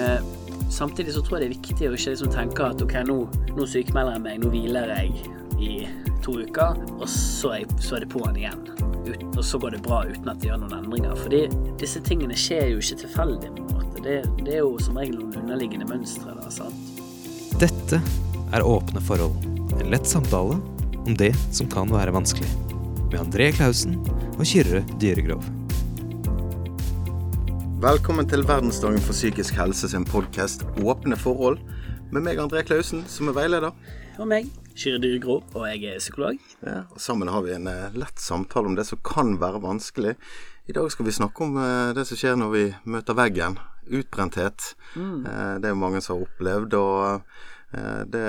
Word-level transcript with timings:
Eh, 0.00 0.20
samtidig 0.70 1.14
så 1.14 1.22
tror 1.22 1.38
jeg 1.38 1.44
det 1.44 1.50
er 1.50 1.56
viktig 1.58 1.88
å 1.88 1.96
ikke 1.96 2.14
liksom 2.14 2.32
tenke 2.32 2.68
at 2.72 2.84
ok, 2.84 2.96
nå, 3.08 3.18
nå 3.56 3.66
sykemelder 3.68 4.16
jeg 4.16 4.24
meg, 4.26 4.40
nå 4.42 4.52
hviler 4.54 4.94
jeg 4.94 5.26
i 5.60 5.72
to 6.24 6.38
uker, 6.40 6.78
og 6.96 7.08
så 7.08 7.54
er, 7.54 7.64
jeg, 7.64 7.80
så 7.84 7.98
er 7.98 8.04
det 8.04 8.10
på'n 8.12 8.38
igjen. 8.38 8.62
Ut, 9.00 9.22
og 9.34 9.44
så 9.44 9.60
går 9.60 9.76
det 9.76 9.82
bra 9.84 10.02
uten 10.08 10.28
at 10.30 10.40
de 10.40 10.50
gjør 10.50 10.62
noen 10.62 10.76
endringer. 10.78 11.16
Fordi 11.20 11.42
disse 11.80 12.02
tingene 12.04 12.36
skjer 12.38 12.74
jo 12.74 12.82
ikke 12.82 13.00
tilfeldig. 13.04 13.52
på 13.56 13.64
en 13.64 13.76
måte. 13.76 14.02
Det, 14.04 14.16
det 14.44 14.56
er 14.58 14.64
jo 14.64 14.74
som 14.82 14.98
regel 15.00 15.18
noen 15.18 15.38
underliggende 15.42 15.88
mønstre. 15.88 16.36
der, 16.36 16.50
sant? 16.54 17.00
Dette 17.60 18.00
er 18.52 18.66
Åpne 18.66 19.02
forhold. 19.04 19.48
En 19.80 19.92
lett 19.92 20.08
samtale 20.08 20.58
om 21.00 21.16
det 21.16 21.32
som 21.52 21.68
kan 21.72 21.92
være 21.92 22.14
vanskelig. 22.14 22.48
Med 23.10 23.18
André 23.22 23.50
Klausen 23.56 23.98
og 24.36 24.44
Kyrre 24.46 24.84
Dyregrov. 25.00 25.59
Velkommen 27.80 28.26
til 28.28 28.42
Verdensdagen 28.44 29.00
for 29.00 29.16
psykisk 29.16 29.54
helse 29.56 29.88
sin 29.88 30.02
podkast 30.04 30.66
Åpne 30.84 31.16
forhold. 31.16 31.62
Med 32.12 32.26
meg 32.26 32.36
André 32.42 32.60
Klausen, 32.68 33.06
som 33.08 33.30
er 33.30 33.36
veileder. 33.38 33.72
Og 34.20 34.28
meg, 34.28 34.50
Kyrre 34.76 35.00
Dyregrov, 35.00 35.46
og 35.56 35.64
jeg 35.64 35.86
er 35.88 36.02
psykolog. 36.02 36.36
Ja, 36.60 36.82
og 36.92 37.00
Sammen 37.00 37.30
har 37.32 37.40
vi 37.46 37.54
en 37.56 37.70
eh, 37.72 37.96
lett 37.96 38.20
samtale 38.20 38.68
om 38.68 38.76
det 38.76 38.84
som 38.84 39.00
kan 39.00 39.38
være 39.40 39.62
vanskelig. 39.64 40.12
I 40.68 40.76
dag 40.76 40.90
skal 40.92 41.08
vi 41.08 41.16
snakke 41.22 41.46
om 41.46 41.56
eh, 41.56 41.94
det 41.96 42.04
som 42.10 42.20
skjer 42.20 42.36
når 42.42 42.52
vi 42.52 42.66
møter 42.84 43.16
veggen. 43.16 43.56
Utbrenthet. 43.88 44.74
Mm. 44.92 45.24
det 45.24 45.70
er 45.70 45.72
jo 45.72 45.80
mange 45.80 46.04
som 46.04 46.18
har 46.18 46.28
opplevd, 46.28 46.76
og 46.76 47.80
eh, 47.80 48.02
det, 48.12 48.26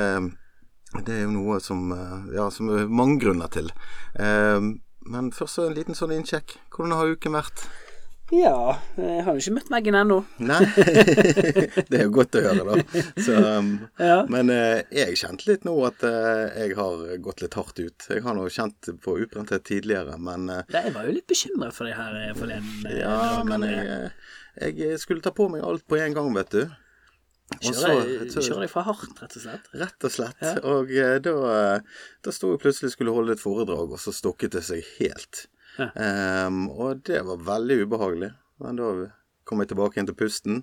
det 0.96 1.18
er 1.18 1.24
jo 1.26 1.36
noe 1.36 1.60
som 1.60 1.92
eh, 1.92 2.34
Ja, 2.40 2.48
som 2.56 2.72
er 2.72 2.88
mange 2.88 3.20
grunner 3.26 3.52
til. 3.52 3.68
Eh, 4.16 4.72
men 5.12 5.32
først 5.36 5.60
en 5.60 5.76
liten 5.76 5.98
sånn 5.98 6.16
innsjekk. 6.16 6.56
Hvordan 6.72 6.96
har 6.96 7.18
uken 7.18 7.36
vært? 7.36 7.68
Ja, 8.32 8.78
jeg 8.96 9.24
har 9.26 9.36
jo 9.36 9.42
ikke 9.42 9.54
møtt 9.58 9.70
veggen 9.74 9.96
ennå. 10.00 10.18
Nei, 10.40 10.60
det 11.92 11.98
er 12.00 12.04
jo 12.06 12.14
godt 12.16 12.38
å 12.40 12.44
høre, 12.46 12.64
da. 12.64 13.02
Så, 13.20 13.36
um, 13.60 13.72
Ja. 14.00 14.22
Men 14.32 14.50
eh, 14.56 14.84
jeg 14.96 15.18
kjente 15.20 15.50
litt 15.50 15.66
nå 15.68 15.74
at 15.90 16.06
eh, 16.08 16.62
jeg 16.64 16.78
har 16.80 17.02
gått 17.26 17.44
litt 17.44 17.58
hardt 17.60 17.82
ut. 17.84 18.08
Jeg 18.08 18.24
har 18.24 18.38
nå 18.38 18.46
kjent 18.54 18.92
på 19.04 19.18
utbrenthet 19.26 19.66
tidligere, 19.68 20.16
men 20.18 20.48
Nei, 20.48 20.62
Jeg 20.72 20.94
var 20.96 21.10
jo 21.10 21.18
litt 21.18 21.28
bekymra 21.28 21.74
for 21.76 21.90
det 21.92 21.98
her 22.00 22.16
eh, 22.22 22.32
forleden. 22.40 22.72
eh, 22.88 23.02
Ja, 23.04 23.20
men 23.48 23.68
jeg, 23.68 24.00
eh, 24.62 24.72
jeg 24.80 25.02
skulle 25.04 25.24
ta 25.28 25.36
på 25.36 25.50
meg 25.52 25.68
alt 25.68 25.84
på 25.92 26.00
en 26.00 26.16
gang, 26.16 26.32
vet 26.40 26.56
du. 26.56 26.64
Kjøre 27.60 28.62
deg 28.64 28.70
for 28.72 28.88
hardt, 28.88 29.18
rett 29.20 29.34
og 29.36 29.42
slett? 29.44 29.66
Rett 29.76 30.06
og 30.08 30.12
slett. 30.14 30.40
Ja. 30.40 30.54
Og 30.72 30.92
eh, 30.96 31.18
da, 31.20 31.34
eh, 31.52 32.04
da 32.24 32.32
sto 32.32 32.54
jeg 32.54 32.62
plutselig 32.64 32.94
skulle 32.96 33.12
holde 33.12 33.36
et 33.36 33.44
foredrag, 33.44 33.92
og 33.92 34.00
så 34.00 34.14
stokket 34.16 34.56
det 34.56 34.64
seg 34.70 34.86
helt. 35.02 35.50
Ja. 35.78 35.90
Um, 36.48 36.66
og 36.72 37.04
det 37.08 37.22
var 37.28 37.44
veldig 37.48 37.82
ubehagelig. 37.86 38.32
Men 38.62 38.80
da 38.80 38.90
kom 39.48 39.64
jeg 39.64 39.72
tilbake 39.72 39.98
igjen 39.98 40.10
til 40.12 40.18
pusten, 40.20 40.60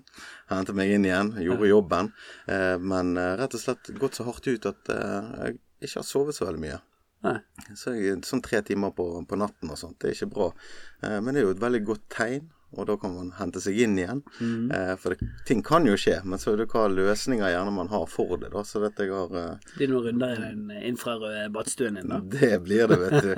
hentet 0.49 0.77
meg 0.77 0.93
inn 0.95 1.07
igjen, 1.07 1.33
gjorde 1.43 1.71
jobben. 1.71 2.11
Uh, 2.49 2.75
men 2.81 3.15
uh, 3.19 3.33
rett 3.41 3.57
og 3.57 3.63
slett 3.63 3.91
gått 3.99 4.19
så 4.19 4.27
hardt 4.29 4.47
ut 4.47 4.69
at 4.69 4.93
uh, 4.93 5.33
jeg 5.45 5.59
ikke 5.83 6.01
har 6.01 6.07
sovet 6.07 6.37
så 6.37 6.47
veldig 6.47 6.63
mye. 6.63 6.79
Nei. 7.25 7.35
Så 7.75 7.93
jeg, 7.97 8.21
sånn 8.27 8.43
tre 8.43 8.61
timer 8.65 8.93
på, 8.95 9.05
på 9.27 9.39
natten 9.39 9.71
og 9.71 9.79
sånt, 9.79 9.97
det 9.99 10.11
er 10.11 10.15
ikke 10.15 10.31
bra. 10.35 10.47
Eh, 11.03 11.17
men 11.19 11.35
det 11.35 11.41
er 11.41 11.47
jo 11.49 11.55
et 11.55 11.63
veldig 11.63 11.81
godt 11.89 12.05
tegn, 12.15 12.47
og 12.77 12.85
da 12.85 12.95
kan 13.01 13.13
man 13.15 13.31
hente 13.39 13.61
seg 13.63 13.77
inn 13.81 13.95
igjen. 13.97 14.19
Mm. 14.39 14.69
Eh, 14.71 14.91
for 15.01 15.15
det, 15.15 15.25
ting 15.47 15.63
kan 15.65 15.87
jo 15.89 15.95
skje, 15.97 16.19
men 16.23 16.37
så 16.41 16.51
er 16.53 16.59
det 16.61 16.67
hva 16.69 16.83
løsninger 16.91 17.49
gjerne 17.49 17.71
man 17.73 17.87
har 17.89 18.05
for 18.11 18.35
det. 18.37 18.51
da, 18.53 18.61
Så 18.67 18.81
dette 18.83 19.07
jeg 19.07 19.13
har 19.15 19.33
eh, 19.41 19.55
Det 19.65 19.77
blir 19.79 19.89
noen 19.93 20.05
runder 20.09 20.33
i 20.35 20.41
den 20.43 20.73
infrarøde 20.91 21.47
badstuen 21.55 21.97
din, 21.97 22.11
da. 22.13 22.19
Det 22.21 22.59
blir 22.67 22.87
det, 22.91 22.99
vet 23.01 23.25
du. 23.25 23.31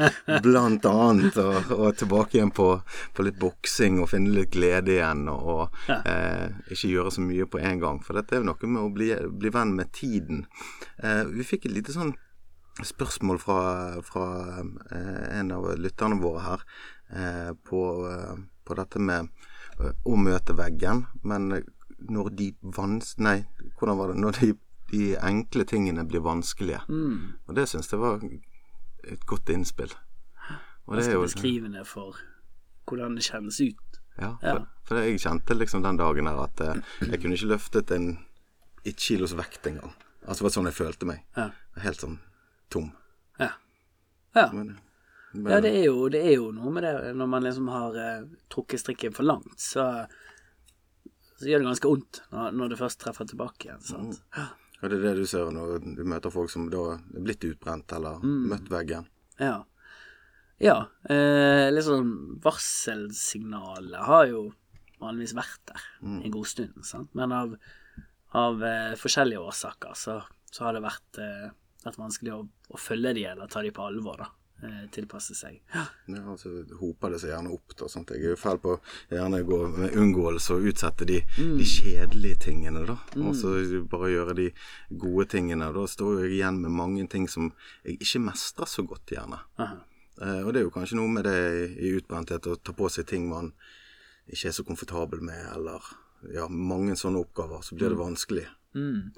Blant 0.43 0.85
annet. 0.89 1.37
Og, 1.41 1.71
og 1.77 1.95
tilbake 2.01 2.37
igjen 2.41 2.51
på, 2.51 2.67
på 3.15 3.23
litt 3.27 3.39
boksing 3.39 4.01
og 4.03 4.09
finne 4.11 4.33
litt 4.35 4.51
glede 4.55 4.97
igjen. 4.97 5.27
Og, 5.31 5.69
Ja. 5.87 6.01
eh, 6.05 6.49
ikke 6.75 6.91
gjøre 6.91 7.11
så 7.15 7.23
mye 7.23 7.45
på 7.49 7.59
en 7.63 7.79
gang. 7.81 8.01
For 8.03 8.17
dette 8.19 8.35
er 8.35 8.43
jo 8.43 8.49
noe 8.51 8.67
med 8.67 8.81
å 8.83 8.91
bli, 8.93 9.09
bli 9.41 9.49
venn 9.55 9.71
med 9.77 9.91
tiden. 9.95 10.43
Eh, 11.03 11.23
vi 11.31 11.43
fikk 11.47 11.65
et 11.69 11.77
lite 11.79 11.95
sånn 11.95 12.11
spørsmål 12.83 13.39
fra, 13.41 13.57
fra 14.05 14.25
eh, 14.91 15.39
en 15.39 15.51
av 15.51 15.65
lytterne 15.77 16.19
våre 16.21 16.43
her 16.45 16.61
eh, 17.13 17.51
på, 17.67 17.81
på 18.71 18.77
dette 18.79 19.01
med 19.03 19.29
eh, 19.79 19.91
å 20.07 20.17
møte 20.19 20.55
veggen. 20.57 21.05
Men 21.27 21.51
eh, 21.59 21.67
når 22.11 22.31
de 22.39 22.49
vans... 22.77 23.13
Nei, 23.21 23.41
hvordan 23.77 23.99
var 23.99 24.13
det? 24.13 24.19
Når 24.23 24.39
de, 24.41 24.51
de 24.93 25.03
enkle 25.19 25.67
tingene 25.69 26.07
blir 26.09 26.23
vanskelige. 26.25 26.81
Mm. 26.89 27.35
Og 27.47 27.55
det 27.59 27.67
syns 27.71 27.91
jeg 27.91 28.01
var 28.01 28.23
et 29.11 29.27
godt 29.29 29.51
innspill. 29.53 29.93
Og 30.87 30.97
det 30.97 31.03
Ganske 31.05 31.13
jo 31.15 31.23
beskrivende 31.27 31.85
for 31.87 32.17
hvordan 32.89 33.15
det 33.15 33.23
kjennes 33.27 33.59
ut. 33.61 34.01
Ja, 34.19 34.33
Ja. 34.43 34.53
for, 34.57 34.65
for 34.89 34.99
jeg 35.05 35.21
kjente 35.23 35.55
liksom 35.55 35.83
den 35.85 35.97
dagen 36.01 36.27
her 36.27 36.41
at 36.43 36.61
eh, 36.65 36.81
jeg 37.07 37.21
kunne 37.21 37.37
ikke 37.37 37.53
løftet 37.53 37.93
en 37.95 38.09
et 38.83 38.97
kilos 38.97 39.35
vekt 39.37 39.67
engang. 39.69 39.93
Altså 40.25 40.41
det 40.41 40.47
var 40.47 40.53
sånn 40.55 40.69
jeg 40.69 40.77
følte 40.77 41.07
meg. 41.09 41.21
Ja. 41.37 41.49
Helt 41.83 42.01
sånn 42.01 42.17
tom. 42.73 42.91
Ja. 43.39 43.51
Ja. 44.35 44.47
Men, 44.55 44.75
men, 45.33 45.51
Ja, 45.53 45.59
det 45.63 45.71
er, 45.77 45.85
jo, 45.87 46.07
det 46.11 46.21
er 46.27 46.33
jo 46.35 46.49
noe 46.55 46.71
med 46.75 46.83
det 46.83 47.13
når 47.15 47.29
man 47.31 47.45
liksom 47.45 47.69
har 47.71 47.95
eh, 47.97 48.25
trukket 48.51 48.81
strikken 48.83 49.13
for 49.15 49.23
langt, 49.27 49.55
så, 49.61 49.85
så 51.39 51.47
gjør 51.47 51.63
det 51.63 51.69
ganske 51.71 51.91
vondt 51.91 52.21
når, 52.33 52.51
når 52.59 52.73
det 52.73 52.79
først 52.81 52.99
treffer 53.03 53.29
tilbake 53.29 53.69
igjen. 53.69 53.83
Sant? 53.85 54.21
Ja. 54.35 54.49
Det 54.81 54.89
er 54.97 55.03
det 55.03 55.11
du 55.19 55.27
ser 55.29 55.51
når 55.53 55.75
du 55.95 55.99
møter 56.09 56.33
folk 56.33 56.49
som 56.49 56.65
da 56.73 56.95
er 56.97 57.21
blitt 57.21 57.43
utbrent 57.45 57.91
eller 57.93 58.17
Mm. 58.25 58.47
møtt 58.49 58.69
veggen. 58.73 59.05
Ja. 59.37 59.59
ja 60.57 60.77
eh, 61.05 61.67
litt 61.69 61.85
sånn 61.85 62.09
varselsignalet 62.41 64.01
har 64.07 64.25
jo 64.31 64.41
vanligvis 65.01 65.35
vært 65.37 65.61
der 65.69 65.85
en 66.01 66.33
god 66.33 66.49
stund, 66.49 66.81
sant? 66.85 67.13
men 67.17 67.31
av, 67.33 67.55
av 68.37 68.63
eh, 68.65 68.93
forskjellige 68.97 69.41
årsaker 69.41 69.93
så, 69.97 70.19
så 70.51 70.65
har 70.67 70.73
det 70.77 70.83
vært, 70.85 71.21
eh, 71.21 71.47
vært 71.85 71.97
vanskelig 72.01 72.33
å, 72.35 72.41
å 72.73 72.77
følge 72.81 73.13
de 73.17 73.25
eller 73.31 73.49
ta 73.53 73.61
de 73.65 73.71
på 73.73 73.85
alvor, 73.85 74.17
da. 74.25 74.29
Eh, 74.61 74.81
tilpasse 74.93 75.33
seg. 75.33 75.55
Ja. 75.73 75.87
Ja, 76.05 76.19
altså 76.29 76.51
hoper 76.77 77.15
det 77.15 77.21
seg 77.23 77.31
gjerne 77.31 77.49
opp. 77.55 77.73
da, 77.79 77.87
sånt. 77.89 78.11
Jeg 78.13 78.27
er 78.27 78.35
jo 78.35 78.37
fæl 78.37 78.59
på 78.61 78.75
gjerne 79.09 79.39
gå 79.47 79.57
med 79.73 79.95
unngåelse 79.97 80.57
og 80.57 80.67
utsette 80.69 81.07
de, 81.09 81.21
de 81.37 81.65
kjedelige 81.65 82.43
tingene, 82.45 82.83
da. 82.85 82.99
Og 83.23 83.33
så 83.39 83.55
bare 83.89 84.11
gjøre 84.13 84.35
de 84.37 84.49
gode 85.01 85.25
tingene. 85.33 85.71
Da 85.73 85.85
står 85.89 86.23
jeg 86.23 86.35
igjen 86.35 86.61
med 86.61 86.77
mange 86.77 87.07
ting 87.09 87.25
som 87.31 87.49
jeg 87.87 87.97
ikke 88.05 88.21
mestrer 88.27 88.69
så 88.69 88.85
godt, 88.85 89.15
gjerne. 89.15 89.41
Eh, 89.57 90.41
og 90.45 90.53
det 90.53 90.61
er 90.61 90.67
jo 90.67 90.75
kanskje 90.75 90.99
noe 90.99 91.09
med 91.09 91.25
det 91.25 91.39
i 91.81 91.95
utbrenthet 91.97 92.51
å 92.51 92.59
ta 92.61 92.75
på 92.77 92.89
seg 92.93 93.09
ting 93.09 93.25
man 93.31 93.49
ikke 94.29 94.51
er 94.51 94.53
så 94.53 94.65
komfortabel 94.67 95.23
med, 95.25 95.41
eller 95.55 95.87
ja, 96.35 96.45
mange 96.45 96.93
sånne 96.99 97.23
oppgaver. 97.23 97.63
Så 97.65 97.79
blir 97.79 97.89
det 97.89 97.97
vanskelig. 97.97 98.45
Mm. 98.77 99.09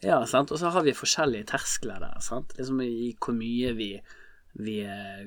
Ja, 0.00 0.22
sant. 0.30 0.52
Og 0.54 0.60
så 0.60 0.72
har 0.72 0.86
vi 0.86 0.96
forskjellige 0.96 1.50
terskler 1.52 2.00
der, 2.02 2.16
sant. 2.24 2.54
Liksom 2.56 2.80
i 2.84 3.12
hvor 3.20 3.36
mye 3.36 3.74
vi, 3.76 3.90
vi 4.58 4.80
eh, 4.84 5.24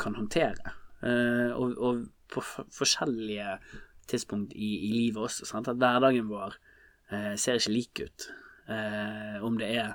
kan 0.00 0.16
håndtere. 0.18 0.74
Eh, 1.02 1.52
og, 1.52 1.76
og 1.76 2.06
på 2.32 2.42
forskjellige 2.74 3.58
tidspunkt 4.10 4.54
i, 4.54 4.70
i 4.88 4.92
livet 4.94 5.28
også, 5.28 5.46
sant. 5.48 5.68
At 5.70 5.78
hverdagen 5.82 6.30
vår 6.30 6.56
eh, 7.10 7.34
ser 7.38 7.60
ikke 7.60 7.74
lik 7.74 8.02
ut. 8.06 8.28
Om 9.46 9.60
det 9.60 9.66
er 9.78 9.92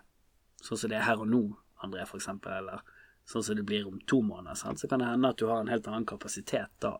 sånn 0.63 0.79
som 0.79 0.91
det 0.91 0.95
er 0.95 1.03
her 1.03 1.19
og 1.19 1.27
nå, 1.27 1.41
André, 1.83 2.05
for 2.07 2.21
eksempel, 2.21 2.53
eller 2.61 2.83
sånn 3.27 3.43
som 3.43 3.57
det 3.57 3.65
blir 3.67 3.87
om 3.89 3.97
to 4.07 4.21
måneder, 4.25 4.57
sant. 4.59 4.79
Så 4.79 4.87
kan 4.87 5.01
det 5.01 5.09
hende 5.09 5.31
at 5.31 5.39
du 5.41 5.47
har 5.49 5.59
en 5.61 5.71
helt 5.71 5.87
annen 5.89 6.07
kapasitet 6.07 6.71
da. 6.83 6.93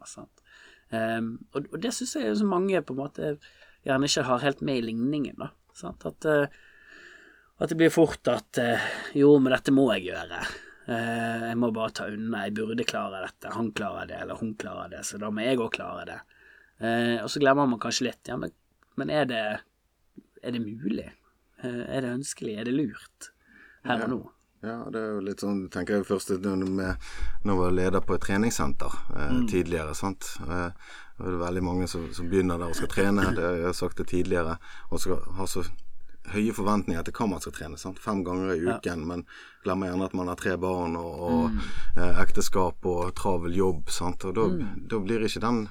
Um, 0.91 1.37
og, 1.53 1.69
og 1.71 1.77
det 1.79 1.93
syns 1.95 2.17
jeg 2.17 2.33
så 2.39 2.47
mange 2.47 2.81
på 2.83 2.95
en 2.95 2.99
måte 2.99 3.29
gjerne 3.87 4.09
ikke 4.09 4.25
har 4.27 4.43
helt 4.43 4.63
med 4.65 4.81
i 4.81 4.85
ligningen. 4.89 5.37
da? 5.39 5.51
At, 5.91 6.27
uh, 6.27 6.59
at 7.61 7.71
det 7.71 7.79
blir 7.79 7.93
fort 7.93 8.27
at 8.31 8.59
uh, 8.61 8.89
jo, 9.17 9.33
men 9.39 9.55
dette 9.55 9.75
må 9.75 9.87
jeg 9.95 10.09
gjøre. 10.11 10.43
Eh, 10.91 11.47
jeg 11.49 11.57
må 11.61 11.71
bare 11.75 11.95
ta 11.95 12.09
unna. 12.11 12.43
Jeg 12.47 12.57
burde 12.59 12.87
klare 12.87 13.23
dette. 13.25 13.53
Han 13.55 13.71
klarer 13.77 14.09
det, 14.09 14.19
eller 14.25 14.41
hun 14.41 14.53
klarer 14.59 14.91
det, 14.91 15.05
så 15.07 15.21
da 15.21 15.31
må 15.31 15.45
jeg 15.45 15.61
òg 15.61 15.71
klare 15.77 16.05
det. 16.09 16.19
Eh, 16.81 17.17
og 17.21 17.29
så 17.31 17.41
glemmer 17.43 17.69
man 17.69 17.81
kanskje 17.81 18.09
litt. 18.09 18.21
Ja, 18.27 18.37
men, 18.41 18.53
men 18.99 19.13
er, 19.13 19.25
det, 19.29 19.41
er 20.41 20.55
det 20.57 20.63
mulig? 20.65 21.09
Eh, 21.61 21.83
er 21.87 22.03
det 22.03 22.15
ønskelig? 22.17 22.57
Er 22.59 22.69
det 22.69 22.77
lurt? 22.77 23.31
Her 23.87 24.05
og 24.05 24.13
nå? 24.13 24.21
Ja, 24.61 24.75
det 24.93 24.99
er 24.99 25.13
jo 25.15 25.21
litt 25.25 25.41
sånn, 25.41 25.61
tenker 25.73 25.97
jeg 25.97 26.05
først 26.05 26.35
når 26.45 26.65
jeg 26.69 27.55
var 27.57 27.71
leder 27.73 28.03
på 28.05 28.13
et 28.13 28.21
treningssenter 28.21 28.93
eh, 29.17 29.39
tidligere, 29.49 29.95
sant. 29.97 30.35
Eh, 30.45 30.67
det 31.17 31.31
er 31.31 31.39
veldig 31.41 31.63
mange 31.65 31.87
som, 31.89 32.03
som 32.13 32.29
begynner 32.29 32.61
der 32.61 32.69
og 32.69 32.77
skal 32.77 32.91
trene, 32.93 33.25
det, 33.37 33.47
jeg 33.57 33.65
har 33.71 33.77
sagt 33.77 34.01
det 34.01 34.11
tidligere, 34.13 34.59
og 34.89 35.01
skal 35.01 35.23
ha 35.39 35.47
så 35.49 35.65
høye 36.31 36.53
forventninger 36.53 37.03
til 37.07 37.15
hva 37.17 37.27
man 37.31 37.41
skal 37.43 37.55
trene. 37.55 37.79
Sant? 37.81 37.99
Fem 37.99 38.23
ganger 38.23 38.53
i 38.53 38.61
uken, 38.69 39.05
men 39.09 39.25
glemmer 39.65 39.89
gjerne 39.89 40.07
at 40.07 40.15
man 40.17 40.31
har 40.31 40.39
tre 40.39 40.55
barn 40.61 40.95
og, 40.99 41.21
og 41.27 41.61
eh, 41.97 42.21
ekteskap 42.21 42.85
og 42.87 43.13
travel 43.17 43.55
jobb. 43.57 43.89
Sant? 43.91 44.25
Og 44.29 44.37
da, 44.37 44.47
da 44.91 45.01
blir 45.01 45.25
ikke 45.25 45.43
den 45.43 45.65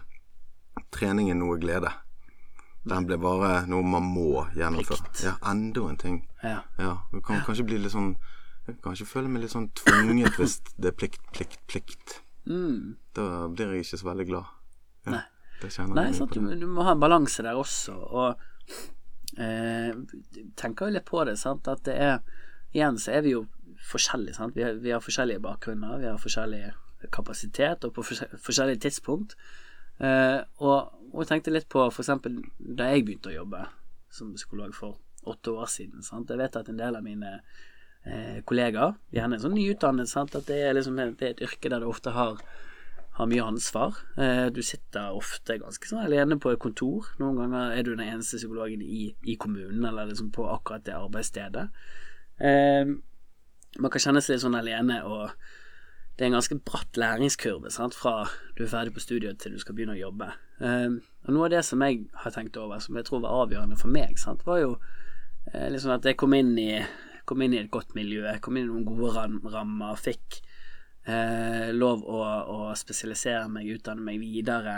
treningen 0.94 1.40
noe 1.42 1.58
glede. 1.62 1.92
Den 2.90 3.06
blir 3.06 3.20
bare 3.20 3.66
noe 3.68 3.84
man 3.84 4.06
må 4.08 4.46
gjennomføre. 4.56 5.04
Plikt. 5.04 5.24
Ja, 5.26 5.36
enda 5.50 5.86
en 5.90 6.00
ting. 6.00 6.20
Ja. 6.42 6.60
Ja, 6.80 6.94
du 7.12 7.20
kan 7.24 7.42
kanskje 7.44 7.66
bli 7.68 7.76
litt 7.82 7.92
sånn 7.92 8.14
Jeg 8.64 8.78
kan 8.78 8.90
kanskje 8.90 9.06
føle 9.08 9.28
meg 9.28 9.42
litt 9.42 9.52
sånn 9.52 9.66
tvunget 9.76 10.36
hvis 10.38 10.60
det 10.78 10.92
er 10.92 10.96
plikt, 10.96 11.20
plikt, 11.34 11.58
plikt. 11.68 12.20
Mm. 12.48 12.96
Da 13.16 13.48
blir 13.48 13.74
jeg 13.74 13.84
ikke 13.84 13.98
så 14.00 14.08
veldig 14.08 14.26
glad. 14.28 14.56
Ja, 15.08 15.12
Nei. 15.16 15.22
Nei, 15.92 16.06
sant? 16.16 16.32
Du, 16.32 16.40
du 16.56 16.66
må 16.70 16.84
ha 16.86 16.94
en 16.94 17.02
balanse 17.02 17.44
der 17.44 17.58
også. 17.60 17.92
Og 17.92 18.78
eh, 19.38 19.92
tenker 20.56 20.88
jo 20.88 20.96
litt 20.96 21.08
på 21.08 21.24
det, 21.28 21.36
sant, 21.38 21.68
at 21.68 21.84
det 21.88 21.96
er 21.96 22.22
Igjen 22.70 23.00
så 23.02 23.16
er 23.16 23.24
vi 23.24 23.32
jo 23.32 23.40
forskjellige, 23.90 24.36
sant. 24.36 24.54
Vi 24.54 24.62
har, 24.62 24.76
vi 24.78 24.92
har 24.94 25.02
forskjellige 25.02 25.42
bakgrunner, 25.42 25.96
vi 25.98 26.06
har 26.06 26.20
forskjellig 26.22 26.68
kapasitet, 27.10 27.82
og 27.82 27.96
på 27.96 28.04
forskjell- 28.06 28.38
forskjellige 28.38 28.84
tidspunkt. 28.84 29.34
Eh, 29.98 30.38
og, 30.62 30.92
og 31.10 31.26
tenkte 31.26 31.50
litt 31.50 31.66
på 31.72 31.88
eksempel 31.90 32.38
da 32.58 32.92
jeg 32.92 33.08
begynte 33.08 33.32
å 33.32 33.40
jobbe 33.40 33.64
som 34.14 34.30
psykolog 34.36 34.76
for 34.76 35.00
åtte 35.28 35.50
år 35.50 35.68
siden. 35.68 36.04
Sant? 36.06 36.30
Jeg 36.30 36.40
vet 36.40 36.56
at 36.56 36.70
en 36.70 36.78
del 36.78 36.96
av 36.96 37.04
mine 37.04 37.34
eh, 38.04 38.40
kollegaer, 38.46 38.94
gjerne 39.14 39.40
sånn 39.42 39.56
nyutdannet, 39.58 40.14
at 40.14 40.46
det 40.48 40.60
er, 40.68 40.74
liksom, 40.78 40.96
det 40.96 41.26
er 41.26 41.34
et 41.34 41.44
yrke 41.48 41.72
der 41.72 41.82
du 41.82 41.90
ofte 41.90 42.14
har, 42.16 42.40
har 43.18 43.26
mye 43.26 43.44
ansvar. 43.44 43.96
Eh, 44.16 44.46
du 44.54 44.62
sitter 44.62 45.16
ofte 45.16 45.58
ganske 45.60 45.88
sånn 45.88 46.04
alene 46.04 46.38
på 46.40 46.52
et 46.52 46.62
kontor. 46.62 47.08
Noen 47.20 47.38
ganger 47.40 47.74
er 47.74 47.86
du 47.86 47.92
den 47.94 48.06
eneste 48.06 48.38
psykologen 48.38 48.82
i, 48.84 49.10
i 49.26 49.36
kommunen, 49.40 49.82
eller 49.84 50.10
liksom 50.10 50.30
på 50.34 50.46
akkurat 50.50 50.84
det 50.86 50.94
arbeidsstedet. 50.96 51.66
Eh, 52.38 52.92
man 53.80 53.92
kan 53.92 54.04
kjenne 54.04 54.22
seg 54.22 54.36
litt 54.36 54.44
sånn 54.44 54.58
alene, 54.58 55.00
og 55.06 55.34
det 56.16 56.26
er 56.26 56.30
en 56.30 56.38
ganske 56.38 56.58
bratt 56.66 56.98
læringskurve 57.00 57.72
sant? 57.72 57.96
fra 57.96 58.28
du 58.56 58.64
er 58.64 58.70
ferdig 58.70 58.94
på 58.94 59.02
studiet 59.02 59.40
til 59.40 59.54
du 59.56 59.62
skal 59.62 59.76
begynne 59.76 59.96
å 59.98 60.02
jobbe. 60.04 60.30
Eh, 60.62 60.88
og 61.26 61.34
Noe 61.34 61.48
av 61.48 61.54
det 61.56 61.64
som 61.66 61.82
jeg 61.82 62.04
har 62.22 62.34
tenkt 62.34 62.58
over, 62.60 62.78
som 62.82 62.98
jeg 62.98 63.08
tror 63.08 63.24
var 63.26 63.44
avgjørende 63.44 63.78
for 63.80 63.92
meg, 63.92 64.18
sant? 64.22 64.46
var 64.46 64.62
jo 64.62 64.74
liksom 65.50 65.90
at 65.96 66.04
jeg 66.06 66.18
kom 66.20 66.34
inn, 66.36 66.52
i, 66.60 66.78
kom 67.26 67.42
inn 67.42 67.56
i 67.56 67.62
et 67.62 67.72
godt 67.72 67.96
miljø, 67.96 68.22
kom 68.44 68.58
inn 68.60 68.68
i 68.68 68.70
noen 68.70 68.86
gode 68.86 69.10
rammer, 69.16 69.96
fikk 69.98 70.42
eh, 71.10 71.68
lov 71.74 72.04
å, 72.06 72.22
å 72.54 72.58
spesialisere 72.78 73.48
meg, 73.52 73.68
utdanne 73.76 74.04
meg 74.06 74.20
videre, 74.22 74.76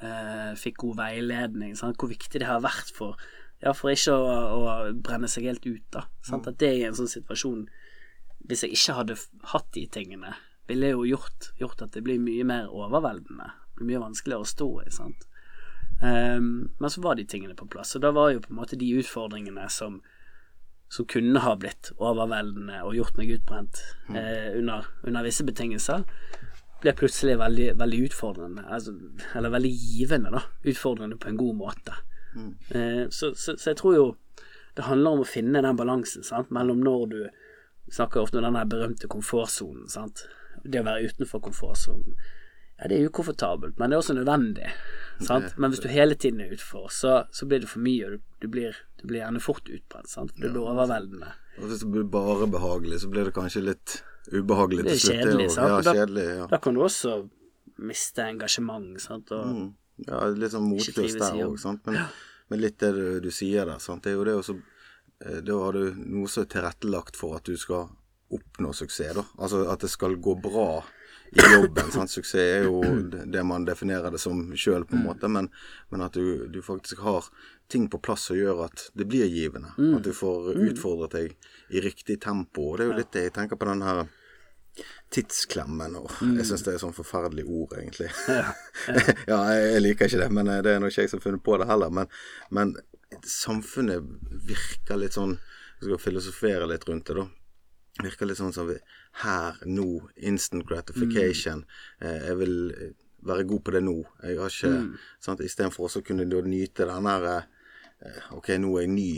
eh, 0.00 0.52
fikk 0.60 0.82
god 0.84 1.00
veiledning. 1.00 1.76
Sant? 1.78 1.98
Hvor 2.00 2.12
viktig 2.12 2.42
det 2.42 2.48
har 2.48 2.62
vært 2.64 2.92
for 2.96 3.20
ja, 3.60 3.74
for 3.76 3.92
ikke 3.92 4.14
å, 4.16 4.28
å 4.56 4.74
brenne 5.04 5.28
seg 5.28 5.50
helt 5.50 5.66
ut, 5.68 5.84
da. 5.92 6.06
Sant? 6.24 6.48
At 6.48 6.60
det 6.62 6.70
i 6.78 6.84
en 6.88 6.96
sånn 6.96 7.10
situasjon 7.10 7.66
Hvis 8.48 8.64
jeg 8.64 8.72
ikke 8.72 8.94
hadde 8.96 9.16
hatt 9.52 9.66
de 9.76 9.82
tingene, 9.92 10.32
ville 10.70 10.94
jo 10.94 11.02
gjort, 11.04 11.50
gjort 11.60 11.82
at 11.84 11.92
det 11.92 12.02
blir 12.06 12.22
mye 12.22 12.46
mer 12.48 12.70
overveldende. 12.72 13.50
Det 13.52 13.76
blir 13.76 13.90
mye 13.90 14.06
vanskeligere 14.06 14.46
å 14.46 14.48
stå 14.48 14.68
i, 14.86 14.86
sant. 14.94 15.26
Um, 16.00 16.70
men 16.80 16.92
så 16.92 17.02
var 17.04 17.18
de 17.18 17.26
tingene 17.28 17.54
på 17.58 17.68
plass. 17.68 17.92
Og 17.98 18.02
da 18.02 18.14
var 18.16 18.32
jo 18.32 18.40
på 18.40 18.54
en 18.54 18.60
måte 18.62 18.78
de 18.80 18.88
utfordringene 19.02 19.66
som 19.70 20.00
som 20.90 21.06
kunne 21.06 21.38
ha 21.44 21.54
blitt 21.56 21.92
overveldende 21.98 22.80
og 22.82 22.96
gjort 22.98 23.18
meg 23.20 23.30
utbrent 23.36 23.78
eh, 24.10 24.56
under, 24.58 24.88
under 25.06 25.22
visse 25.22 25.44
betingelser, 25.46 26.02
ble 26.82 26.94
plutselig 26.98 27.36
veldig, 27.38 27.68
veldig 27.78 28.00
utfordrende. 28.08 28.64
Altså, 28.66 28.96
eller 29.38 29.52
veldig 29.54 29.70
givende, 29.70 30.32
da. 30.34 30.42
Utfordrende 30.66 31.18
på 31.20 31.30
en 31.30 31.38
god 31.38 31.60
måte. 31.60 31.94
Eh, 32.74 33.04
så, 33.10 33.30
så, 33.34 33.54
så 33.54 33.70
jeg 33.70 33.78
tror 33.78 33.94
jo 33.94 34.08
det 34.76 34.86
handler 34.86 35.14
om 35.14 35.22
å 35.22 35.28
finne 35.28 35.62
den 35.62 35.78
balansen 35.78 36.26
sant? 36.26 36.50
mellom 36.54 36.82
når 36.82 37.06
du 37.10 37.20
snakker 37.90 38.22
ofte 38.22 38.38
om 38.38 38.46
den 38.46 38.70
berømte 38.70 39.10
komfortsonen. 39.10 39.86
Det 40.64 40.82
å 40.82 40.86
være 40.86 41.10
utenfor 41.10 41.42
komfortsonen. 41.46 42.18
Ja, 42.80 42.88
det 42.88 42.96
er 42.98 43.08
ukomfortabelt, 43.10 43.78
men 43.78 43.90
det 43.90 43.96
er 43.96 44.00
også 44.00 44.14
nødvendig. 44.16 44.70
Sant? 45.20 45.52
Men 45.60 45.70
hvis 45.70 45.82
du 45.84 45.88
hele 45.92 46.14
tiden 46.16 46.40
er 46.40 46.52
utfor, 46.54 46.86
så, 46.90 47.24
så 47.30 47.44
blir 47.46 47.60
det 47.60 47.68
for 47.68 47.82
mye, 47.84 48.06
og 48.06 48.12
du, 48.14 48.20
du, 48.40 48.46
blir, 48.48 48.76
du 49.02 49.06
blir 49.10 49.20
gjerne 49.20 49.40
fort 49.44 49.68
utbrent. 49.68 50.08
Sant? 50.08 50.32
Du 50.36 50.46
det 50.46 50.52
blir 50.54 50.64
overveldende. 50.64 51.28
Og 51.60 51.66
hvis 51.68 51.82
det 51.84 51.90
blir 51.92 52.06
bare 52.08 52.46
behagelig, 52.48 53.02
så 53.02 53.10
blir 53.12 53.28
det 53.28 53.34
kanskje 53.36 53.62
litt 53.66 53.98
ubehagelig 54.32 54.86
Det 54.86 54.94
er 54.94 54.96
til 54.96 55.04
slutt. 55.04 55.20
kjedelig, 55.20 55.44
og- 55.50 55.52
sant? 55.58 55.68
Ja, 55.90 55.94
kjedelig, 55.98 56.24
ja. 56.38 56.46
Da 56.54 56.58
kan 56.64 56.74
du 56.74 56.80
også 56.86 57.14
miste 57.90 58.24
engasjement. 58.30 59.00
Sant? 59.00 59.30
Og, 59.36 59.46
Mm. 59.46 59.74
ja, 60.08 60.24
litt 60.40 60.52
sånn 60.56 60.68
motløst 60.70 61.18
der 61.20 61.44
òg, 61.44 61.58
sant. 61.60 61.84
Men, 61.86 62.06
men 62.48 62.60
litt 62.60 62.78
det 62.78 62.94
du, 62.96 63.20
du 63.20 63.30
sier 63.30 63.66
der, 63.68 63.78
sant. 63.78 64.02
Det 64.04 64.12
er 64.14 64.16
jo 64.16 64.24
det 64.24 64.34
også 64.40 64.56
eh, 65.26 65.40
Da 65.44 65.52
har 65.66 65.72
du 65.76 65.92
noe 66.00 66.28
som 66.32 66.44
er 66.46 66.48
tilrettelagt 66.54 67.16
for 67.20 67.36
at 67.36 67.44
du 67.44 67.56
skal 67.60 67.90
oppnå 68.32 68.72
suksess, 68.72 69.12
da. 69.20 69.24
Altså 69.38 69.66
at 69.68 69.80
det 69.84 69.90
skal 69.90 70.16
gå 70.16 70.32
bra 70.40 70.82
i 71.30 71.46
jobben. 71.54 71.90
sant? 71.94 72.10
Suksess 72.10 72.40
er 72.42 72.66
jo 72.66 72.82
det 73.30 73.42
man 73.46 73.64
definerer 73.68 74.10
det 74.10 74.20
som 74.22 74.42
sjøl, 74.58 74.84
på 74.88 74.98
en 74.98 75.06
måte, 75.06 75.30
men, 75.30 75.50
men 75.90 76.04
at 76.06 76.16
du, 76.18 76.46
du 76.50 76.60
faktisk 76.62 77.04
har 77.06 77.28
ting 77.70 77.86
på 77.90 78.00
plass 78.02 78.28
som 78.30 78.38
gjør 78.38 78.64
at 78.66 78.88
det 78.98 79.06
blir 79.06 79.30
givende. 79.30 79.70
At 79.96 80.06
du 80.06 80.12
får 80.16 80.52
utfordret 80.58 81.14
deg 81.14 81.36
i 81.70 81.84
riktig 81.84 82.18
tempo. 82.22 82.72
Og 82.72 82.78
det 82.78 82.86
er 82.86 82.90
jo 82.90 82.98
litt 82.98 83.12
det 83.14 83.28
jeg 83.28 83.36
tenker 83.36 83.60
på 83.60 83.68
den 83.70 83.84
her 83.86 84.02
tidsklemmen. 85.14 85.96
Og 86.00 86.10
jeg 86.36 86.46
syns 86.48 86.64
det 86.66 86.74
er 86.74 86.78
et 86.80 86.84
sånn 86.84 86.96
forferdelig 86.96 87.46
ord, 87.46 87.76
egentlig. 87.78 88.10
Ja, 89.30 89.38
jeg, 89.54 89.66
jeg 89.74 89.84
liker 89.84 90.10
ikke 90.10 90.22
det, 90.24 90.30
men 90.34 90.50
eh, 90.50 90.62
det 90.66 90.74
er 90.74 90.82
nok 90.82 90.94
ikke 90.94 91.06
jeg 91.06 91.12
som 91.12 91.22
har 91.22 91.28
funnet 91.28 91.46
på 91.46 91.58
det 91.60 91.68
heller. 91.70 91.94
Men, 92.00 92.10
men 92.54 92.74
samfunnet 93.26 94.06
virker 94.46 95.00
litt 95.00 95.16
sånn 95.18 95.32
Jeg 95.80 95.88
skal 95.88 96.02
filosofere 96.02 96.66
litt 96.70 96.84
rundt 96.88 97.08
det, 97.08 97.16
da. 97.16 97.26
Virker 98.04 98.28
litt 98.28 98.40
sånn 98.40 98.54
som 98.56 98.70
her, 99.22 99.60
nå, 99.66 99.86
instant 100.16 100.66
gratification. 100.68 101.64
Mm. 102.00 102.06
jeg 102.28 102.36
vil 102.40 102.56
eh, 102.74 102.92
være 103.26 103.48
god 103.48 103.64
på 103.64 103.74
det 103.74 103.82
nå. 103.84 103.96
Jeg 104.22 104.38
har 104.40 104.54
ikke 104.54 105.00
sant? 105.22 105.42
Istedenfor 105.44 105.88
også 105.88 106.02
å 106.02 106.06
kunne 106.06 106.28
nyte 106.28 106.88
den 106.88 107.10
her 107.10 107.28
eh, 107.30 108.22
Ok, 108.36 108.54
nå 108.60 108.72
er 108.78 108.86
jeg 108.86 108.94
ny. 108.94 109.10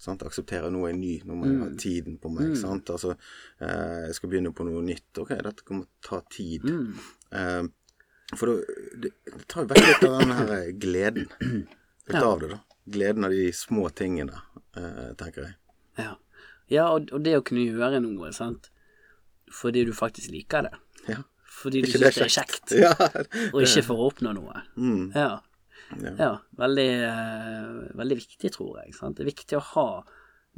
Sant? 0.00 0.22
Akseptere 0.24 0.70
nå 0.72 0.86
er 0.86 0.94
jeg 0.94 1.00
ny. 1.00 1.12
Nå 1.28 1.36
må 1.36 1.48
jeg 1.50 1.58
ha 1.60 1.68
tiden 1.80 2.16
på 2.22 2.32
meg. 2.32 2.54
Sant? 2.58 2.88
Altså, 2.94 3.16
eh, 3.60 4.06
jeg 4.06 4.16
skal 4.16 4.32
begynne 4.32 4.54
på 4.56 4.64
noe 4.68 4.80
nytt. 4.86 5.10
Ok, 5.20 5.34
dette 5.36 5.66
kommer 5.66 5.90
til 5.90 6.00
å 6.00 6.08
ta 6.08 6.22
tid. 6.32 6.64
Mm. 6.64 7.68
for 8.38 8.46
det, 8.46 9.10
det 9.36 9.44
tar 9.50 9.66
jo 9.66 9.72
vekk 9.74 9.84
litt 9.84 10.08
av 10.08 10.16
den 10.22 10.34
her 10.38 10.56
eh, 10.56 10.72
gleden. 10.86 11.28
Litt 12.10 12.22
av 12.22 12.40
det, 12.40 12.48
da. 12.54 12.62
Gleden 12.90 13.26
av 13.28 13.34
de 13.34 13.50
små 13.54 13.88
tingene, 13.94 14.40
eh, 14.78 15.10
tenker 15.20 15.44
jeg. 15.44 15.56
ja, 16.00 16.14
ja 16.70 16.86
og, 16.94 17.10
og 17.14 17.24
det 17.24 17.36
å 17.38 17.44
kunne 17.46 17.66
gjøre 17.66 18.00
noe, 18.04 18.32
sant. 18.36 18.70
Fordi 19.50 19.84
du 19.88 19.92
faktisk 19.96 20.30
liker 20.30 20.68
det. 20.68 20.74
Ja. 21.10 21.22
Fordi 21.60 21.82
du 21.82 21.90
syns 21.90 22.16
det 22.16 22.26
er 22.26 22.32
kjekt, 22.32 22.74
Ja. 22.78 22.92
og 23.52 23.62
ikke 23.64 23.84
for 23.86 24.00
å 24.00 24.10
oppnå 24.12 24.32
noe. 24.36 24.62
Mm. 24.78 25.10
Ja. 25.16 25.40
Ja. 25.98 26.14
ja 26.18 26.30
veldig, 26.60 26.88
eh, 27.08 27.70
veldig 27.98 28.18
viktig, 28.20 28.52
tror 28.54 28.80
jeg. 28.82 28.94
Sant? 28.96 29.18
Det 29.18 29.26
er 29.26 29.32
viktig 29.32 29.58
å 29.58 29.66
ha 29.74 29.88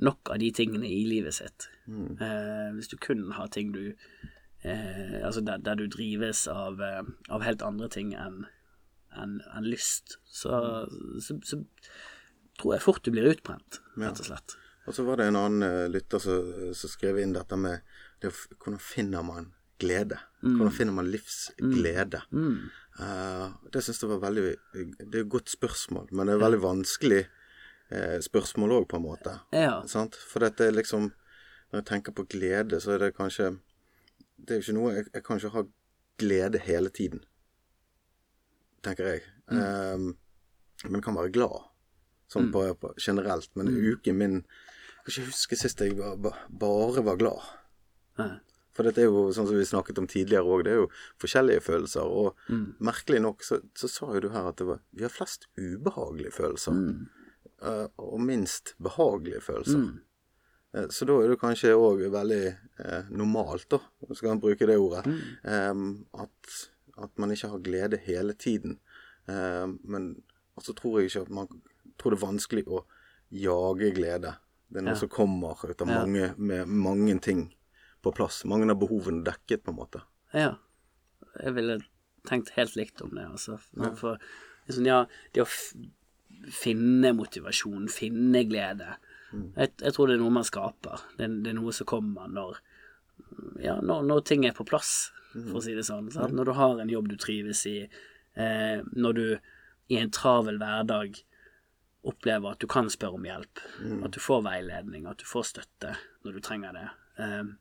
nok 0.02 0.32
av 0.32 0.40
de 0.42 0.50
tingene 0.54 0.88
i 0.88 1.02
livet 1.08 1.36
sitt. 1.36 1.68
Mm. 1.88 2.16
Eh, 2.20 2.68
hvis 2.76 2.92
du 2.92 2.96
kun 3.00 3.30
har 3.36 3.50
ting 3.52 3.72
du 3.74 3.82
eh, 4.62 5.18
Altså 5.24 5.42
der, 5.42 5.58
der 5.58 5.74
du 5.80 5.88
drives 5.90 6.46
av, 6.48 6.80
eh, 6.80 7.02
av 7.32 7.42
helt 7.42 7.64
andre 7.66 7.88
ting 7.92 8.12
enn 8.14 8.44
en, 9.18 9.40
en 9.52 9.66
lyst, 9.68 10.16
så, 10.24 10.86
så, 11.20 11.36
så 11.44 11.58
tror 12.60 12.76
jeg 12.76 12.84
fort 12.84 13.02
du 13.04 13.10
blir 13.12 13.28
utbrent, 13.28 13.82
rett 14.00 14.22
og 14.22 14.28
slett. 14.30 14.54
Og 14.86 14.94
så 14.96 15.04
var 15.06 15.20
det 15.20 15.28
en 15.30 15.38
annen 15.38 15.66
eh, 15.66 15.88
lytter 15.90 16.22
som, 16.22 16.52
som 16.74 16.90
skrev 16.90 17.20
inn 17.22 17.34
dette 17.36 17.58
med 17.58 17.84
det, 18.22 18.32
hvordan 18.58 18.80
finner 18.82 19.22
man 19.26 19.52
glede? 19.82 20.18
Hvordan 20.40 20.72
finner 20.74 20.92
man 20.92 21.10
livsglede? 21.10 22.22
Eh, 23.00 23.46
det 23.72 23.82
syns 23.82 24.02
jeg 24.02 24.10
var 24.10 24.22
veldig 24.26 24.44
Det 24.98 25.18
er 25.18 25.22
et 25.24 25.30
godt 25.30 25.50
spørsmål, 25.50 26.10
men 26.12 26.28
det 26.28 26.36
er 26.36 26.42
veldig 26.42 26.62
vanskelig 26.62 27.20
eh, 27.24 28.18
spørsmål 28.22 28.76
òg, 28.78 28.88
på 28.90 28.98
en 28.98 29.06
måte. 29.06 29.36
Ja. 29.54 29.80
For 29.88 30.44
dette 30.44 30.66
er 30.68 30.78
liksom 30.78 31.12
Når 31.72 31.80
jeg 31.80 31.86
tenker 31.88 32.12
på 32.12 32.26
glede, 32.28 32.80
så 32.80 32.92
er 32.92 32.98
det 32.98 33.14
kanskje 33.16 33.54
Det 34.36 34.50
er 34.50 34.60
jo 34.60 34.66
ikke 34.66 34.76
noe 34.76 34.94
Jeg, 34.94 35.06
jeg 35.14 35.24
kan 35.24 35.40
ikke 35.40 35.54
ha 35.56 35.62
glede 36.22 36.58
hele 36.62 36.90
tiden, 36.92 37.22
tenker 38.84 39.08
jeg. 39.08 39.22
Um, 39.48 40.12
men 40.84 41.02
kan 41.02 41.16
være 41.16 41.32
glad, 41.34 41.64
sånn 42.30 42.52
på, 42.52 42.62
på 42.78 42.92
generelt. 43.00 43.48
Men 43.58 43.72
uken 43.72 44.18
min 44.20 44.36
Jeg 45.02 45.08
kan 45.08 45.12
ikke 45.12 45.32
huske 45.32 45.58
sist 45.58 45.80
jeg 45.82 45.98
ba, 45.98 46.14
ba, 46.16 46.32
bare 46.48 47.02
var 47.04 47.18
glad. 47.20 47.46
Nei. 48.20 48.32
For 48.72 48.88
dette 48.88 49.02
er 49.02 49.10
jo, 49.10 49.26
sånn 49.36 49.48
som 49.48 49.58
vi 49.58 49.64
snakket 49.68 49.98
om 50.00 50.06
tidligere 50.08 50.48
òg, 50.48 50.62
det 50.64 50.72
er 50.72 50.78
jo 50.80 50.86
forskjellige 51.20 51.64
følelser. 51.66 52.08
Og 52.08 52.38
merkelig 52.80 53.20
nok 53.20 53.44
så, 53.44 53.58
så 53.76 53.90
sa 53.90 54.08
jo 54.14 54.22
du 54.24 54.30
her 54.32 54.48
at 54.48 54.62
det 54.62 54.68
var, 54.70 54.80
vi 54.96 55.04
har 55.04 55.12
flest 55.12 55.48
ubehagelige 55.60 56.32
følelser. 56.38 56.78
Mm. 56.78 57.02
og 58.02 58.20
minst 58.20 58.72
behagelige 58.82 59.42
følelser. 59.44 59.78
Mm. 59.78 60.88
Så 60.90 61.04
da 61.04 61.18
er 61.20 61.28
det 61.28 61.40
kanskje 61.42 61.74
òg 61.76 62.00
veldig 62.14 62.44
eh, 62.48 63.10
normalt, 63.12 63.68
da, 63.74 63.78
skal 64.16 64.32
man 64.32 64.40
bruke 64.40 64.66
det 64.66 64.78
ordet, 64.80 65.02
eh, 65.44 65.82
at, 66.24 66.54
at 66.96 67.20
man 67.20 67.34
ikke 67.34 67.50
har 67.52 67.64
glede 67.66 68.00
hele 68.06 68.32
tiden. 68.32 68.78
Eh, 69.28 69.66
men 69.84 70.14
så 70.64 70.72
tror 70.76 71.00
jeg 71.00 71.10
ikke 71.10 71.26
at 71.26 71.34
man 71.42 71.52
tror 72.00 72.14
det 72.14 72.18
er 72.22 72.24
vanskelig 72.24 72.64
å 72.72 72.86
jage 73.36 73.92
glede. 73.98 74.32
Det 74.72 74.80
er 74.80 74.86
noe 74.86 74.94
Ja. 74.96 75.00
som 75.02 75.10
kommer 75.12 75.62
ut 75.68 75.82
av 75.84 75.88
mange, 75.90 76.30
med 76.38 76.66
mange 76.68 77.18
ting 77.20 77.50
på 78.02 78.12
plass. 78.16 78.42
Mange 78.48 78.70
av 78.72 78.78
behovene 78.80 79.22
dekket, 79.26 79.62
på 79.64 79.70
en 79.74 79.76
måte. 79.78 80.02
Ja. 80.32 80.54
Jeg 81.42 81.54
ville 81.54 81.78
tenkt 82.28 82.50
helt 82.56 82.74
likt 82.76 83.02
om 83.04 83.10
det, 83.14 83.26
altså. 83.28 83.58
For, 83.98 84.18
liksom, 84.66 84.86
ja, 84.88 85.04
det 85.34 85.44
å 85.44 85.48
finne 86.50 87.12
motivasjon, 87.14 87.88
finne 87.92 88.44
glede 88.48 88.86
jeg, 89.56 89.70
jeg 89.80 89.92
tror 89.94 90.10
det 90.10 90.16
er 90.18 90.20
noe 90.20 90.34
man 90.34 90.44
skaper. 90.44 91.00
Det, 91.16 91.28
det 91.44 91.52
er 91.52 91.56
noe 91.56 91.72
som 91.72 91.86
kommer 91.88 92.28
når 92.28 92.58
Ja, 93.64 93.78
når, 93.80 94.02
når 94.04 94.24
ting 94.28 94.44
er 94.44 94.52
på 94.52 94.66
plass, 94.68 95.10
for 95.32 95.56
å 95.56 95.62
si 95.64 95.72
det 95.72 95.86
sånn. 95.88 96.10
Sant? 96.12 96.34
Når 96.36 96.50
du 96.50 96.52
har 96.58 96.80
en 96.82 96.90
jobb 96.92 97.08
du 97.08 97.14
trives 97.16 97.62
i, 97.70 97.78
eh, 98.36 98.82
når 98.92 99.14
du 99.16 99.24
i 99.88 99.96
en 99.96 100.10
travel 100.12 100.58
hverdag 100.60 101.16
oppleve 102.04 102.50
at 102.50 102.58
du 102.58 102.66
kan 102.66 102.88
spørre 102.90 103.14
om 103.18 103.24
hjelp. 103.28 103.60
Mm. 103.80 104.04
At 104.04 104.12
du 104.16 104.20
får 104.20 104.42
veiledning, 104.46 105.06
at 105.06 105.18
du 105.22 105.24
får 105.28 105.44
støtte 105.52 105.92
når 106.24 106.32
du 106.32 106.40
trenger 106.40 106.72
det. 106.74 106.88
Um, 107.18 107.52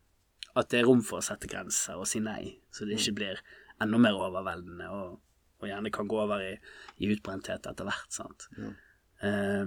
at 0.56 0.68
det 0.72 0.80
er 0.80 0.88
rom 0.88 1.02
for 1.06 1.20
å 1.20 1.24
sette 1.24 1.48
grenser 1.48 1.96
og 1.96 2.06
si 2.10 2.20
nei, 2.20 2.58
så 2.74 2.84
det 2.84 2.96
Mm. 2.96 3.00
ikke 3.00 3.14
blir 3.20 3.38
enda 3.80 3.98
mer 3.98 4.12
overveldende 4.18 4.88
og, 4.90 5.20
og 5.62 5.68
gjerne 5.68 5.90
kan 5.94 6.08
gå 6.08 6.18
over 6.20 6.42
i, 6.42 6.56
i 7.00 7.08
utbrenthet 7.14 7.66
etter 7.70 7.84
hvert. 7.88 8.10
sant? 8.12 8.48
Eh, 9.22 9.64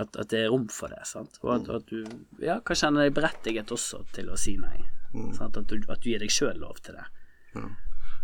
at, 0.00 0.16
at 0.16 0.28
det 0.32 0.40
er 0.46 0.48
rom 0.50 0.66
for 0.72 0.88
det, 0.88 1.02
sant? 1.06 1.38
og 1.42 1.50
Mm. 1.52 1.60
at, 1.60 1.68
at 1.76 1.86
du 1.86 2.44
ja, 2.44 2.58
kan 2.60 2.76
kjenne 2.76 3.04
deg 3.04 3.14
berettiget 3.14 3.70
også 3.70 4.00
til 4.16 4.30
å 4.32 4.36
si 4.40 4.56
nei. 4.56 4.80
Mm. 5.12 5.30
At, 5.40 5.60
du, 5.68 5.76
at 5.88 6.00
du 6.02 6.08
gir 6.10 6.18
deg 6.24 6.30
sjøl 6.32 6.58
lov 6.58 6.80
til 6.82 6.96
det. 6.96 7.06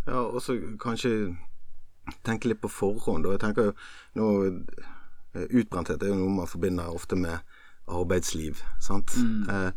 Ja, 0.06 0.18
og 0.25 0.40
så 0.42 0.56
kanskje 0.80 1.37
tenke 2.26 2.49
litt 2.50 2.61
på 2.61 2.68
forhånd. 2.72 3.26
Og 3.28 3.37
jeg 3.37 3.40
tenker 3.44 3.70
jo 3.70 3.75
nå 4.18 4.64
Utbrenthet 5.33 6.03
er 6.03 6.12
jo 6.12 6.21
noe 6.21 6.37
man 6.43 6.51
forbinder 6.51 6.93
ofte 6.93 7.17
med 7.17 7.39
arbeidsliv, 7.89 8.62
sant. 8.81 9.15
Eh, 9.49 9.71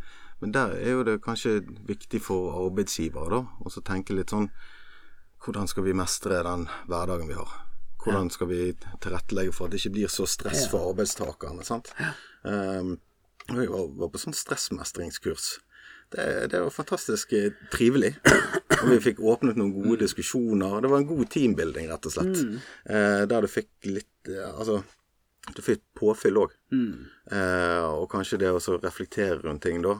men 0.43 0.53
der 0.53 0.75
er 0.75 0.97
jo 0.97 1.03
det 1.07 1.21
kanskje 1.23 1.61
viktig 1.87 2.21
for 2.21 2.55
arbeidsgivere, 2.65 3.29
da, 3.39 3.41
å 3.65 3.85
tenke 3.85 4.17
litt 4.17 4.35
sånn 4.35 4.49
Hvordan 5.45 5.67
skal 5.69 5.85
vi 5.85 5.93
mestre 5.93 6.39
den 6.41 6.63
hverdagen 6.89 7.27
vi 7.29 7.35
har? 7.37 7.51
Hvordan 8.01 8.31
skal 8.33 8.47
vi 8.49 8.71
tilrettelegge 9.01 9.53
for 9.53 9.67
at 9.67 9.75
det 9.75 9.81
ikke 9.83 9.93
blir 9.99 10.09
så 10.09 10.25
stress 10.25 10.63
for 10.71 10.89
arbeidstakerne? 10.89 11.61
sant? 11.65 11.91
Um, 12.41 12.95
jeg 13.45 13.69
var, 13.69 14.09
på 14.09 14.21
sånn 14.21 14.33
stressmestringskurs. 14.33 15.51
Det, 16.15 16.25
det 16.49 16.61
var 16.63 16.73
fantastisk 16.73 17.33
eh, 17.37 17.53
trivelig. 17.73 18.15
Og 18.79 18.89
vi 18.89 18.99
fikk 19.05 19.21
åpnet 19.21 19.57
noen 19.57 19.73
gode 19.73 20.03
diskusjoner. 20.05 20.79
Det 20.81 20.91
var 20.91 21.01
en 21.01 21.09
god 21.09 21.29
teambuilding, 21.33 21.89
rett 21.91 22.09
og 22.09 22.15
slett. 22.15 22.41
Eh, 22.89 23.23
der 23.29 23.45
du 23.45 23.49
fikk 23.51 23.89
litt 23.89 24.31
eh, 24.33 24.49
Altså, 24.49 24.81
du 25.53 25.61
får 25.61 25.81
påfyll 25.97 26.37
òg. 26.41 26.53
Eh, 26.73 27.85
og 27.85 28.09
kanskje 28.11 28.39
det 28.41 28.51
å 28.53 28.59
reflektere 28.81 29.41
rundt 29.43 29.63
ting 29.65 29.81
da 29.85 29.99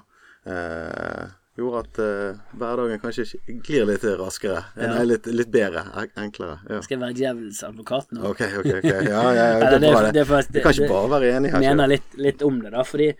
eh, 0.49 1.27
gjorde 1.55 1.81
at 1.85 1.99
eh, 2.03 2.39
hverdagen 2.59 2.99
kanskje 2.99 3.25
glir 3.63 3.85
litt 3.87 4.03
raskere. 4.19 4.63
Nei, 4.75 5.05
litt, 5.07 5.29
litt 5.31 5.51
bedre. 5.53 5.85
Enklere. 6.19 6.57
Ja. 6.69 6.81
Skal 6.83 6.97
jeg 6.97 7.03
være 7.03 7.17
djevelens 7.19 7.61
advokat 7.67 8.11
nå? 8.15 8.25
Ok, 8.31 8.41
ok. 8.59 8.71
ok 8.79 8.89
Ja, 8.89 8.99
ja, 9.05 9.21
ja 9.61 9.69
det 9.77 9.79
er 9.79 9.95
bra, 9.95 10.11
det. 10.11 10.25
faktisk- 10.27 10.63
kan 10.65 10.75
ikke 10.75 10.91
bare 10.91 11.13
være 11.15 11.31
enig 11.37 11.53
her. 11.53 11.63
mener 11.63 11.93
litt, 11.95 12.19
litt 12.19 12.43
om 12.45 12.59
det, 12.63 12.73
da. 12.75 12.83
Fordi 12.87 13.13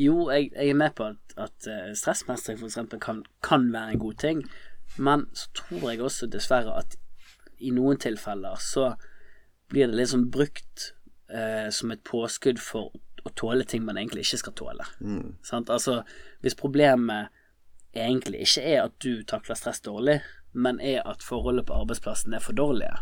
jo, 0.00 0.16
jeg, 0.32 0.50
jeg 0.56 0.72
er 0.72 0.80
med 0.80 0.96
på 0.98 1.10
at, 1.12 1.36
at 1.36 1.68
eh, 1.70 1.92
stressmestring 1.98 2.58
eksempel 2.64 3.00
kan, 3.02 3.22
kan 3.44 3.68
være 3.72 3.94
en 3.94 4.02
god 4.02 4.18
ting, 4.24 4.42
men 4.96 5.26
så 5.36 5.52
tror 5.56 5.90
jeg 5.90 6.02
også 6.04 6.28
dessverre 6.32 6.74
at 6.80 6.96
i 7.62 7.70
noen 7.70 8.00
tilfeller 8.00 8.58
så 8.60 8.94
blir 9.70 9.88
det 9.88 10.00
liksom 10.00 10.26
brukt 10.32 10.90
eh, 11.32 11.70
som 11.70 11.90
et 11.90 12.04
påskudd 12.04 12.60
for 12.62 12.92
å 13.22 13.32
tåle 13.38 13.64
ting 13.68 13.84
man 13.86 13.98
egentlig 14.00 14.26
ikke 14.26 14.40
skal 14.40 14.56
tåle. 14.58 14.86
Sant? 15.46 15.70
Altså, 15.70 16.02
hvis 16.42 16.58
problemet 16.58 17.30
egentlig 17.94 18.42
ikke 18.46 18.64
er 18.66 18.84
at 18.86 18.96
du 19.04 19.22
takler 19.28 19.58
stress 19.58 19.82
dårlig, 19.84 20.20
men 20.52 20.80
er 20.80 21.02
at 21.08 21.24
forholdet 21.24 21.66
på 21.68 21.76
arbeidsplassen 21.76 22.34
er 22.34 22.42
for 22.44 22.56
dårlige, 22.56 22.96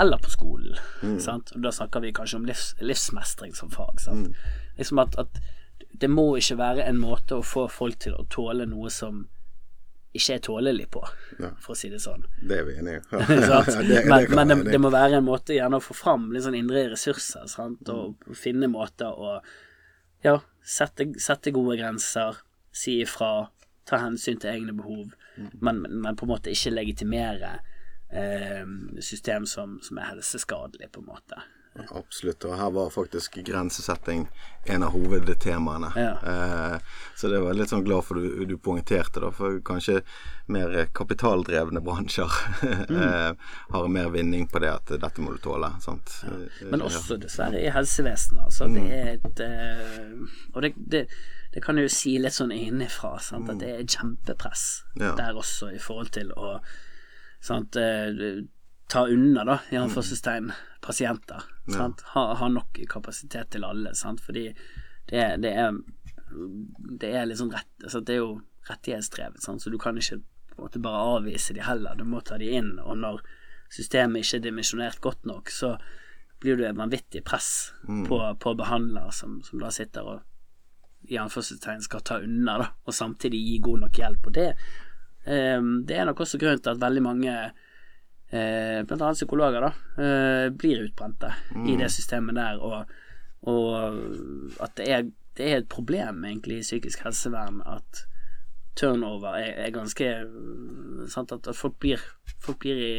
eller 0.00 0.18
på 0.22 0.30
skolen. 0.30 0.78
Sant? 1.20 1.52
Og 1.54 1.64
da 1.64 1.72
snakker 1.74 2.02
vi 2.04 2.14
kanskje 2.14 2.40
om 2.40 2.46
livs, 2.48 2.74
livsmestring 2.80 3.54
som 3.54 3.70
fag. 3.70 4.00
Sant? 4.00 4.32
Liksom 4.78 4.98
at, 5.02 5.18
at 5.18 5.40
det 6.00 6.10
må 6.10 6.36
ikke 6.36 6.58
være 6.58 6.86
en 6.88 6.98
måte 6.98 7.38
å 7.38 7.46
få 7.46 7.68
folk 7.70 8.00
til 8.02 8.16
å 8.18 8.26
tåle 8.30 8.66
noe 8.66 8.90
som 8.90 9.26
ikke 10.14 10.36
er 10.36 10.42
tålelig 10.46 10.86
på, 10.94 11.00
for 11.38 11.74
å 11.74 11.76
si 11.78 11.90
det 11.90 11.98
sånn. 12.02 12.22
Det 12.38 12.60
er 12.60 12.66
vi 12.68 12.76
enige 12.78 13.00
i. 13.02 13.06
Men 13.80 13.88
det 13.88 14.02
men 14.30 14.52
det, 14.52 14.58
det 14.70 14.80
må 14.80 14.90
være 14.94 15.18
en 15.18 15.26
måte 15.26 15.56
gjerne 15.56 15.80
å 15.80 15.84
få 15.84 15.96
fram 15.98 16.28
litt 16.32 16.46
sånn 16.46 16.58
indre 16.58 16.86
ressurser, 16.92 17.48
sant? 17.50 17.88
og 17.90 18.36
finne 18.38 18.70
måter 18.70 19.10
å 19.10 19.36
ja, 20.24 20.38
sette, 20.64 21.10
sette 21.20 21.52
gode 21.54 21.76
grenser, 21.80 22.38
si 22.74 23.00
ifra, 23.02 23.48
ta 23.88 24.00
hensyn 24.00 24.38
til 24.40 24.54
egne 24.54 24.74
behov, 24.76 25.12
men, 25.60 25.82
men 25.90 26.16
på 26.16 26.26
en 26.26 26.32
måte 26.32 26.54
ikke 26.54 26.72
legitimere 26.72 27.56
eh, 28.14 28.62
system 29.02 29.48
som, 29.50 29.76
som 29.84 29.98
er 29.98 30.12
helseskadelig, 30.14 30.92
på 30.94 31.02
en 31.02 31.10
måte. 31.10 31.42
Absolutt. 31.90 32.44
Og 32.46 32.54
her 32.58 32.70
var 32.70 32.90
faktisk 32.94 33.38
grensesetting 33.46 34.28
en 34.70 34.84
av 34.86 34.94
hovedtemaene. 34.94 35.90
Ja. 35.98 36.12
Eh, 36.22 36.76
så 37.18 37.28
det 37.32 37.40
var 37.42 37.56
litt 37.58 37.72
sånn 37.72 37.84
glad 37.84 38.06
for 38.06 38.20
du, 38.20 38.44
du 38.46 38.54
poengterte, 38.62 39.20
da. 39.24 39.32
For 39.34 39.58
kanskje 39.66 40.00
mer 40.54 40.76
kapitaldrevne 40.94 41.82
bransjer 41.84 42.30
eh, 42.94 43.30
har 43.74 43.88
mer 43.90 44.10
vinning 44.14 44.46
på 44.50 44.62
det 44.62 44.70
at 44.70 44.94
dette 44.94 45.24
må 45.24 45.34
du 45.34 45.42
tåle. 45.42 45.72
Sant? 45.84 46.14
Ja. 46.22 46.70
Men 46.70 46.86
også 46.86 47.18
dessverre 47.20 47.60
i 47.60 47.72
helsevesenet. 47.74 48.46
Altså, 48.46 48.70
det 48.70 48.86
er 48.94 49.12
et 49.18 49.44
eh, 49.44 50.40
Og 50.54 50.62
det, 50.62 50.74
det, 50.76 51.04
det 51.54 51.62
kan 51.64 51.78
jeg 51.78 51.90
jo 51.90 51.94
si 51.98 52.16
litt 52.22 52.38
sånn 52.38 52.54
innenfra, 52.54 53.16
sant, 53.22 53.50
at 53.50 53.60
det 53.62 53.74
er 53.80 53.86
kjempepress 53.86 54.66
Ja. 55.00 55.14
der 55.18 55.34
også 55.38 55.72
i 55.74 55.78
forhold 55.82 56.14
til 56.14 56.30
å 56.38 56.58
sant, 57.44 57.76
eh, 57.76 58.44
ta 58.88 59.06
unna, 59.08 59.44
da, 59.48 59.58
i 59.72 59.78
anførselstegn, 59.80 60.50
pasienter. 60.84 61.44
Sant? 61.72 62.04
Ha, 62.14 62.24
ha 62.40 62.48
nok 62.52 62.80
kapasitet 62.90 63.54
til 63.54 63.64
alle, 63.64 63.94
sant, 63.96 64.20
fordi 64.24 64.50
det, 65.08 65.24
det 65.44 65.52
er 65.52 65.76
Det 67.00 67.10
er 67.14 67.26
liksom 67.28 67.50
rett 67.52 67.84
altså, 67.84 68.00
Det 68.00 68.14
er 68.14 68.22
jo 68.22 68.40
rettighetsdrevet, 68.68 69.42
sant, 69.42 69.62
så 69.62 69.70
du 69.70 69.78
kan 69.78 69.96
ikke 70.00 70.22
måte 70.56 70.80
bare 70.80 71.18
avvise 71.18 71.54
de 71.54 71.64
heller. 71.64 71.96
Du 71.98 72.04
må 72.08 72.20
ta 72.20 72.38
de 72.40 72.48
inn, 72.56 72.78
og 72.78 72.96
når 73.02 73.20
systemet 73.72 74.24
ikke 74.24 74.38
er 74.38 74.44
dimensjonert 74.46 75.00
godt 75.04 75.26
nok, 75.28 75.50
så 75.50 75.74
blir 76.40 76.56
det 76.60 76.68
et 76.68 76.78
vanvittig 76.78 77.24
press 77.24 77.72
på, 77.84 78.18
på 78.40 78.54
behandler 78.54 79.10
som, 79.12 79.40
som 79.44 79.60
da 79.62 79.70
sitter 79.72 80.08
og 80.14 80.22
i 81.12 81.18
anførselstegn 81.20 81.82
skal 81.84 82.02
ta 82.04 82.18
unna, 82.24 82.56
da, 82.60 82.70
og 82.86 82.96
samtidig 82.96 83.40
gi 83.44 83.58
god 83.64 83.84
nok 83.84 84.00
hjelp. 84.00 84.28
Og 84.30 84.36
det, 84.38 84.46
um, 85.26 85.72
det 85.84 85.98
er 85.98 86.08
nok 86.08 86.22
også 86.24 86.40
grunnen 86.40 86.62
til 86.64 86.72
at 86.72 86.80
veldig 86.80 87.02
mange, 87.04 87.34
blant 88.34 89.02
annet 89.02 89.18
psykologer, 89.20 89.66
da, 89.66 89.72
eh, 90.02 90.48
blir 90.50 90.82
utbrente 90.86 91.30
i 91.66 91.76
det 91.78 91.90
systemet 91.92 92.38
der, 92.38 92.58
og, 92.58 92.90
og 93.50 94.58
at 94.64 94.74
det 94.80 94.88
er, 94.90 95.06
det 95.38 95.50
er 95.50 95.62
et 95.62 95.70
problem 95.70 96.24
egentlig 96.24 96.58
i 96.58 96.66
psykisk 96.66 97.04
helsevern 97.06 97.62
at 97.66 98.04
turnover 98.76 99.36
er, 99.38 99.52
er 99.66 99.70
ganske 99.70 100.04
øh, 100.04 101.08
sant, 101.08 101.32
at, 101.32 101.56
folk 101.56 101.76
blir, 101.78 102.02
folk 102.42 102.58
blir 102.58 102.80
i 102.82 102.94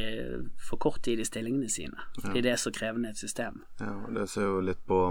for 0.59 0.79
kort 0.81 1.01
tid 1.03 1.19
i 1.19 1.27
stillingene 1.27 1.69
sine. 1.69 2.07
Fordi 2.21 2.41
det 2.41 2.51
er 2.51 2.61
så 2.61 2.71
krevende 2.71 3.09
et 3.09 3.19
system. 3.19 3.63
Ja, 3.79 3.91
og 4.07 4.15
det 4.15 4.29
ser 4.31 4.47
jo 4.47 4.61
litt 4.63 4.81
på 4.87 5.01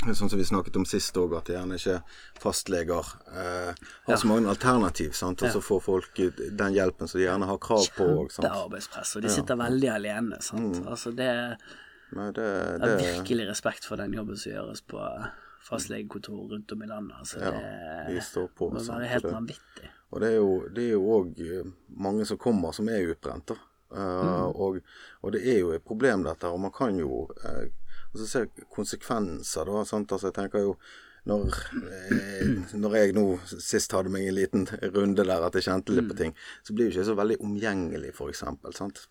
Sånn 0.00 0.30
som 0.30 0.38
vi 0.38 0.46
snakket 0.48 0.78
om 0.80 0.86
sist 0.88 1.16
òg, 1.20 1.34
at 1.36 1.50
gjerne 1.52 1.76
ikke 1.76 1.98
fastleger 2.40 3.10
eh, 3.36 3.74
har 4.06 4.20
så 4.20 4.30
mange 4.30 4.48
alternativ. 4.48 5.12
Sant? 5.16 5.42
Og 5.44 5.52
så 5.52 5.60
får 5.64 5.82
folk 5.84 6.22
den 6.40 6.76
hjelpen 6.76 7.10
som 7.10 7.20
de 7.20 7.26
gjerne 7.26 7.48
har 7.50 7.60
krav 7.60 7.84
på. 7.96 8.06
Og, 8.22 8.30
Det 8.30 8.38
sant? 8.38 8.48
er 8.48 8.56
arbeidspress, 8.62 9.14
og 9.18 9.26
de 9.26 9.32
sitter 9.34 9.60
veldig 9.60 9.92
alene. 9.92 10.40
Sant? 10.44 10.80
Altså 10.86 11.12
det, 11.16 11.30
Nei, 12.16 12.30
det, 12.36 12.48
det 12.80 12.90
er 12.90 13.04
virkelig 13.04 13.48
respekt 13.52 13.86
for 13.86 14.00
den 14.00 14.16
jobben 14.16 14.40
som 14.40 14.54
gjøres 14.54 14.82
på 14.88 15.04
fastlegekontor 15.68 16.48
rundt 16.54 16.72
om 16.72 16.82
i 16.82 16.88
landet. 16.88 17.16
Altså 17.20 17.42
Ja, 17.42 17.50
det 18.08 18.14
de 18.16 18.22
står 18.24 18.48
på, 18.56 18.70
må 18.72 18.80
være 18.80 19.10
helt 19.10 19.28
vanvittig. 19.28 19.90
Og 20.10 20.22
det 20.24 20.30
er 20.32 20.38
jo 20.40 20.54
det 20.74 20.86
òg 20.96 21.44
mange 22.02 22.24
som 22.26 22.40
kommer 22.40 22.72
som 22.74 22.88
er 22.88 23.12
utbrent. 23.12 23.52
da. 23.52 23.58
mm. 23.90 24.56
og, 24.56 24.80
og 25.20 25.32
det 25.32 25.44
er 25.44 25.60
jo 25.60 25.74
et 25.76 25.84
problem, 25.84 26.24
dette. 26.24 26.48
Og 26.48 26.60
man 26.60 26.72
kan 26.74 26.98
jo 26.98 27.28
uh, 27.30 27.68
altså 28.14 28.44
jeg 28.44 28.66
konsekvenser, 28.74 29.70
da. 29.70 29.84
Sant? 29.88 30.12
Altså, 30.12 30.30
jeg 30.30 30.38
tenker 30.40 30.66
jo 30.66 30.74
når, 31.28 31.56
eh, 31.84 32.74
når 32.80 32.96
jeg 32.96 33.14
nå 33.16 33.24
sist 33.52 33.92
hadde 33.92 34.12
meg 34.12 34.26
en 34.28 34.36
liten 34.38 34.66
runde 34.94 35.24
der 35.26 35.46
at 35.46 35.56
jeg 35.58 35.68
kjente 35.68 35.94
litt 35.94 36.08
på 36.08 36.18
ting, 36.18 36.36
så 36.64 36.74
blir 36.74 36.88
jo 36.88 36.94
ikke 36.94 37.02
jeg 37.02 37.10
så 37.10 37.16
veldig 37.18 37.40
omgjengelig, 37.44 38.14
for 38.16 38.32
eksempel. 38.32 38.74
Sant? 38.76 39.04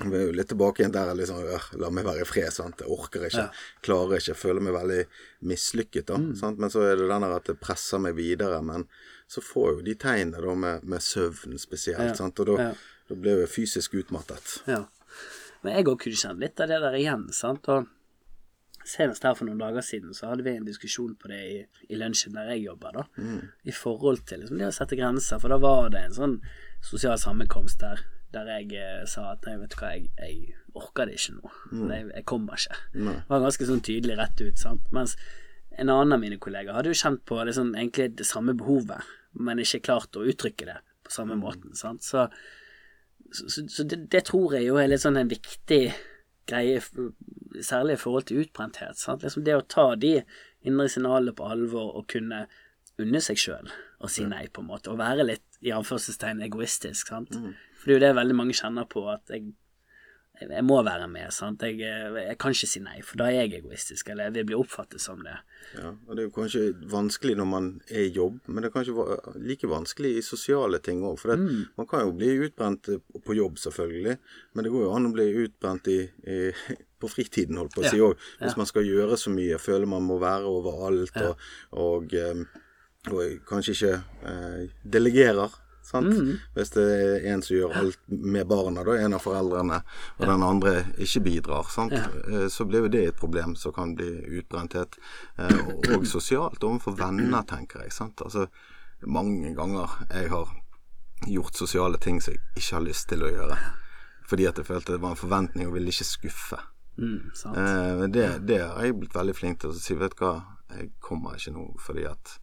Vi 0.00 0.16
er 0.16 0.30
jo 0.30 0.36
litt 0.36 0.48
tilbake 0.48 0.80
igjen 0.80 0.94
der 0.94 1.10
jeg 1.10 1.18
liksom 1.18 1.40
øh, 1.44 1.64
La 1.82 1.90
meg 1.92 2.06
være 2.06 2.24
i 2.24 2.28
fred. 2.28 2.48
sant? 2.54 2.80
Jeg 2.80 2.88
orker 2.88 3.26
ikke, 3.28 3.46
klarer 3.84 4.22
ikke, 4.22 4.38
føler 4.38 4.64
meg 4.64 4.76
veldig 4.76 5.00
mislykket. 5.50 6.06
da, 6.08 6.20
sant? 6.40 6.62
Men 6.62 6.72
så 6.72 6.86
er 6.86 6.96
det 6.96 7.10
den 7.10 7.26
der 7.26 7.36
at 7.36 7.50
det 7.50 7.58
presser 7.60 8.00
meg 8.00 8.16
videre. 8.16 8.62
Men 8.64 8.86
så 9.30 9.44
får 9.44 9.74
jo 9.74 9.84
de 9.90 9.96
tegnene 10.00 10.40
da 10.40 10.56
med, 10.64 10.88
med 10.88 11.04
søvn 11.04 11.60
spesielt. 11.60 12.14
Ja, 12.14 12.16
sant? 12.16 12.40
Og 12.40 12.54
da, 12.54 12.70
ja. 12.70 12.72
da 13.10 13.20
blir 13.20 13.44
jeg 13.44 13.52
fysisk 13.52 13.98
utmattet. 14.00 14.56
Ja. 14.70 14.86
Men 15.60 15.76
jeg 15.76 15.90
òg 15.92 16.00
kunne 16.00 16.22
kjent 16.22 16.40
litt 16.40 16.64
av 16.64 16.72
det 16.72 16.80
der 16.80 16.96
igjen, 16.96 17.28
sant. 17.36 17.68
Og 17.68 17.90
senest 18.86 19.24
her 19.26 19.34
for 19.36 19.48
noen 19.48 19.60
dager 19.60 19.84
siden 19.84 20.14
så 20.16 20.30
hadde 20.30 20.44
vi 20.46 20.54
en 20.56 20.66
diskusjon 20.66 21.12
på 21.20 21.28
det 21.32 21.40
i, 21.40 21.58
i 21.92 21.98
lunsjen 22.00 22.36
der 22.36 22.52
jeg 22.54 22.64
jobber, 22.68 22.96
da. 22.96 23.04
I 23.68 23.74
forhold 23.76 24.24
til 24.28 24.42
liksom, 24.42 24.60
det 24.60 24.70
å 24.70 24.74
sette 24.74 24.98
grenser. 24.98 25.42
For 25.42 25.52
da 25.52 25.60
var 25.62 25.92
det 25.92 26.06
en 26.06 26.16
sånn 26.16 26.38
sosial 26.84 27.20
sammenkomst 27.20 27.82
der 27.84 28.06
der 28.30 28.46
jeg 28.46 28.76
eh, 28.78 29.06
sa 29.10 29.32
at 29.32 29.46
nei, 29.46 29.56
vet 29.58 29.72
du 29.74 29.80
hva, 29.80 29.88
jeg, 29.96 30.10
jeg 30.20 30.52
orker 30.78 31.08
det 31.08 31.16
ikke 31.18 31.32
nå. 31.34 31.52
Jeg, 31.90 32.04
jeg 32.14 32.26
kommer 32.30 32.60
ikke. 32.60 32.76
Det 32.94 33.14
var 33.32 33.42
ganske 33.42 33.66
sånn 33.66 33.82
tydelig 33.82 34.18
rett 34.20 34.42
ut, 34.44 34.60
sant. 34.60 34.84
Mens 34.94 35.16
en 35.70 35.90
annen 35.90 36.14
av 36.14 36.22
mine 36.22 36.38
kollegaer 36.42 36.78
hadde 36.78 36.92
jo 36.92 37.00
kjent 37.00 37.24
på 37.26 37.40
liksom, 37.48 37.74
egentlig 37.74 38.12
det 38.20 38.26
samme 38.28 38.54
behovet, 38.58 39.10
men 39.34 39.62
ikke 39.62 39.82
klart 39.88 40.18
å 40.18 40.22
uttrykke 40.30 40.68
det 40.68 40.78
på 41.06 41.14
samme 41.14 41.38
måten. 41.40 41.74
Sant? 41.78 42.06
Så, 42.06 42.28
så, 43.34 43.66
så 43.66 43.86
det, 43.86 44.04
det 44.14 44.24
tror 44.30 44.54
jeg 44.58 44.68
jo 44.68 44.78
er 44.78 44.90
litt 44.90 45.02
sånn 45.02 45.18
en 45.18 45.30
viktig 45.30 45.82
greie 46.50 46.78
særlig 47.64 47.98
i 47.98 48.00
forhold 48.00 48.28
til 48.28 48.42
utbrenthet. 48.44 48.98
Sant? 49.00 49.24
Liksom 49.26 49.44
det 49.46 49.56
å 49.58 49.66
ta 49.66 49.92
de 49.98 50.20
indre 50.66 50.88
signalene 50.92 51.34
på 51.36 51.48
alvor 51.48 51.94
og 51.96 52.08
kunne 52.12 52.44
unne 53.00 53.22
seg 53.24 53.40
sjøl 53.40 53.70
å 54.00 54.10
si 54.10 54.26
nei, 54.28 54.46
på 54.52 54.62
en 54.62 54.70
måte, 54.70 54.92
og 54.92 55.00
være 55.00 55.26
litt 55.26 55.60
i 55.64 55.72
anførselstegn 55.76 56.44
egoistisk. 56.46 57.12
Sant? 57.12 57.34
For 57.80 57.88
det 57.88 57.96
er 57.96 57.98
jo 57.98 58.04
det 58.06 58.14
veldig 58.20 58.36
mange 58.36 58.56
kjenner 58.56 58.86
på, 58.88 59.02
at 59.12 59.32
jeg, 59.32 59.52
jeg 60.40 60.64
må 60.64 60.78
være 60.84 61.08
med. 61.12 61.28
Sant? 61.36 61.64
Jeg, 61.64 61.80
jeg 61.80 62.36
kan 62.40 62.56
ikke 62.56 62.68
si 62.68 62.82
nei, 62.84 62.98
for 63.04 63.20
da 63.20 63.28
er 63.28 63.42
jeg 63.42 63.60
egoistisk, 63.60 64.08
eller 64.12 64.28
jeg 64.28 64.38
vil 64.38 64.48
bli 64.50 64.58
oppfattet 64.60 65.04
som 65.04 65.20
det. 65.24 65.36
Ja, 65.76 65.92
og 65.92 66.12
Det 66.16 66.22
er 66.22 66.28
jo 66.28 66.34
kanskje 66.34 66.64
vanskelig 66.92 67.36
når 67.40 67.48
man 67.48 67.70
er 67.88 68.06
i 68.06 68.12
jobb, 68.16 68.40
men 68.48 68.64
det 68.64 68.70
er 68.70 68.76
kanskje 68.78 69.18
like 69.44 69.68
vanskelig 69.70 70.14
i 70.16 70.24
sosiale 70.24 70.80
ting 70.84 71.04
òg. 71.04 71.18
For 71.20 71.34
det, 71.34 71.66
man 71.76 71.88
kan 71.90 72.06
jo 72.06 72.16
bli 72.16 72.32
utbrent 72.46 72.92
eh, 72.92 73.20
på 73.26 73.36
jobb, 73.36 73.60
selvfølgelig, 73.64 74.16
men 74.54 74.66
det 74.66 74.72
går 74.72 74.86
jo 74.86 74.94
an 74.96 75.10
å 75.10 75.16
bli 75.16 75.28
utbrent 75.44 75.92
i, 75.92 76.00
i, 76.24 76.40
på 77.00 77.10
fritiden, 77.10 77.58
holdt 77.60 77.76
på 77.76 77.84
å 77.84 77.90
si 77.90 78.02
òg. 78.04 78.28
Hvis 78.42 78.58
man 78.60 78.68
skal 78.68 78.88
gjøre 78.88 79.18
så 79.20 79.32
mye, 79.34 79.60
føler 79.62 79.90
man 79.90 80.06
må 80.06 80.20
være 80.22 80.50
overalt 80.50 81.16
og, 81.24 81.48
og, 81.86 82.14
eh, 82.14 82.44
og 83.10 83.42
kanskje 83.48 83.76
ikke 83.76 83.96
eh, 84.30 84.62
delegerer. 84.96 85.58
Sant? 85.90 86.12
Hvis 86.54 86.70
det 86.76 86.84
er 86.86 87.24
en 87.32 87.40
som 87.42 87.56
gjør 87.56 87.72
alt 87.80 88.00
med 88.06 88.46
barna, 88.46 88.84
da, 88.86 88.94
en 89.00 89.16
av 89.16 89.24
foreldrene, 89.24 89.80
og 90.20 90.26
den 90.28 90.44
andre 90.46 90.74
ikke 91.02 91.22
bidrar, 91.24 91.70
sant? 91.72 91.96
Eh, 91.96 92.46
så 92.52 92.66
blir 92.68 92.86
jo 92.86 92.92
det 92.92 93.04
et 93.08 93.18
problem 93.18 93.56
som 93.58 93.74
kan 93.74 93.96
bli 93.98 94.10
utbrenthet. 94.38 95.00
Eh, 95.40 95.72
og, 95.96 96.06
sosialt 96.06 96.62
overfor 96.62 96.94
venner, 97.00 97.42
tenker 97.48 97.82
jeg. 97.86 97.94
Sant? 97.96 98.22
Altså, 98.22 98.46
mange 99.02 99.54
ganger 99.56 99.96
jeg 100.12 100.30
har 100.30 100.52
gjort 101.26 101.58
sosiale 101.58 101.98
ting 102.00 102.20
som 102.22 102.36
jeg 102.36 102.44
ikke 102.60 102.76
har 102.76 102.86
lyst 102.86 103.08
til 103.10 103.24
å 103.24 103.32
gjøre. 103.32 103.58
Fordi 104.30 104.46
at 104.46 104.60
jeg 104.60 104.68
følte 104.68 104.94
det 104.94 105.02
var 105.02 105.16
en 105.16 105.24
forventning 105.24 105.68
og 105.68 105.74
ville 105.74 105.90
ikke 105.90 106.06
skuffe. 106.06 106.60
Mm, 106.98 107.30
sant? 107.34 107.56
Eh, 107.56 108.06
det, 108.12 108.26
det 108.46 108.58
har 108.60 108.82
jeg 108.84 108.98
blitt 109.00 109.14
veldig 109.14 109.34
flink 109.36 109.60
til 109.62 109.70
å 109.70 109.78
si. 109.78 109.94
Vet 109.94 110.16
du 110.18 110.24
hva, 110.24 110.34
jeg 110.76 110.90
kommer 111.00 111.36
ikke 111.38 111.52
nå 111.54 111.66
fordi 111.80 112.04
at 112.10 112.38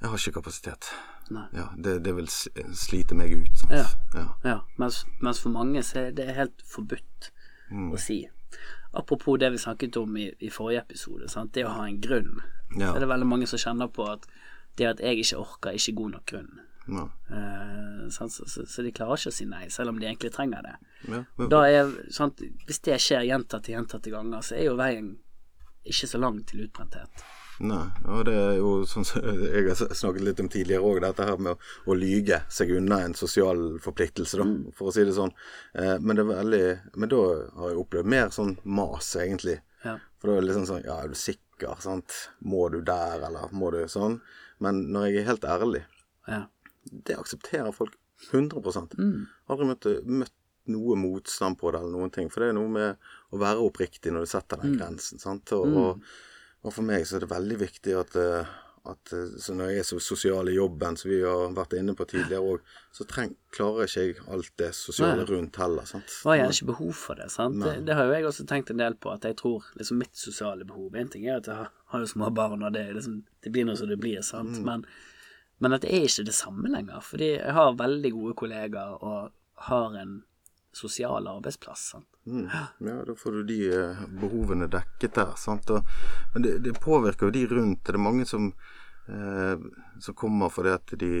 jeg 0.00 0.08
har 0.10 0.18
ikke 0.18 0.36
kapasitet. 0.38 0.92
Ja, 1.52 1.66
det, 1.76 1.98
det 2.06 2.14
vil 2.16 2.28
slite 2.30 3.14
meg 3.18 3.34
ut. 3.36 3.64
Ja. 3.68 3.84
Ja. 4.14 4.26
Ja, 4.44 4.54
mens, 4.80 5.02
mens 5.20 5.42
for 5.42 5.52
mange 5.52 5.82
så 5.84 6.06
er 6.06 6.12
det 6.16 6.30
helt 6.38 6.62
forbudt 6.64 7.32
Mm. 7.70 7.90
å 7.92 7.98
si. 8.00 8.22
Apropos 8.96 9.36
det 9.36 9.50
vi 9.52 9.58
snakket 9.60 9.96
om 10.00 10.14
i, 10.16 10.30
i 10.40 10.48
forrige 10.48 10.80
episode, 10.86 11.26
sant? 11.28 11.50
det 11.52 11.66
å 11.68 11.74
ha 11.76 11.82
en 11.84 11.98
grunn. 12.00 12.38
Ja. 12.78 12.86
Så 12.88 12.94
er 12.96 13.02
det 13.04 13.08
veldig 13.10 13.26
mange 13.28 13.46
som 13.50 13.60
kjenner 13.60 13.90
på 13.92 14.06
at 14.08 14.24
det 14.80 14.86
at 14.88 15.02
jeg 15.04 15.18
ikke 15.20 15.36
orker, 15.42 15.68
er 15.68 15.76
ikke 15.76 15.92
god 15.98 16.14
nok 16.14 16.24
grunn. 16.32 16.48
Ja. 16.88 17.04
Eh, 17.36 18.08
så, 18.10 18.28
så, 18.32 18.66
så 18.66 18.82
de 18.82 18.92
klarer 18.96 19.20
ikke 19.20 19.32
å 19.32 19.38
si 19.38 19.46
nei, 19.48 19.66
selv 19.72 19.92
om 19.92 19.98
de 20.00 20.08
egentlig 20.08 20.32
trenger 20.34 20.64
det. 20.64 20.76
Ja. 21.08 21.24
Men, 21.36 21.56
er, 21.62 21.90
sant? 22.14 22.40
Hvis 22.66 22.80
det 22.86 23.00
skjer 23.04 23.26
gjentatte 23.28 23.74
gjentatte 23.74 24.12
ganger, 24.12 24.44
så 24.44 24.56
er 24.56 24.70
jo 24.70 24.78
veien 24.78 25.16
ikke 25.88 26.08
så 26.10 26.20
lang 26.20 26.40
til 26.48 26.64
utbrenthet. 26.66 27.26
Nei, 27.58 27.86
og 28.06 28.22
det 28.28 28.34
er 28.38 28.56
jo 28.60 28.84
sånn 28.86 29.06
som 29.06 29.24
jeg 29.24 29.64
har 29.66 29.78
snakket 29.96 30.22
litt 30.22 30.40
om 30.42 30.50
tidligere 30.52 30.84
òg, 30.86 31.00
dette 31.02 31.24
her 31.26 31.40
med 31.42 31.56
å, 31.56 31.70
å 31.90 31.96
lyge 31.98 32.38
seg 32.54 32.70
unna 32.76 33.00
en 33.02 33.16
sosial 33.18 33.80
forpliktelse, 33.82 34.38
da, 34.38 34.46
for 34.78 34.90
å 34.90 34.94
si 34.94 35.02
det 35.08 35.16
sånn. 35.16 35.34
Eh, 35.74 35.96
men 35.98 36.14
det 36.14 36.22
er 36.22 36.30
veldig 36.30 36.62
Men 36.94 37.10
da 37.10 37.22
har 37.58 37.72
jeg 37.72 37.80
opplevd 37.82 38.12
mer 38.14 38.30
sånn 38.34 38.54
mas, 38.62 39.10
egentlig. 39.18 39.58
Ja. 39.82 39.96
For 40.18 40.30
da 40.30 40.36
er 40.36 40.42
det 40.42 40.50
liksom 40.50 40.68
sånn 40.70 40.86
Ja, 40.86 41.00
er 41.02 41.10
du 41.10 41.18
sikker, 41.18 41.82
sant? 41.82 42.14
Må 42.46 42.68
du 42.70 42.78
der, 42.86 43.26
eller 43.26 43.50
må 43.54 43.72
du 43.74 43.82
sånn? 43.90 44.20
Men 44.62 44.84
når 44.94 45.08
jeg 45.08 45.22
er 45.22 45.30
helt 45.32 45.48
ærlig, 45.48 45.84
Ja. 46.28 46.44
Det 46.90 47.16
aksepterer 47.18 47.72
folk 47.74 47.96
100 48.32 48.58
Aldri 49.48 49.66
møtt, 49.68 49.88
møtt 50.04 50.34
noe 50.68 50.96
motstand 51.00 51.58
på 51.58 51.72
det 51.72 51.80
eller 51.80 51.96
noen 51.96 52.14
ting. 52.14 52.30
For 52.30 52.44
det 52.44 52.52
er 52.52 52.58
noe 52.58 52.70
med 52.72 53.10
å 53.32 53.40
være 53.40 53.64
oppriktig 53.64 54.12
når 54.14 54.26
du 54.26 54.32
setter 54.34 54.62
den 54.62 54.78
grensen. 54.78 55.20
sant? 55.22 55.52
Og, 55.56 55.76
og, 55.82 56.08
og 56.64 56.74
for 56.74 56.86
meg 56.86 57.06
så 57.08 57.18
er 57.18 57.24
det 57.24 57.32
veldig 57.32 57.58
viktig 57.62 57.94
at, 57.96 58.16
eh, 58.20 58.52
at 58.92 59.12
eh, 59.16 59.34
så 59.40 59.56
når 59.56 59.72
jeg 59.72 59.82
er 59.82 59.88
så 59.88 60.00
sosial 60.02 60.50
i 60.52 60.56
jobben, 60.58 60.98
som 61.00 61.10
vi 61.12 61.22
har 61.24 61.54
vært 61.56 61.78
inne 61.78 61.96
på 61.96 62.06
tidligere 62.10 62.54
òg, 62.54 62.72
så 62.94 63.06
treng, 63.08 63.34
klarer 63.54 63.88
ikke 63.88 64.06
jeg 64.06 64.16
alt 64.28 64.54
det 64.60 64.72
sosiale 64.76 65.22
Nei. 65.22 65.28
rundt 65.32 65.60
heller. 65.62 65.88
sant? 65.88 66.08
Det 66.12 66.38
jeg 66.38 66.46
har 66.46 66.56
ikke 66.56 66.72
behov 66.74 66.96
for 67.00 67.22
det. 67.22 67.30
sant? 67.32 67.60
Det, 67.64 67.76
det 67.88 67.96
har 67.96 68.10
jo 68.10 68.16
jeg 68.18 68.30
også 68.32 68.48
tenkt 68.50 68.74
en 68.74 68.82
del 68.84 68.98
på, 69.00 69.14
at 69.14 69.28
jeg 69.28 69.38
tror 69.40 69.70
liksom 69.78 70.02
mitt 70.04 70.16
sosiale 70.18 70.68
behov 70.68 70.96
En 70.98 71.12
ting 71.12 71.28
er 71.28 71.40
at 71.40 71.48
jeg 71.48 71.62
har, 71.62 71.72
har 71.94 72.04
jo 72.04 72.10
små 72.16 72.32
barn, 72.34 72.66
og 72.66 72.74
det, 72.76 72.90
liksom, 72.98 73.22
det 73.44 73.54
blir 73.54 73.68
noe 73.68 73.78
som 73.78 73.88
det 73.88 74.00
blir, 74.00 74.20
sant. 74.26 74.60
Men, 74.66 74.84
men 75.58 75.74
at 75.74 75.82
det 75.84 75.92
er 75.94 76.06
ikke 76.06 76.26
det 76.28 76.36
samme 76.36 76.70
lenger. 76.72 77.02
Fordi 77.04 77.32
jeg 77.36 77.54
har 77.54 77.78
veldig 77.78 78.12
gode 78.14 78.34
kollegaer 78.38 78.96
og 79.02 79.30
har 79.68 80.00
en 80.00 80.20
sosial 80.72 81.26
arbeidsplass. 81.26 81.94
Mm. 82.26 82.48
Ja, 82.78 83.04
da 83.04 83.14
får 83.14 83.32
du 83.32 83.42
de 83.48 83.60
eh, 83.74 84.02
behovene 84.20 84.68
dekket 84.70 85.18
der. 85.18 85.34
Sant? 85.36 85.70
Og, 85.74 85.86
men 86.34 86.44
det, 86.46 86.58
det 86.66 86.76
påvirker 86.80 87.28
jo 87.28 87.34
de 87.34 87.46
rundt. 87.50 87.84
Det 87.86 87.94
er 87.96 88.02
mange 88.02 88.26
som, 88.28 88.52
eh, 89.08 89.56
som 90.00 90.18
kommer 90.18 90.52
fordi 90.54 90.74
at 90.76 90.94
de 91.00 91.12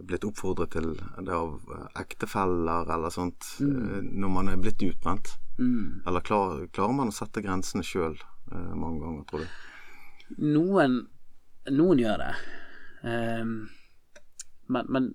er 0.00 0.06
blitt 0.06 0.24
oppfordret 0.28 0.74
til 0.76 0.92
det 0.96 1.34
av 1.34 1.72
eh, 1.76 1.86
ektefeller 2.02 2.90
eller 2.94 3.14
sånt 3.14 3.54
mm. 3.60 4.10
når 4.20 4.34
man 4.36 4.52
er 4.52 4.60
blitt 4.60 4.82
utbrent. 4.84 5.34
Mm. 5.60 6.02
Eller 6.06 6.24
klar, 6.24 6.66
klarer 6.72 6.96
man 6.96 7.12
å 7.12 7.14
sette 7.14 7.42
grensene 7.44 7.86
sjøl 7.86 8.16
eh, 8.16 8.72
mange 8.74 9.00
ganger, 9.04 9.24
tror 9.30 9.44
du? 9.44 10.40
Noen, 10.40 11.00
noen 11.72 12.00
gjør 12.00 12.26
det. 12.26 12.34
Ehm, 13.02 13.68
men, 14.70 14.86
men 14.88 15.10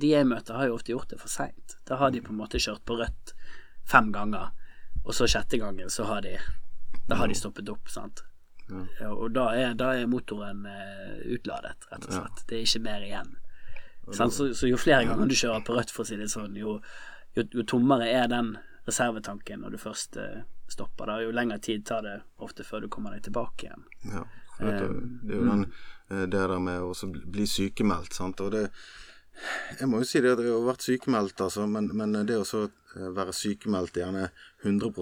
de 0.00 0.10
jeg 0.10 0.26
møter, 0.28 0.56
har 0.58 0.68
jo 0.68 0.76
ofte 0.78 0.94
gjort 0.94 1.10
det 1.12 1.20
for 1.22 1.32
seint. 1.32 1.78
Da 1.88 1.98
har 2.00 2.12
de 2.14 2.22
på 2.24 2.32
en 2.34 2.40
måte 2.40 2.60
kjørt 2.62 2.84
på 2.86 2.98
rødt 3.00 3.34
fem 3.90 4.10
ganger, 4.14 4.52
og 5.04 5.12
så 5.16 5.28
sjette 5.28 5.60
gangen 5.60 5.90
så 5.92 6.06
har 6.08 6.24
de 6.24 6.38
Da 7.04 7.18
har 7.20 7.28
de 7.28 7.34
stoppet 7.36 7.68
opp, 7.68 7.90
sant. 7.92 8.22
Ja, 8.96 9.10
og 9.12 9.34
da 9.36 9.50
er, 9.52 9.74
da 9.76 9.90
er 9.92 10.06
motoren 10.08 10.62
eh, 10.64 11.18
utladet, 11.34 11.84
rett 11.90 12.06
og 12.06 12.14
slett. 12.14 12.44
Det 12.48 12.56
er 12.56 12.62
ikke 12.64 12.80
mer 12.86 13.02
igjen. 13.04 13.34
Så, 14.08 14.28
så 14.56 14.68
jo 14.70 14.78
flere 14.80 15.04
ganger 15.08 15.28
du 15.28 15.36
kjører 15.36 15.64
på 15.66 15.76
rødt, 15.76 15.92
for 15.92 16.04
å 16.04 16.08
si 16.08 16.16
det 16.16 16.30
sånn, 16.32 16.56
jo, 16.56 16.78
jo, 17.36 17.44
jo 17.52 17.64
tommere 17.68 18.08
er 18.08 18.30
den 18.32 18.54
reservetanken 18.86 19.64
når 19.64 19.74
du 19.74 19.80
først 19.80 20.18
eh, 20.20 20.44
stopper. 20.68 21.10
er 21.10 21.24
Jo 21.26 21.34
lengre 21.34 21.58
tid 21.62 21.86
tar 21.86 22.04
det 22.04 22.18
ofte 22.44 22.66
før 22.66 22.84
du 22.84 22.90
kommer 22.92 23.14
deg 23.14 23.24
tilbake 23.28 23.68
igjen. 23.68 23.88
Ja. 24.12 24.26
for 24.56 24.68
at 24.70 24.82
Det, 24.82 25.00
det 25.22 25.34
er 25.34 25.40
jo 25.40 25.48
den, 25.50 25.64
eh, 26.10 26.26
det 26.26 26.44
der 26.52 26.58
med 26.58 26.84
å 26.84 27.10
bli 27.36 27.46
sykemeldt, 27.46 28.14
sant. 28.14 28.40
Og 28.40 28.52
det 28.52 28.68
Jeg 29.80 29.88
må 29.90 29.98
jo 29.98 30.06
si 30.06 30.20
det 30.22 30.30
at 30.36 30.38
jeg 30.44 30.52
har 30.52 30.62
vært 30.62 30.84
sykemeldt, 30.86 31.40
altså, 31.42 31.64
men, 31.66 31.88
men 31.98 32.12
det 32.26 32.36
å 32.38 32.44
eh, 32.54 33.08
være 33.16 33.32
sykemeldt 33.34 33.96
gjerne 33.98 34.28
100 34.62 34.92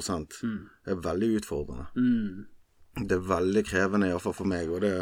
er 0.88 1.03
veldig 1.05 1.29
utfordrende. 1.37 1.87
Mm. 1.97 2.47
Det 2.92 3.16
er 3.16 3.29
veldig 3.29 3.62
krevende, 3.64 4.09
iallfall 4.09 4.35
for 4.37 4.49
meg. 4.49 4.71
Og 4.73 4.81
det, 4.85 4.95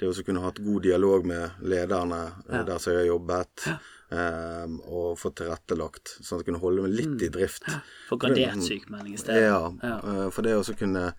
det 0.00 0.08
å 0.08 0.24
kunne 0.24 0.40
hatt 0.44 0.60
god 0.64 0.82
dialog 0.84 1.28
med 1.28 1.60
lederne 1.64 2.22
ja. 2.48 2.62
der 2.64 2.80
som 2.80 2.92
jeg 2.92 3.02
har 3.02 3.10
jobbet, 3.12 3.68
eh, 4.14 4.76
og 4.88 5.18
fått 5.20 5.40
tilrettelagt, 5.42 6.14
sånn 6.20 6.38
at 6.38 6.42
jeg 6.42 6.50
kunne 6.50 6.62
holde 6.62 6.86
meg 6.86 6.96
litt 6.96 7.26
i 7.26 7.32
drift. 7.34 7.66
Få 8.08 8.18
gradert 8.20 8.62
sykemelding 8.64 9.16
i 9.16 9.20
stedet. 9.20 9.44
Ja, 9.48 9.60
eh, 9.82 10.24
for 10.34 10.46
det 10.46 10.56
å 10.58 10.64
kunne 10.78 11.12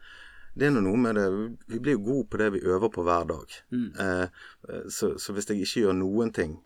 Det 0.60 0.66
er 0.66 0.74
noe 0.74 0.98
med 0.98 1.16
det 1.16 1.28
Vi 1.70 1.78
blir 1.80 1.94
jo 1.94 2.02
gode 2.04 2.28
på 2.28 2.40
det 2.42 2.50
vi 2.56 2.64
øver 2.66 2.90
på 2.90 3.04
hver 3.06 3.30
dag. 3.30 3.54
Mm. 3.72 3.92
eh, 4.00 4.28
så, 4.90 5.14
så 5.20 5.34
hvis 5.34 5.50
jeg 5.50 5.62
ikke 5.62 5.86
gjør 5.86 6.00
noen 6.02 6.34
ting, 6.34 6.58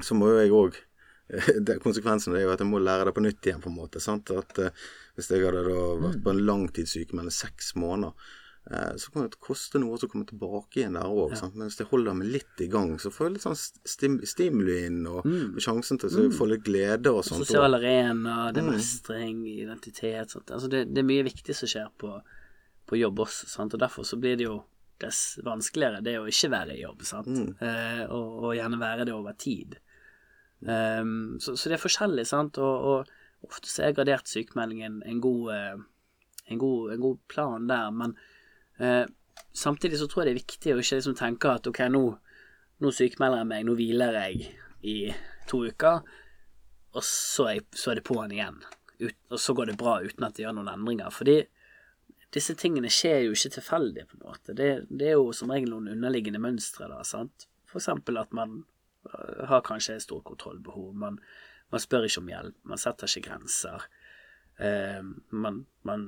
så 0.00 0.14
må 0.14 0.32
jo 0.32 0.42
jeg 0.42 0.54
òg 0.54 0.84
Konsekvensen 1.84 2.36
er 2.36 2.46
jo 2.46 2.52
at 2.54 2.62
jeg 2.62 2.70
må 2.70 2.80
lære 2.80 3.08
det 3.08 3.14
på 3.16 3.22
nytt 3.24 3.44
igjen, 3.44 3.60
på 3.60 3.68
en 3.68 3.76
måte. 3.76 4.00
At 4.00 4.60
eh, 4.62 4.84
Hvis 5.16 5.30
jeg 5.30 5.44
hadde 5.44 5.64
vært 6.00 6.22
på 6.24 6.32
en 6.32 6.44
langtidssykemelding 6.48 7.34
seks 7.34 7.74
måneder, 7.76 8.14
eh, 8.14 8.37
så 8.68 9.12
kan 9.12 9.24
det 9.24 9.38
koste 9.40 9.80
noe 9.80 9.96
å 9.96 10.08
komme 10.10 10.26
tilbake 10.28 10.82
igjen 10.82 10.98
der 10.98 11.08
òg. 11.08 11.32
Men 11.54 11.70
hvis 11.70 11.78
jeg 11.80 11.88
holder 11.88 12.16
meg 12.18 12.28
litt 12.34 12.60
i 12.60 12.68
gang, 12.68 12.90
så 13.00 13.08
får 13.12 13.26
jeg 13.26 13.34
litt 13.36 13.46
sånn 13.46 13.56
stim 13.88 14.18
stimuli 14.28 14.76
inn, 14.84 14.98
og 15.08 15.24
mm. 15.24 15.56
sjansen 15.64 16.00
til 16.00 16.12
å 16.12 16.26
få 16.36 16.50
litt 16.50 16.66
glede 16.66 17.14
og 17.14 17.22
sånt. 17.24 17.46
Sosial 17.48 17.78
arena, 17.78 18.50
det 18.52 18.60
er 18.60 18.68
mestring, 18.68 19.40
identitet 19.48 20.36
sånt. 20.36 20.52
Altså 20.52 20.68
det, 20.72 20.84
det 20.92 21.00
er 21.00 21.08
mye 21.08 21.24
viktig 21.30 21.56
som 21.56 21.70
skjer 21.70 21.88
på, 21.96 22.12
på 22.88 23.00
jobb 23.00 23.24
også, 23.24 23.48
sant? 23.54 23.72
og 23.72 23.80
derfor 23.86 24.04
så 24.08 24.20
blir 24.20 24.36
det 24.36 24.50
jo 24.50 24.60
dess 25.00 25.38
vanskeligere 25.46 26.04
det 26.04 26.18
å 26.20 26.28
ikke 26.28 26.52
være 26.52 26.76
i 26.76 26.82
jobb, 26.82 27.04
sant? 27.08 27.34
Eh, 27.64 28.04
og, 28.04 28.32
og 28.42 28.56
gjerne 28.58 28.80
være 28.82 29.08
det 29.08 29.16
over 29.16 29.36
tid. 29.38 29.78
Um, 30.60 31.38
så, 31.40 31.54
så 31.54 31.70
det 31.70 31.78
er 31.78 31.86
forskjellig, 31.86 32.24
sant, 32.28 32.58
og, 32.60 32.88
og 32.92 33.48
ofte 33.48 33.70
så 33.70 33.86
er 33.86 33.94
gradert 33.96 34.28
sykemelding 34.28 34.82
en, 34.84 34.98
en, 35.06 35.20
god, 35.22 35.52
eh, 35.54 35.78
en, 36.50 36.58
god, 36.60 36.96
en 36.96 37.04
god 37.06 37.22
plan 37.30 37.70
der, 37.70 37.94
men 37.94 38.16
eh, 38.18 38.34
samtidig 39.56 39.98
så 40.00 40.08
tror 40.08 40.22
jeg 40.22 40.28
det 40.28 40.34
er 40.36 40.42
viktig 40.42 40.74
å 40.74 40.80
ikke 40.82 41.00
liksom 41.00 41.18
tenke 41.18 41.52
at 41.52 41.66
ok, 41.70 41.82
nå, 41.92 42.02
nå 42.84 42.94
sykemelder 42.94 43.42
jeg 43.42 43.50
meg, 43.52 43.66
nå 43.66 43.76
hviler 43.78 44.18
jeg 44.22 44.50
i 44.86 44.96
to 45.50 45.64
uker, 45.66 46.02
og 46.96 47.04
så 47.04 47.48
er, 47.48 47.58
jeg, 47.58 47.68
så 47.76 47.92
er 47.92 48.00
det 48.00 48.06
på'n 48.08 48.34
igjen. 48.34 48.60
Ut, 48.98 49.14
og 49.30 49.40
så 49.42 49.54
går 49.54 49.70
det 49.70 49.78
bra 49.78 49.98
uten 50.02 50.26
at 50.26 50.36
det 50.36 50.44
gjør 50.44 50.56
noen 50.56 50.72
endringer. 50.72 51.12
Fordi 51.14 51.36
disse 52.34 52.56
tingene 52.58 52.90
skjer 52.92 53.26
jo 53.26 53.36
ikke 53.36 53.54
tilfeldig, 53.58 54.06
på 54.08 54.18
en 54.18 54.24
måte. 54.26 54.56
Det, 54.56 54.70
det 54.90 55.12
er 55.12 55.16
jo 55.16 55.30
som 55.36 55.52
regel 55.52 55.72
noen 55.72 55.92
underliggende 55.94 56.40
mønstre, 56.42 56.88
da, 56.90 57.02
sant. 57.06 57.46
For 57.68 57.80
eksempel 57.80 58.20
at 58.20 58.34
man 58.36 58.62
øh, 59.08 59.44
har 59.50 59.64
kanskje 59.66 59.98
et 59.98 60.06
stort 60.06 60.26
kontrollbehov. 60.28 60.90
Man, 60.98 61.20
man 61.72 61.84
spør 61.84 62.08
ikke 62.08 62.24
om 62.24 62.32
hjelp, 62.32 62.58
man 62.68 62.80
setter 62.80 63.10
ikke 63.10 63.28
grenser. 63.28 63.86
Eh, 64.58 65.00
man, 65.30 65.64
man 65.88 66.04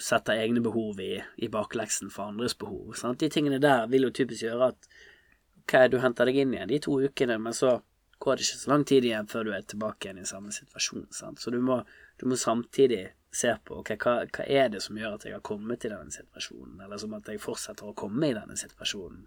setter 0.00 0.40
egne 0.40 0.60
behov 0.64 1.00
i, 1.00 1.14
i 1.36 1.48
bakleksen 1.52 2.10
for 2.10 2.32
andres 2.32 2.56
behov. 2.58 2.92
Sant? 2.98 3.20
De 3.20 3.30
tingene 3.32 3.60
der 3.62 3.86
vil 3.92 4.08
jo 4.08 4.12
typisk 4.14 4.46
gjøre 4.46 4.72
at 4.72 4.92
ok, 5.62 5.78
du 5.92 5.98
henter 6.02 6.28
deg 6.28 6.42
inn 6.42 6.54
igjen 6.56 6.70
de 6.72 6.82
to 6.82 6.98
ukene, 7.00 7.38
men 7.38 7.56
så 7.56 7.78
går 8.22 8.38
det 8.38 8.46
ikke 8.46 8.60
så 8.60 8.70
lang 8.70 8.84
tid 8.86 9.06
igjen 9.08 9.28
før 9.30 9.48
du 9.48 9.52
er 9.56 9.66
tilbake 9.66 10.08
igjen 10.08 10.22
i 10.22 10.28
samme 10.28 10.54
situasjon. 10.54 11.08
Sant? 11.14 11.42
Så 11.42 11.50
du 11.50 11.58
må, 11.62 11.82
du 12.20 12.28
må 12.30 12.38
samtidig 12.38 13.04
se 13.32 13.54
på 13.64 13.78
ok, 13.80 13.94
hva, 13.96 14.16
hva 14.28 14.46
er 14.46 14.68
det 14.72 14.82
som 14.84 14.98
gjør 14.98 15.16
at 15.16 15.24
jeg 15.26 15.34
har 15.34 15.44
kommet 15.46 15.86
i 15.86 15.90
denne 15.90 16.12
situasjonen, 16.12 16.80
eller 16.84 17.00
som 17.00 17.14
at 17.16 17.30
jeg 17.32 17.40
fortsetter 17.40 17.88
å 17.88 17.96
komme 17.96 18.28
i 18.28 18.36
denne 18.36 18.58
situasjonen. 18.60 19.24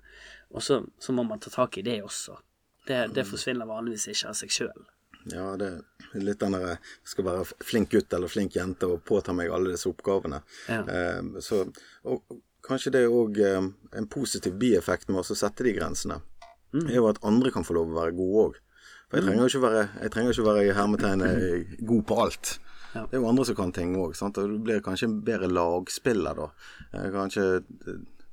Og 0.54 0.64
så, 0.64 0.84
så 1.02 1.16
må 1.16 1.26
man 1.26 1.42
ta 1.42 1.52
tak 1.54 1.80
i 1.82 1.86
det 1.86 1.98
også. 2.06 2.38
Det, 2.86 3.00
det 3.18 3.26
forsvinner 3.26 3.66
vanligvis 3.66 4.12
ikke 4.14 4.30
av 4.30 4.38
seg 4.38 4.54
sjøl. 4.54 4.86
Ja, 5.34 5.56
det 5.58 5.68
er 6.14 6.20
litt 6.22 6.40
den 6.40 6.54
derre 6.54 6.78
skal 7.04 7.26
være 7.26 7.46
flink 7.66 7.90
gutt 7.96 8.14
eller 8.14 8.28
flink 8.30 8.54
jente 8.56 8.86
og 8.92 9.02
påta 9.08 9.34
meg 9.34 9.50
alle 9.50 9.72
disse 9.74 9.90
oppgavene. 9.90 10.42
Ja. 10.70 10.84
Eh, 10.86 11.40
så, 11.42 11.64
og 12.06 12.22
kanskje 12.66 12.92
det 12.94 13.02
er 13.06 13.14
òg 13.14 13.40
eh, 13.42 13.70
en 13.98 14.08
positiv 14.08 14.54
bieffekt 14.62 15.10
med 15.10 15.24
å 15.24 15.36
sette 15.36 15.64
de 15.66 15.74
grensene, 15.80 16.22
Mm. 16.76 16.90
er 16.90 16.96
jo 16.98 17.06
at 17.08 17.20
andre 17.24 17.52
kan 17.56 17.64
få 17.64 17.72
lov 17.78 17.88
å 17.94 17.96
være 18.02 18.12
gode 18.18 18.40
òg. 18.50 18.56
For 19.08 19.16
jeg 19.18 19.24
trenger 19.30 19.46
jo 19.46 19.48
ikke 19.48 19.62
være, 19.64 19.84
jeg 20.02 20.12
trenger 20.12 20.34
ikke 20.34 20.46
være 20.50 20.64
i 20.66 20.74
hermetegn 20.76 21.22
eh, 21.24 21.76
god 21.88 22.02
på 22.10 22.18
alt. 22.20 22.50
Ja. 22.96 23.06
Det 23.06 23.16
er 23.16 23.22
jo 23.22 23.30
andre 23.30 23.46
som 23.48 23.56
kan 23.56 23.72
ting 23.72 23.94
òg, 23.96 24.12
du 24.36 24.58
blir 24.60 24.82
kanskje 24.84 25.08
en 25.08 25.22
bedre 25.24 25.48
lagspiller 25.48 26.36
da. 26.36 26.50
Eh, 26.92 27.06
Kanskje 27.14 27.46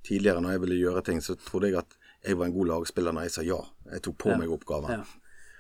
tidligere 0.03 0.43
når 0.43 0.57
jeg 0.57 0.61
ville 0.65 0.81
gjøre 0.81 1.05
ting, 1.07 1.21
så 1.23 1.37
trodde 1.39 1.71
jeg 1.71 1.79
at 1.79 1.95
jeg 2.27 2.37
var 2.39 2.47
en 2.49 2.55
god 2.57 2.67
lagspiller 2.73 3.15
når 3.15 3.29
jeg 3.29 3.35
sa 3.37 3.43
ja. 3.47 3.61
Jeg 3.93 4.03
tok 4.03 4.19
på 4.19 4.31
Ja. 4.33 4.37
meg 4.39 4.51
oppgaven. 4.51 4.91
Ja. 4.91 5.05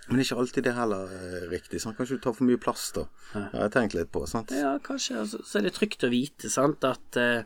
Men 0.09 0.19
det 0.19 0.27
ikke 0.27 0.38
alltid 0.43 0.65
det 0.67 0.75
heller 0.75 1.11
er 1.15 1.45
riktig. 1.53 1.81
Sant? 1.83 1.97
Kanskje 1.99 2.19
du 2.19 2.23
tar 2.25 2.35
for 2.35 2.47
mye 2.49 2.59
plass, 2.61 2.88
da. 2.97 3.05
Det 3.33 3.43
har 3.53 3.69
jeg 3.69 3.75
tenkt 3.77 3.95
litt 3.95 4.11
på. 4.12 4.25
sant? 4.27 4.51
Ja, 4.57 4.73
kanskje. 4.83 5.21
Altså, 5.23 5.43
så 5.47 5.61
er 5.61 5.69
det 5.69 5.75
trygt 5.77 6.07
å 6.07 6.11
vite, 6.12 6.51
sant, 6.51 6.85
at 6.85 7.19
eh, 7.21 7.45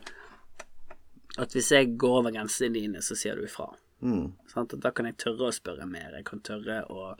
At 1.37 1.53
hvis 1.53 1.69
jeg 1.69 1.91
går 2.01 2.15
over 2.23 2.33
grensene 2.33 2.73
dine, 2.73 3.01
så 3.05 3.13
sier 3.15 3.37
du 3.37 3.43
ifra. 3.45 3.67
Mm. 4.01 4.31
Sant? 4.49 4.73
Da 4.81 4.89
kan 4.89 5.05
jeg 5.05 5.19
tørre 5.21 5.51
å 5.51 5.53
spørre 5.53 5.85
mer. 5.85 6.15
Jeg 6.17 6.25
kan 6.25 6.41
tørre 6.41 6.79
å 6.89 7.11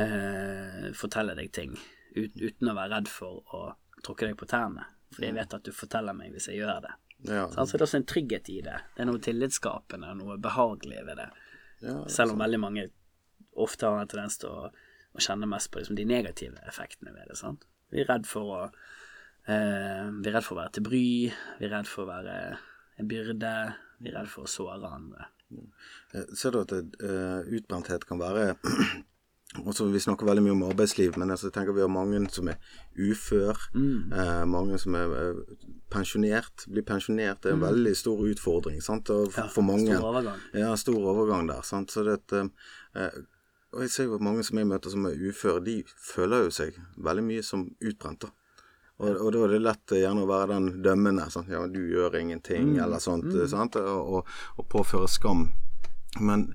eh, 0.00 0.88
fortelle 0.96 1.36
deg 1.36 1.52
ting 1.52 1.76
ut, 2.16 2.32
uten 2.32 2.72
å 2.72 2.76
være 2.78 2.94
redd 2.94 3.10
for 3.12 3.42
å 3.52 3.66
tråkke 4.00 4.30
deg 4.30 4.38
på 4.40 4.48
tærne. 4.48 4.86
Fordi 5.12 5.28
jeg 5.28 5.36
vet 5.36 5.56
at 5.58 5.68
du 5.68 5.72
forteller 5.76 6.16
meg 6.16 6.32
hvis 6.32 6.48
jeg 6.48 6.62
gjør 6.62 6.80
det. 6.86 6.94
Ja. 7.28 7.44
Så 7.52 7.76
det 7.76 7.80
er 7.80 7.86
også 7.86 8.00
en 8.00 8.08
trygghet 8.08 8.48
i 8.52 8.60
det. 8.64 8.76
Det 8.94 9.04
er 9.04 9.08
noe 9.08 9.22
tillitsskapende, 9.22 10.14
noe 10.18 10.36
behagelig 10.40 11.04
ved 11.06 11.20
det. 11.20 11.28
Ja, 11.84 12.00
Selv 12.08 12.34
om 12.34 12.40
veldig 12.40 12.60
mange 12.60 12.88
ofte 13.62 13.88
har 13.88 14.02
en 14.02 14.10
tendens 14.10 14.38
til 14.42 14.52
å, 14.52 14.68
å 15.16 15.22
kjenne 15.22 15.48
mest 15.50 15.70
på 15.72 15.80
liksom, 15.80 15.98
de 15.98 16.06
negative 16.08 16.60
effektene 16.68 17.14
ved 17.16 17.30
det. 17.30 17.38
Sant? 17.40 17.66
Vi 17.92 18.02
er 18.02 18.10
redd 18.10 18.26
for 18.28 18.52
å 18.52 18.60
eh, 18.66 20.06
Vi 20.10 20.28
er 20.28 20.36
redd 20.36 20.46
for 20.46 20.56
å 20.56 20.60
være 20.62 20.76
til 20.76 20.86
bry. 20.88 21.08
Vi 21.60 21.68
er 21.68 21.74
redd 21.76 21.90
for 21.90 22.04
å 22.04 22.10
være 22.10 22.36
en 23.00 23.10
byrde. 23.10 23.56
Vi 24.02 24.12
er 24.12 24.20
redd 24.20 24.30
for 24.32 24.46
å 24.46 24.50
såre 24.50 24.92
andre. 24.92 25.30
Eh, 26.12 26.32
Ser 26.34 26.54
du 26.54 26.64
at 26.64 26.72
uh, 26.74 27.44
utbrenthet 27.46 28.06
kan 28.08 28.18
være 28.18 28.50
også 29.62 29.86
Vi 29.94 30.02
snakker 30.02 30.26
veldig 30.26 30.42
mye 30.44 30.54
om 30.56 30.64
arbeidsliv, 30.66 31.14
men 31.20 31.30
altså, 31.30 31.48
jeg 31.48 31.54
tenker 31.54 31.76
vi 31.76 31.84
har 31.84 31.92
mange 31.92 32.18
som 32.34 32.50
er 32.50 32.58
ufør. 32.98 33.60
Eh, 33.76 34.42
mange 34.50 34.80
som 34.82 34.96
er 34.98 35.14
eh, 35.20 35.54
pensjonert. 35.92 36.66
Blir 36.66 36.84
pensjonert 36.86 37.44
det 37.44 37.52
er 37.52 37.56
en 37.60 37.64
veldig 37.64 37.94
stor 37.96 38.24
utfordring 38.26 38.82
sant? 38.84 39.12
Og 39.14 39.30
for, 39.32 39.54
for 39.54 39.68
mange. 39.68 39.86
Stor 39.94 40.10
overgang. 40.10 40.42
Ja, 40.56 40.74
stor 40.80 40.98
overgang 41.14 41.48
der. 41.48 41.62
Sant? 41.64 41.94
Så 41.94 42.04
det 42.04 42.18
eh, 42.34 43.22
og 43.76 43.84
jeg 43.84 43.92
ser 43.92 44.08
jo 44.08 44.16
at 44.16 44.24
mange 44.24 44.42
som 44.46 44.58
jeg 44.58 44.68
møter 44.70 44.92
som 44.92 45.06
er 45.08 45.20
uføre, 45.20 45.62
de 45.64 45.76
føler 46.00 46.46
jo 46.46 46.52
seg 46.56 46.78
veldig 46.96 47.24
mye 47.26 47.44
som 47.44 47.66
utbrent. 47.84 48.24
Og, 48.96 49.10
og 49.12 49.28
da 49.34 49.42
er 49.44 49.52
det 49.52 49.60
lett 49.60 49.92
eh, 49.92 50.00
gjerne 50.00 50.24
å 50.24 50.30
være 50.30 50.54
den 50.54 50.68
dømmende. 50.84 51.28
Sant? 51.32 51.52
Ja, 51.52 51.60
du 51.68 51.82
gjør 51.84 52.16
ingenting, 52.16 52.78
eller 52.80 53.02
sånt. 53.02 53.28
Mm. 53.28 53.44
Sant? 53.52 53.76
Og, 53.76 54.12
og, 54.20 54.36
og 54.56 54.68
påføre 54.72 55.10
skam. 55.12 55.50
Men 56.16 56.48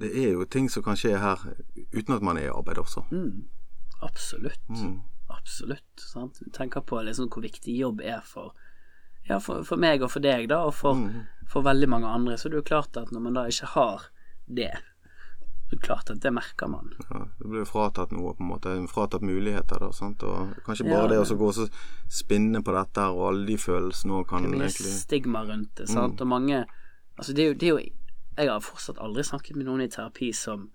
det 0.00 0.14
er 0.16 0.32
jo 0.32 0.48
ting 0.48 0.70
som 0.72 0.84
kan 0.86 0.96
skje 0.96 1.18
her 1.20 1.42
uten 1.92 2.16
at 2.16 2.24
man 2.24 2.40
er 2.40 2.48
i 2.48 2.54
arbeid 2.54 2.80
også. 2.80 3.04
Mm. 3.12 3.44
Absolutt. 4.02 4.64
Absolutt. 5.28 5.92
Sant? 6.00 6.40
Du 6.40 6.48
tenker 6.50 6.80
på 6.80 7.02
liksom 7.04 7.28
hvor 7.28 7.44
viktig 7.44 7.76
jobb 7.76 8.00
er 8.00 8.24
for 8.26 8.56
ja, 9.28 9.36
for, 9.38 9.62
for 9.62 9.78
meg 9.78 10.02
og 10.02 10.10
for 10.10 10.24
deg, 10.24 10.48
da, 10.50 10.64
og 10.66 10.74
for, 10.74 10.98
for 11.46 11.62
veldig 11.62 11.86
mange 11.92 12.08
andre. 12.10 12.34
Så 12.34 12.48
det 12.48 12.56
er 12.56 12.64
jo 12.64 12.70
klart 12.72 12.98
at 12.98 13.12
når 13.14 13.22
man 13.22 13.36
da 13.38 13.44
ikke 13.46 13.68
har 13.76 14.08
det, 14.50 14.72
er 15.76 15.82
klart 15.86 16.10
at 16.12 16.20
det 16.22 16.32
merker 16.34 16.68
man. 16.70 16.92
Ja, 17.08 17.22
det 17.38 17.48
blir 17.48 17.66
fratatt 17.68 18.12
noe, 18.12 18.34
på 18.36 18.44
en 18.44 18.50
måte. 18.50 18.74
Fratatt 18.90 19.24
muligheter. 19.26 19.80
Da, 19.82 19.90
sant? 19.96 20.22
Og 20.26 20.52
kanskje 20.66 20.88
bare 20.88 21.06
Ja, 21.06 21.08
det 21.14 21.20
å 21.22 21.38
gå 21.40 21.48
og 21.48 21.56
så 21.56 21.66
spinne 22.12 22.62
på 22.64 22.74
dette 22.76 23.06
her, 23.06 23.16
og 23.16 23.28
alle 23.30 23.46
de 23.48 23.58
følelsene 23.60 24.20
òg 24.20 24.28
kan 24.30 24.44
Det 24.44 24.52
blir 24.52 24.66
egentlig 24.66 24.94
stigma 24.98 25.44
rundt 25.48 25.74
det, 25.80 25.88
sant, 25.90 26.20
og 26.20 26.28
mange 26.28 26.64
Altså, 27.18 27.34
det 27.36 27.44
er 27.44 27.48
jo, 27.52 27.54
det 27.54 27.68
er 27.68 27.72
jo 27.72 27.80
Jeg 28.38 28.50
har 28.50 28.64
fortsatt 28.64 29.00
aldri 29.04 29.24
snakket 29.28 29.56
med 29.56 29.68
noen 29.68 29.84
i 29.84 29.90
terapi 29.92 30.32
som 30.36 30.68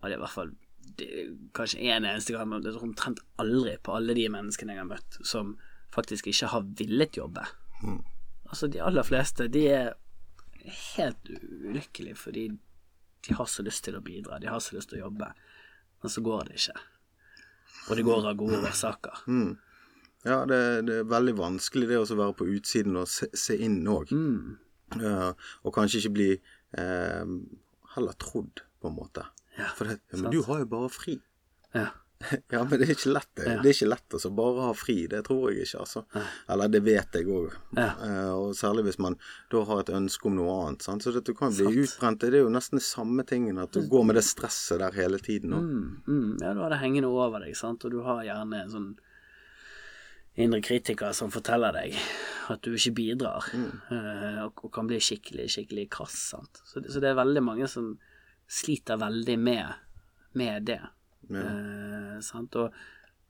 Og 0.00 0.06
det 0.06 0.14
er 0.14 0.18
i 0.18 0.22
hvert 0.24 0.36
fall 0.36 0.54
det, 0.98 1.08
Kanskje 1.56 1.82
én 1.84 2.04
eneste 2.04 2.36
gang, 2.36 2.48
men 2.48 2.64
det 2.64 2.72
er 2.72 2.84
omtrent 2.84 3.20
aldri 3.40 3.76
på 3.82 3.96
alle 3.96 4.16
de 4.18 4.28
menneskene 4.32 4.74
jeg 4.74 4.82
har 4.82 4.88
møtt, 4.88 5.20
som 5.24 5.56
faktisk 5.92 6.26
ikke 6.32 6.48
har 6.48 6.64
villet 6.80 7.16
jobbe. 7.16 7.44
Altså, 8.48 8.66
de 8.72 8.80
aller 8.80 9.04
fleste, 9.04 9.46
de 9.52 9.66
er 9.68 9.92
helt 10.96 11.30
ulykkelige 11.68 12.16
fordi 12.18 12.46
de 13.26 13.36
har 13.38 13.48
så 13.50 13.64
lyst 13.66 13.84
til 13.86 13.98
å 13.98 14.02
bidra, 14.04 14.40
de 14.42 14.50
har 14.50 14.62
så 14.62 14.76
lyst 14.76 14.92
til 14.92 15.00
å 15.00 15.06
jobbe, 15.06 15.28
men 16.02 16.12
så 16.14 16.24
går 16.24 16.48
det 16.48 16.58
ikke. 16.60 16.80
Og 17.88 17.98
det 17.98 18.06
går 18.06 18.26
av 18.30 18.38
gode 18.38 18.62
årsaker. 18.62 19.22
Ja, 20.22 20.42
det, 20.46 20.58
det 20.86 21.00
er 21.00 21.08
veldig 21.10 21.34
vanskelig 21.38 21.88
det 21.90 21.98
å 21.98 22.06
være 22.06 22.36
på 22.38 22.46
utsiden 22.52 22.98
og 23.00 23.08
se, 23.10 23.26
se 23.34 23.56
inn 23.58 23.80
òg. 23.90 24.12
Mm. 24.14 24.58
Uh, 24.92 25.32
og 25.64 25.74
kanskje 25.74 26.02
ikke 26.02 26.14
bli 26.18 26.28
uh, 26.78 27.32
heller 27.96 28.18
trodd, 28.22 28.62
på 28.82 28.90
en 28.90 28.98
måte. 28.98 29.24
Ja, 29.56 29.70
For 29.76 29.88
det, 29.88 29.98
ja, 30.12 30.20
men 30.20 30.34
du 30.34 30.42
har 30.46 30.62
jo 30.62 30.68
bare 30.70 30.90
fri. 30.92 31.18
Ja. 31.74 31.88
Ja, 32.54 32.62
men 32.64 32.80
det 32.80 32.88
er 32.88 32.94
ikke 32.94 33.12
lett, 33.14 33.30
det. 33.38 33.46
Ja. 33.46 33.58
Det 33.62 33.70
er 33.70 33.76
ikke 33.76 33.90
lett 33.90 34.16
å 34.18 34.32
bare 34.36 34.66
ha 34.68 34.72
fri. 34.76 34.96
Det 35.10 35.22
tror 35.26 35.50
jeg 35.50 35.66
ikke, 35.66 35.84
altså. 35.84 36.02
Eller 36.52 36.72
det 36.72 36.82
vet 36.86 37.18
jeg 37.18 37.28
òg. 37.32 37.54
Ja. 37.76 37.88
og 38.36 38.56
særlig 38.58 38.86
hvis 38.88 39.00
man 39.02 39.16
da 39.52 39.62
har 39.68 39.82
et 39.82 39.92
ønske 39.94 40.28
om 40.28 40.36
noe 40.38 40.56
annet. 40.62 40.84
Sant? 40.84 41.04
Så 41.04 41.14
du 41.14 41.32
kan 41.36 41.54
bli 41.54 41.84
utbrent. 41.84 42.20
Det 42.22 42.32
er 42.32 42.44
jo 42.44 42.52
nesten 42.52 42.80
det 42.80 42.86
samme 42.86 43.24
tingen, 43.28 43.60
at 43.62 43.72
du 43.72 43.86
går 43.88 44.04
med 44.08 44.20
det 44.20 44.26
stresset 44.26 44.82
der 44.82 44.94
hele 44.96 45.20
tiden. 45.22 45.54
Mm, 45.54 45.88
mm, 46.06 46.36
ja, 46.42 46.52
du 46.52 46.62
har 46.64 46.74
det 46.74 46.82
hengende 46.82 47.12
over 47.12 47.44
deg, 47.44 47.56
sant, 47.58 47.84
og 47.86 47.94
du 47.94 48.02
har 48.06 48.24
gjerne 48.26 48.64
en 48.64 48.76
sånn 48.76 48.92
indre 50.40 50.62
kritiker 50.64 51.12
som 51.12 51.32
forteller 51.32 51.74
deg 51.76 51.96
at 52.52 52.62
du 52.64 52.72
ikke 52.74 52.94
bidrar, 52.96 53.48
eh, 53.54 54.40
og, 54.44 54.64
og 54.64 54.72
kan 54.74 54.88
bli 54.88 54.98
skikkelig, 55.02 55.48
skikkelig 55.54 55.86
krass, 55.92 56.16
sant. 56.32 56.62
Så, 56.66 56.82
så 56.88 57.02
det 57.02 57.12
er 57.12 57.20
veldig 57.20 57.42
mange 57.44 57.68
som 57.70 57.94
sliter 58.50 59.00
veldig 59.00 59.38
med, 59.40 59.78
med 60.38 60.66
det. 60.68 60.80
Eh, 61.30 62.18
sant? 62.24 62.56
Og 62.58 62.74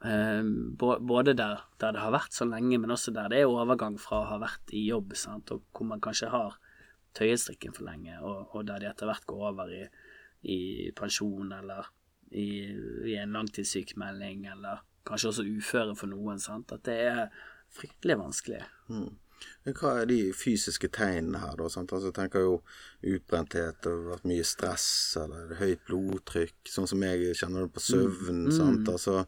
eh, 0.06 0.42
både 0.78 1.34
der, 1.38 1.64
der 1.80 1.96
det 1.96 2.02
har 2.02 2.14
vært 2.14 2.36
så 2.36 2.46
lenge, 2.48 2.78
men 2.80 2.94
også 2.94 3.14
der 3.14 3.32
det 3.32 3.42
er 3.42 3.50
overgang 3.50 3.98
fra 4.00 4.22
å 4.22 4.28
ha 4.32 4.38
vært 4.42 4.74
i 4.74 4.86
jobb, 4.88 5.16
sant? 5.18 5.52
og 5.54 5.66
hvor 5.72 5.88
man 5.92 6.02
kanskje 6.02 6.32
har 6.32 6.58
tøyet 7.16 7.42
strikken 7.42 7.74
for 7.76 7.86
lenge, 7.88 8.16
og, 8.24 8.54
og 8.56 8.68
der 8.68 8.80
de 8.82 8.88
etter 8.90 9.10
hvert 9.10 9.26
går 9.28 9.48
over 9.52 9.72
i, 9.72 9.82
i 10.48 10.60
pensjon 10.96 11.52
eller 11.52 11.90
i, 12.32 12.72
i 13.12 13.18
en 13.20 13.34
langtidssykemelding, 13.36 14.46
eller 14.54 14.80
kanskje 15.08 15.32
også 15.32 15.48
uføre 15.48 15.96
for 15.98 16.12
noen. 16.12 16.40
Sant? 16.40 16.72
At 16.72 16.86
det 16.88 16.96
er 17.10 17.26
fryktelig 17.72 18.18
vanskelig. 18.20 18.62
Men 18.88 19.10
Hva 19.66 19.92
er 20.00 20.08
de 20.10 20.16
fysiske 20.34 20.88
tegnene 20.92 21.38
her, 21.42 21.54
da? 21.58 21.68
Sant? 21.70 21.92
Altså, 21.94 22.10
jeg 22.10 22.16
tenker 22.16 22.42
jo 22.44 22.56
utbrenthet, 23.12 23.78
det 23.84 23.92
har 23.92 24.00
vært 24.08 24.26
mye 24.30 24.46
stress, 24.46 24.86
eller 25.20 25.54
høyt 25.60 25.84
blodtrykk, 25.88 26.56
sånn 26.70 26.88
som 26.90 27.04
jeg 27.06 27.36
kjenner 27.38 27.66
det 27.66 27.74
på 27.76 27.84
søvn. 27.84 28.42
Sant? 28.54 28.90
Altså, 28.90 29.22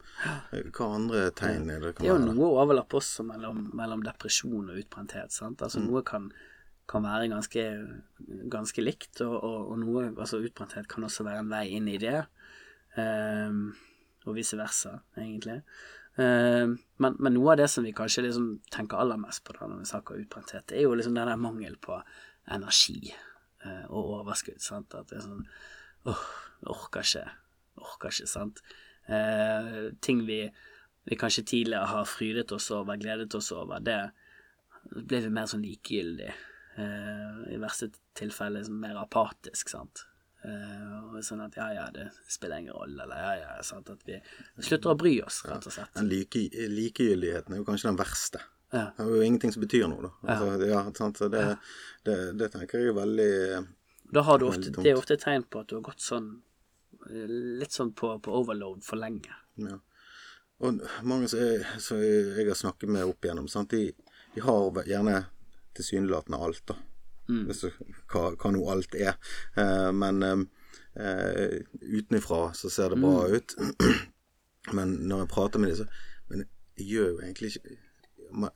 hva 0.75 0.89
andre 0.97 1.29
tegn 1.35 1.71
er 1.71 1.87
det 1.87 1.93
det 2.01 2.09
er 2.09 2.13
jo 2.13 2.35
noe 2.35 2.51
overlapp 2.65 2.97
også 2.99 3.23
mellom, 3.27 3.65
mellom 3.77 4.03
depresjon 4.05 4.69
og 4.73 4.83
utbrenthet. 4.83 5.31
Sant? 5.35 5.63
Altså 5.65 5.83
Noe 5.83 6.03
kan, 6.07 6.29
kan 6.91 7.03
være 7.07 7.31
ganske, 7.31 7.65
ganske 8.51 8.83
likt, 8.83 9.23
og, 9.25 9.35
og, 9.39 9.59
og 9.71 9.81
noe 9.83 10.07
Altså 10.13 10.43
utbrenthet 10.43 10.87
kan 10.91 11.07
også 11.07 11.25
være 11.27 11.43
en 11.45 11.51
vei 11.51 11.65
inn 11.79 11.87
i 11.91 11.99
det. 12.01 12.21
um, 12.99 13.69
og 14.25 14.35
vice 14.39 14.57
versa, 14.57 14.99
egentlig. 15.17 15.59
Ehm, 16.15 16.77
men, 16.97 17.15
men 17.19 17.35
noe 17.35 17.53
av 17.53 17.59
det 17.59 17.67
som 17.71 17.83
vi 17.83 17.93
kanskje 17.95 18.25
liksom 18.27 18.47
tenker 18.71 19.01
aller 19.01 19.19
mest 19.19 19.43
på 19.43 19.55
da 19.57 19.67
når 19.67 19.83
vi 19.83 19.89
snakker 19.89 20.21
utbrenthet, 20.21 20.71
er 20.71 20.85
jo 20.85 20.95
liksom 20.95 21.17
den 21.17 21.31
der 21.31 21.41
mangel 21.41 21.75
på 21.81 21.97
energi 22.55 22.99
eh, 23.11 23.85
og 23.89 24.21
overskudd. 24.21 24.61
Sant? 24.63 24.95
At 24.95 25.11
det 25.11 25.19
er 25.19 25.27
sånn 25.27 25.43
åh, 26.11 26.25
orker 26.71 27.03
ikke. 27.03 27.25
Orker 27.83 28.13
ikke, 28.13 28.29
sant. 28.31 28.63
Eh, 29.11 29.91
ting 30.05 30.23
vi, 30.29 30.39
vi 31.05 31.19
kanskje 31.19 31.45
tidligere 31.51 31.91
har 31.91 32.09
frydet 32.09 32.55
oss 32.55 32.71
over, 32.73 32.99
gledet 33.01 33.35
oss 33.37 33.51
over, 33.55 33.83
det 33.83 33.99
ble 34.95 35.23
vi 35.25 35.33
mer 35.33 35.49
sånn 35.51 35.65
likegyldig. 35.65 36.31
Eh, 36.79 37.39
I 37.55 37.59
verste 37.61 37.91
tilfelle 38.15 38.61
liksom 38.61 38.79
mer 38.79 39.01
apatisk, 39.03 39.73
sant. 39.73 40.07
Eh, 40.45 40.97
og 41.09 41.23
sånn 41.25 41.41
at 41.45 41.55
ja, 41.57 41.67
ja, 41.73 41.85
det 41.93 42.09
spiller 42.29 42.61
ingen 42.61 42.75
rolle, 42.75 43.05
eller 43.05 43.21
ja, 43.21 43.31
ja, 43.39 43.53
sant, 43.65 43.89
at 43.89 44.03
vi 44.05 44.17
slutter 44.59 44.91
å 44.91 44.97
bry 44.99 45.13
oss, 45.25 45.39
rett 45.47 45.65
og 45.65 45.73
slett. 45.73 45.93
Den 45.95 46.09
like, 46.11 46.43
likegyldigheten 46.69 47.55
er 47.55 47.61
jo 47.61 47.67
kanskje 47.67 47.89
den 47.89 47.99
verste. 48.01 48.41
Ja. 48.73 48.89
Det 48.97 49.05
er 49.05 49.13
jo 49.13 49.23
ingenting 49.23 49.53
som 49.55 49.63
betyr 49.63 49.87
noe, 49.89 50.09
da. 50.09 50.11
Altså, 50.35 50.67
ja, 50.69 50.81
sant? 50.97 51.21
Så 51.21 51.29
det, 51.31 51.45
det, 52.05 52.17
det 52.41 52.51
tenker 52.53 52.81
jeg 52.81 52.91
er 52.91 52.97
veldig 52.97 53.31
Da 54.13 54.25
har 54.27 54.41
du 54.41 54.49
ofte, 54.49 54.73
det 54.75 54.91
er 54.91 54.99
ofte 54.99 55.15
et 55.15 55.23
tegn 55.23 55.45
på 55.49 55.63
at 55.63 55.71
du 55.71 55.77
har 55.79 55.85
gått 55.85 56.03
sånn 56.03 56.33
litt 57.05 57.73
sånn 57.73 57.91
på, 57.93 58.15
på 58.19 58.33
overload 58.33 58.81
for 58.85 58.97
lenge. 58.97 59.33
Ja. 59.61 59.77
Og 60.65 60.81
mange 61.05 61.29
som 61.29 61.41
jeg, 61.41 61.61
som 61.83 61.99
jeg 62.01 62.47
har 62.47 62.57
snakket 62.57 62.91
med 62.91 63.05
opp 63.05 63.25
igjennom, 63.25 63.47
sant? 63.51 63.73
De, 63.75 63.91
de 64.33 64.43
har 64.43 64.81
gjerne 64.89 65.19
tilsynelatende 65.77 66.39
alt, 66.41 66.63
da. 66.71 66.77
Du, 67.27 67.53
hva, 68.11 68.31
hva 68.35 68.51
nå 68.53 68.63
alt 68.71 68.95
er. 68.97 69.15
Eh, 69.57 69.91
men 69.95 70.23
eh, 70.25 71.61
utenifra 71.81 72.51
så 72.57 72.69
ser 72.69 72.93
det 72.93 73.01
bra 73.01 73.25
ut. 73.31 73.55
men 74.77 74.97
når 75.09 75.25
jeg 75.25 75.31
prater 75.33 75.61
med 75.63 75.73
dem, 75.73 75.83
så 75.83 75.87
Men 76.27 76.45
jeg 76.77 76.87
gjør 76.89 77.09
jo 77.11 77.19
egentlig 77.21 77.51
ikke 77.53 77.75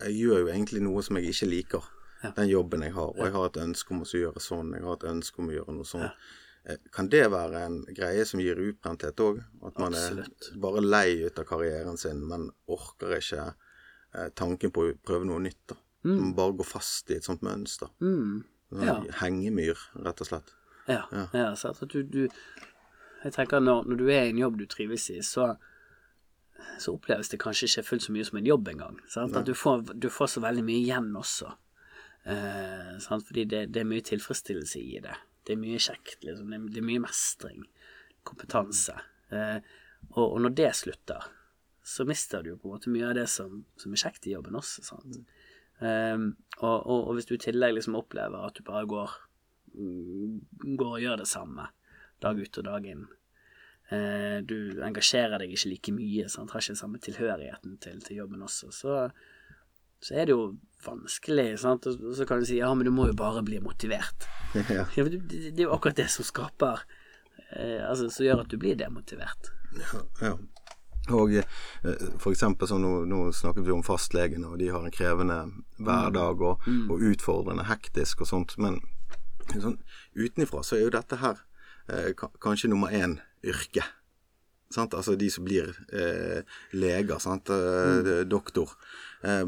Jeg 0.01 0.13
gjør 0.17 0.39
jo 0.39 0.47
egentlig 0.49 0.82
noe 0.82 1.01
som 1.05 1.17
jeg 1.19 1.34
ikke 1.34 1.49
liker. 1.49 1.89
Den 2.36 2.49
jobben 2.49 2.84
jeg 2.84 2.93
har. 2.93 3.13
Og 3.13 3.23
jeg 3.23 3.32
har 3.36 3.47
et 3.47 3.63
ønske 3.63 3.93
om 3.95 4.03
å 4.03 4.08
gjøre 4.21 4.41
sånn. 4.43 4.73
Jeg 4.75 4.84
har 4.84 4.97
et 4.97 5.10
ønske 5.12 5.39
om 5.39 5.51
å 5.51 5.55
gjøre 5.55 5.75
noe 5.77 5.88
sånn. 5.88 6.08
Ja. 6.10 6.79
Kan 6.91 7.08
det 7.10 7.23
være 7.32 7.62
en 7.65 7.77
greie 7.95 8.25
som 8.27 8.41
gir 8.43 8.60
utbrenthet 8.60 9.21
òg? 9.23 9.39
At 9.65 9.79
man 9.79 9.95
Absolutt. 9.95 10.49
er 10.51 10.60
bare 10.62 10.84
lei 10.84 11.21
ut 11.23 11.39
av 11.39 11.47
karrieren 11.47 11.97
sin, 11.97 12.19
men 12.27 12.49
orker 12.67 13.15
ikke 13.15 13.45
eh, 13.45 14.27
tanken 14.36 14.73
på 14.75 14.84
å 14.84 14.97
prøve 15.05 15.29
noe 15.29 15.39
nytt. 15.45 15.62
da. 15.71 15.79
Man 16.03 16.36
bare 16.36 16.55
går 16.60 16.67
fast 16.67 17.10
i 17.12 17.17
et 17.19 17.27
sånt 17.27 17.41
mønster. 17.45 17.91
Mm. 18.03 18.43
Sånn 18.69 18.86
Ja. 18.86 18.95
Hengemyr, 19.21 19.77
rett 20.05 20.21
og 20.21 20.29
slett. 20.29 20.53
Ja, 20.89 21.03
ja. 21.34 21.55
sant, 21.55 21.82
at 21.84 21.89
du, 21.93 22.01
du 22.03 22.29
Jeg 23.23 23.34
tenker 23.36 23.60
når, 23.60 23.84
når 23.86 23.97
du 23.99 24.08
er 24.10 24.23
i 24.25 24.29
en 24.32 24.39
jobb 24.39 24.58
du 24.58 24.65
trives 24.65 25.10
i, 25.12 25.19
så 25.25 25.58
så 26.79 26.93
oppleves 26.95 27.29
det 27.32 27.39
kanskje 27.41 27.67
ikke 27.69 27.86
fullt 27.88 28.05
så 28.05 28.13
mye 28.15 28.27
som 28.27 28.38
en 28.39 28.47
jobb 28.47 28.67
engang. 28.71 28.99
At 29.15 29.45
du 29.47 29.53
får, 29.55 29.93
du 29.95 30.10
får 30.12 30.32
så 30.34 30.43
veldig 30.43 30.63
mye 30.67 30.82
igjen 30.84 31.10
også. 31.15 31.51
Eh, 32.23 32.93
sant? 33.03 33.25
Fordi 33.27 33.45
det, 33.49 33.65
det 33.73 33.84
er 33.84 33.89
mye 33.89 34.05
tilfredsstillelse 34.05 34.82
i 34.82 34.99
det. 35.03 35.15
Det 35.47 35.55
er 35.55 35.62
mye 35.62 35.79
kjekt, 35.82 36.19
liksom. 36.25 36.51
Det 36.51 36.60
er, 36.60 36.69
det 36.75 36.82
er 36.82 36.88
mye 36.89 37.03
mestring. 37.03 37.65
Kompetanse. 38.27 38.95
Eh, 39.34 39.58
og, 40.12 40.25
og 40.25 40.39
når 40.45 40.55
det 40.60 40.71
slutter, 40.77 41.29
så 41.89 42.05
mister 42.08 42.43
du 42.43 42.53
jo 42.53 42.60
på 42.60 42.69
en 42.69 42.75
måte 42.75 42.93
mye 42.93 43.08
av 43.10 43.15
det 43.17 43.27
som, 43.32 43.63
som 43.79 43.95
er 43.95 44.03
kjekt 44.03 44.27
i 44.29 44.36
jobben 44.36 44.60
også. 44.60 44.86
Sant? 44.91 45.21
Eh, 45.79 46.17
og, 46.59 46.77
og, 46.77 47.07
og 47.07 47.13
hvis 47.15 47.29
du 47.29 47.35
i 47.37 47.41
tillegg 47.41 47.77
liksom 47.77 47.97
opplever 47.99 48.45
at 48.45 48.57
du 48.57 48.65
bare 48.67 48.87
går 48.89 49.13
mm, 49.75 50.75
går 50.79 50.95
og 50.97 51.03
gjør 51.03 51.21
det 51.21 51.29
samme 51.29 51.69
dag 52.23 52.39
ut 52.39 52.61
og 52.61 52.67
dag 52.67 52.87
inn. 52.87 53.07
uh, 53.89 54.37
du 54.45 54.81
engasjerer 54.85 55.39
deg 55.41 55.53
ikke 55.55 55.71
like 55.71 55.93
mye, 55.95 56.27
sant? 56.29 56.51
har 56.51 56.61
ikke 56.61 56.75
den 56.75 56.81
samme 56.81 56.99
tilhørigheten 57.01 57.77
til, 57.81 58.01
til 58.05 58.21
jobben 58.21 58.43
også. 58.45 58.71
Så, 58.75 58.97
så 60.03 60.15
er 60.15 60.27
det 60.27 60.35
jo 60.35 60.43
vanskelig, 60.85 61.53
sant? 61.63 61.87
Og 61.87 62.13
så 62.15 62.27
kan 62.27 62.41
du 62.43 62.49
si 62.49 62.59
ja, 62.59 62.69
men 62.75 62.87
du 62.87 62.93
må 62.93 63.07
jo 63.09 63.17
bare 63.17 63.43
bli 63.45 63.61
motivert. 63.63 64.27
ja. 64.77 64.85
Ja, 64.97 65.05
det, 65.07 65.23
det 65.31 65.55
det 65.55 65.63
er 65.63 65.69
jo 65.69 65.75
akkurat 65.77 65.97
det 65.99 66.09
som 66.11 66.27
skaper 66.27 66.83
uh, 66.83 67.81
Altså 67.87 68.09
som 68.09 68.27
gjør 68.27 68.43
at 68.43 68.51
du 68.51 68.59
blir 68.61 68.77
demotivert. 68.79 69.53
Ja, 69.79 70.03
ja. 70.21 70.35
Og 71.15 71.33
eh, 71.39 72.07
eksempel 72.31 72.67
som 72.69 72.81
nå, 72.81 72.93
nå 73.09 73.19
snakket 73.35 73.65
vi 73.65 73.71
om 73.75 73.83
fastlegene, 73.85 74.47
og 74.47 74.59
de 74.61 74.69
har 74.73 74.83
en 74.85 74.91
krevende 74.93 75.39
hverdag 75.79 76.41
og, 76.41 76.65
og 76.89 77.05
utfordrende, 77.11 77.65
hektisk 77.69 78.21
og 78.25 78.27
sånt. 78.27 78.57
Men 78.61 78.79
sånn, 79.53 79.79
utenifra 80.15 80.61
så 80.63 80.77
er 80.77 80.85
jo 80.85 80.93
dette 80.93 81.19
her 81.21 81.39
eh, 81.89 82.11
kanskje 82.41 82.69
nummer 82.69 82.93
én 82.93 83.17
yrke. 83.43 83.85
Sant? 84.69 84.93
Altså 84.93 85.15
de 85.17 85.29
som 85.33 85.45
blir 85.47 85.71
eh, 85.89 86.43
leger, 86.77 87.17
sant? 87.23 87.49
Eh, 87.49 88.01
det- 88.05 88.27
doktor. 88.29 88.75
Eh, 89.25 89.45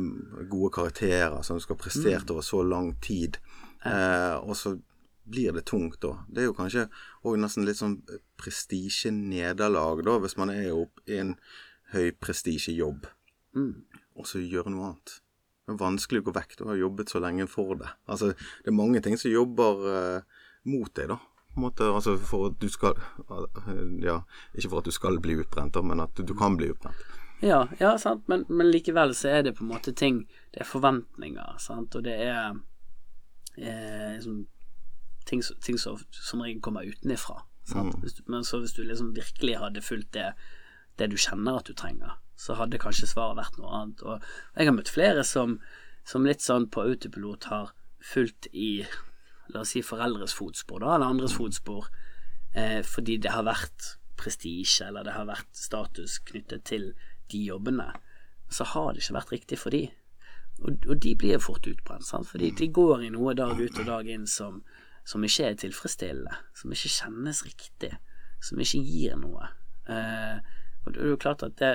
gode 0.49 0.71
karakterer 0.73 1.43
som 1.45 1.59
skal 1.61 1.77
ha 1.77 1.83
prestert 1.83 2.31
over 2.33 2.41
så 2.41 2.63
lang 2.65 2.95
tid. 3.01 3.37
Eh, 3.85 4.35
og 4.41 4.55
så 4.57 4.79
blir 5.23 5.53
det 5.55 5.65
tungt 5.69 6.01
da. 6.03 6.15
Det 6.27 6.43
er 6.43 6.49
jo 6.49 6.57
kanskje 6.57 6.87
òg 7.27 7.39
nesten 7.39 7.65
litt 7.67 7.79
sånn 7.79 7.99
prestisjenederlag, 8.41 10.03
da, 10.07 10.17
hvis 10.23 10.37
man 10.39 10.53
er 10.53 10.71
opp 10.73 11.03
i 11.09 11.19
en 11.21 11.35
høy 11.93 12.11
prestisjejobb, 12.23 13.07
og 14.15 14.27
så 14.27 14.41
gjør 14.41 14.71
noe 14.71 14.91
annet. 14.91 15.17
Det 15.65 15.75
er 15.75 15.81
vanskelig 15.81 16.21
å 16.23 16.27
gå 16.27 16.33
vekk. 16.35 16.55
Du 16.57 16.63
har 16.67 16.79
jobbet 16.79 17.11
så 17.11 17.21
lenge 17.21 17.45
for 17.47 17.75
det. 17.79 17.91
Altså, 18.09 18.31
det 18.33 18.71
er 18.71 18.75
mange 18.75 19.01
ting 19.03 19.17
som 19.19 19.31
jobber 19.31 19.85
eh, 19.91 20.39
mot 20.71 20.89
deg, 20.97 21.11
da. 21.13 21.19
Måte, 21.59 21.83
altså 21.83 22.15
for 22.15 22.47
at 22.47 22.61
du 22.63 22.69
skal 22.71 22.95
Ja, 23.99 24.21
ikke 24.55 24.69
for 24.69 24.79
at 24.79 24.87
du 24.87 24.93
skal 24.95 25.19
bli 25.19 25.35
utbrent, 25.41 25.75
men 25.83 25.99
at 25.99 26.13
du, 26.15 26.23
du 26.23 26.31
kan 26.37 26.55
bli 26.55 26.69
utbrent. 26.71 27.01
Ja, 27.43 27.65
ja, 27.79 27.97
sant, 27.99 28.27
men, 28.31 28.45
men 28.47 28.69
likevel 28.71 29.11
så 29.17 29.33
er 29.33 29.43
det 29.43 29.55
på 29.57 29.65
en 29.65 29.71
måte 29.73 29.91
ting 29.97 30.21
Det 30.53 30.61
er 30.61 30.69
forventninger, 30.69 31.57
sant, 31.59 31.95
og 31.97 32.05
det 32.05 32.13
er 32.23 32.53
eh, 33.57 34.13
liksom, 34.15 34.45
ting, 35.25 35.43
ting 35.63 35.79
som 35.79 35.99
som 36.11 36.41
regel 36.43 36.61
kommer 36.61 36.87
utenifra. 36.87 37.41
Mm. 37.75 37.93
Men 38.25 38.43
så 38.43 38.59
hvis 38.59 38.73
du 38.73 38.83
liksom 38.83 39.13
virkelig 39.15 39.59
hadde 39.61 39.83
fulgt 39.85 40.13
det, 40.17 40.31
det 40.99 41.11
du 41.11 41.17
kjenner 41.17 41.59
at 41.59 41.69
du 41.69 41.73
trenger, 41.77 42.17
så 42.35 42.57
hadde 42.57 42.81
kanskje 42.81 43.09
svaret 43.09 43.37
vært 43.37 43.59
noe 43.61 43.71
annet. 43.77 44.01
Og 44.01 44.25
jeg 44.57 44.67
har 44.67 44.75
møtt 44.75 44.91
flere 44.91 45.23
som, 45.27 45.59
som 46.07 46.25
litt 46.25 46.43
sånn 46.43 46.67
på 46.73 46.83
autopilot 46.89 47.47
har 47.51 47.71
fulgt 48.01 48.49
i 48.51 48.83
la 49.51 49.61
oss 49.61 49.73
si 49.75 49.81
foreldres 49.85 50.33
fotspor, 50.37 50.81
da, 50.83 50.95
eller 50.95 51.11
andres 51.11 51.35
fotspor, 51.35 51.89
eh, 52.55 52.79
fordi 52.87 53.17
det 53.21 53.33
har 53.35 53.45
vært 53.47 53.95
prestisje, 54.19 54.87
eller 54.87 55.05
det 55.07 55.15
har 55.15 55.27
vært 55.29 55.49
status 55.57 56.19
knyttet 56.29 56.63
til 56.69 56.91
de 57.31 57.41
jobbene, 57.47 57.89
så 58.51 58.67
har 58.73 58.93
det 58.93 59.03
ikke 59.03 59.17
vært 59.17 59.33
riktig 59.35 59.59
for 59.59 59.75
de. 59.75 59.85
Og, 60.61 60.85
og 60.87 60.95
de 61.03 61.15
blir 61.17 61.41
fort 61.41 61.67
utbrent, 61.67 62.05
sant? 62.05 62.29
fordi 62.29 62.51
de 62.57 62.69
går 62.73 63.07
i 63.07 63.11
noe 63.13 63.33
dag 63.37 63.57
ut 63.59 63.79
og 63.81 63.87
dag 63.87 64.09
inn 64.11 64.27
som, 64.29 64.61
som 65.07 65.23
ikke 65.25 65.49
er 65.49 65.59
tilfredsstillende, 65.59 66.33
som 66.57 66.73
ikke 66.73 66.91
kjennes 66.93 67.43
riktig, 67.45 67.91
som 68.43 68.61
ikke 68.61 68.81
gir 68.85 69.17
noe. 69.19 69.49
Eh, 69.89 70.37
og 70.85 70.93
det 70.93 71.01
er 71.01 71.13
jo 71.13 71.21
klart 71.21 71.43
at 71.45 71.57
det, 71.61 71.71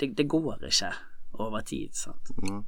det, 0.00 0.12
det 0.18 0.28
går 0.30 0.64
ikke 0.66 0.92
over 1.42 1.64
tid, 1.66 1.94
sant. 1.98 2.30
Ja. 2.42 2.60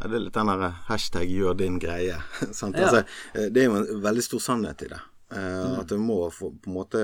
Det 0.00 0.16
er 0.16 0.22
litt 0.26 0.36
den 0.36 0.48
der 0.48 0.76
hashtag 0.88 1.28
'gjør 1.28 1.56
din 1.58 1.80
greie'. 1.80 2.20
sant? 2.60 2.76
Ja. 2.76 2.88
Altså, 2.88 3.04
eh, 3.34 3.50
det 3.52 3.64
er 3.64 3.68
jo 3.68 3.80
en 3.80 4.04
veldig 4.04 4.24
stor 4.24 4.40
sannhet 4.40 4.82
i 4.82 4.92
det. 4.92 5.00
Eh, 5.34 5.78
At 5.80 5.88
du 5.88 5.98
må 5.98 6.30
få, 6.30 6.52
på 6.52 6.70
en 6.70 6.76
måte 6.76 7.02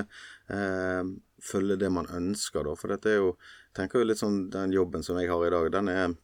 eh, 0.49 1.03
følge 1.43 1.77
det 1.77 1.91
man 1.93 2.07
ønsker, 2.07 2.65
da. 2.65 2.77
For 2.77 2.93
dette 2.93 3.11
er 3.13 3.21
jo 3.21 3.35
tenker 3.77 4.01
jo 4.01 4.09
litt 4.09 4.19
sånn 4.19 4.49
Den 4.51 4.73
jobben 4.75 5.05
som 5.07 5.19
jeg 5.21 5.31
har 5.31 5.47
i 5.47 5.51
dag, 5.51 5.69
den 5.73 5.89
er 5.89 6.15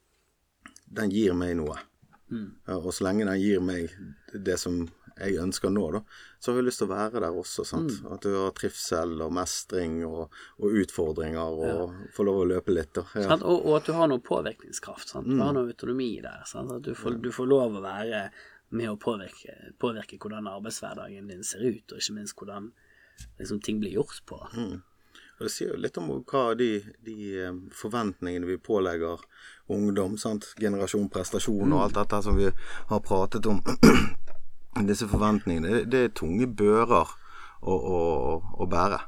Den 0.87 1.11
gir 1.11 1.35
meg 1.35 1.57
noe. 1.57 1.79
Mm. 2.27 2.59
og 2.67 2.89
så 2.91 3.05
lenge 3.07 3.23
den 3.23 3.39
gir 3.39 3.61
meg 3.63 3.93
det 4.35 4.57
som 4.59 4.81
jeg 5.17 5.39
ønsker 5.41 5.73
nå, 5.73 5.85
da, 5.95 6.01
så 6.39 6.53
har 6.53 6.59
jeg 6.61 6.67
lyst 6.67 6.83
til 6.83 6.89
å 6.91 6.93
være 6.93 7.21
der 7.25 7.37
også. 7.41 7.65
sant? 7.65 7.95
At 8.13 8.25
du 8.27 8.35
har 8.37 8.51
trivsel 8.57 9.15
og 9.25 9.33
mestring 9.33 10.03
og, 10.05 10.35
og 10.61 10.81
utfordringer 10.83 11.63
og 11.69 11.95
får 12.17 12.29
lov 12.29 12.41
å 12.43 12.49
løpe 12.51 12.75
litt. 12.75 12.93
da. 12.99 13.07
Ja. 13.17 13.39
Og, 13.39 13.63
og 13.65 13.79
at 13.79 13.89
du 13.89 13.95
har 13.97 14.11
noe 14.13 14.21
påvirkningskraft. 14.25 15.15
Sant? 15.15 15.31
Du 15.31 15.41
har 15.41 15.57
noe 15.57 15.71
autonomi 15.73 16.11
der. 16.25 16.43
Sant? 16.49 16.75
At 16.77 16.85
du 16.85 16.93
får, 16.99 17.17
du 17.25 17.31
får 17.33 17.49
lov 17.49 17.79
å 17.79 17.85
være 17.87 18.27
med 18.77 18.91
å 18.91 18.99
påvirke, 19.01 19.55
påvirke 19.81 20.19
hvordan 20.21 20.51
arbeidshverdagen 20.51 21.33
din 21.33 21.47
ser 21.47 21.65
ut, 21.65 21.93
og 21.93 22.03
ikke 22.03 22.17
minst 22.19 22.37
hvordan 22.37 22.69
liksom, 23.39 23.63
ting 23.65 23.81
blir 23.81 23.97
gjort 23.97 24.21
på. 24.29 24.43
Og 25.37 25.45
Det 25.45 25.53
sier 25.53 25.73
jo 25.75 25.81
litt 25.81 25.99
om 26.01 26.09
hva 26.29 26.45
de, 26.57 26.71
de 27.05 27.17
eh, 27.45 27.57
forventningene 27.77 28.49
vi 28.49 28.57
pålegger 28.57 29.21
ungdom. 29.73 30.17
sant? 30.21 30.49
Generasjon 30.61 31.11
prestasjon 31.13 31.73
og 31.73 31.83
alt 31.85 31.99
dette 31.99 32.23
som 32.25 32.37
vi 32.41 32.49
har 32.93 33.03
pratet 33.05 33.47
om. 33.49 33.61
Disse 34.85 35.09
forventningene, 35.09 35.71
det, 35.71 35.85
det 35.93 36.03
er 36.05 36.13
tunge 36.19 36.47
bører 36.47 37.15
å, 37.63 37.73
å, 37.73 38.01
å 38.61 38.67
bære 38.69 39.01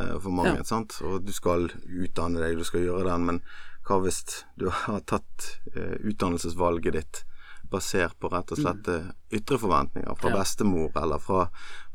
eh, 0.00 0.16
for 0.18 0.32
mange. 0.34 0.58
Ja. 0.58 0.66
sant? 0.66 0.98
Og 1.06 1.22
du 1.26 1.32
skal 1.36 1.70
utdanne 1.86 2.42
deg, 2.42 2.58
du 2.58 2.66
skal 2.66 2.82
gjøre 2.86 3.06
den, 3.12 3.26
men 3.30 3.40
hva 3.86 4.00
hvis 4.02 4.24
du 4.58 4.66
har 4.72 5.00
tatt 5.06 5.52
eh, 5.74 5.94
utdannelsesvalget 6.02 6.96
ditt 6.98 7.22
basert 7.70 8.14
på 8.22 8.28
rett 8.30 8.50
og 8.54 8.58
slett 8.60 8.88
eh, 8.90 9.06
ytre 9.34 9.58
forventninger 9.58 10.14
fra 10.18 10.30
Mm. 10.30 10.34
Ja. 10.34 10.40
bestemor 10.42 10.98
eller 11.02 11.18
fra 11.22 11.46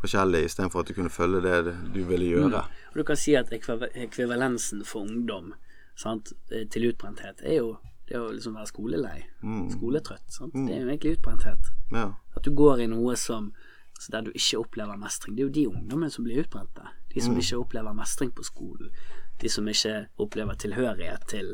forskjellige, 0.02 0.48
istedenfor 0.50 0.82
at 0.82 0.88
du 0.92 0.94
kunne 0.98 1.12
følge 1.12 1.42
det 1.44 1.76
du 1.94 2.02
ville 2.08 2.28
gjøre? 2.32 2.64
Og 2.92 2.98
du 3.00 3.04
kan 3.08 3.20
si 3.20 3.36
at 3.40 3.52
ekvivalensen 3.52 4.84
for 4.88 5.04
ungdom 5.08 5.54
sant, 5.96 6.34
til 6.50 6.90
utbrenthet 6.90 7.44
er 7.44 7.60
jo 7.60 7.78
det 8.12 8.20
å 8.20 8.30
liksom 8.36 8.58
være 8.60 8.70
skolelei, 8.70 9.18
skoletrøtt. 9.74 10.28
Sant? 10.34 10.56
Det 10.56 10.76
er 10.76 10.84
jo 10.84 10.92
egentlig 10.92 11.18
utbrenthet. 11.18 11.74
Ja. 11.96 12.10
At 12.36 12.46
du 12.46 12.52
går 12.56 12.84
i 12.84 12.90
noe 12.92 13.16
som 13.20 13.52
så 14.02 14.10
der 14.16 14.24
du 14.26 14.32
ikke 14.34 14.58
opplever 14.64 14.98
mestring. 14.98 15.36
Det 15.38 15.44
er 15.44 15.48
jo 15.50 15.54
de 15.54 15.68
ungdommene 15.70 16.10
som 16.10 16.26
blir 16.26 16.42
utbrente. 16.42 16.88
De 17.14 17.22
som 17.22 17.36
ikke 17.38 17.60
opplever 17.62 17.94
mestring 17.94 18.32
på 18.34 18.42
skolen. 18.48 18.90
De 19.42 19.50
som 19.50 19.68
ikke 19.70 20.08
opplever 20.24 20.58
tilhørighet 20.58 21.28
til 21.30 21.52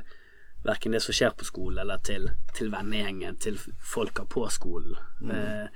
verken 0.64 0.96
det 0.96 1.02
som 1.04 1.16
skjer 1.16 1.36
på 1.36 1.48
skolen, 1.48 1.82
eller 1.84 2.00
til, 2.08 2.30
til 2.56 2.72
vennegjengen, 2.72 3.36
til 3.44 3.60
folka 3.84 4.24
på 4.32 4.46
skolen. 4.54 4.96
Eh, 5.28 5.68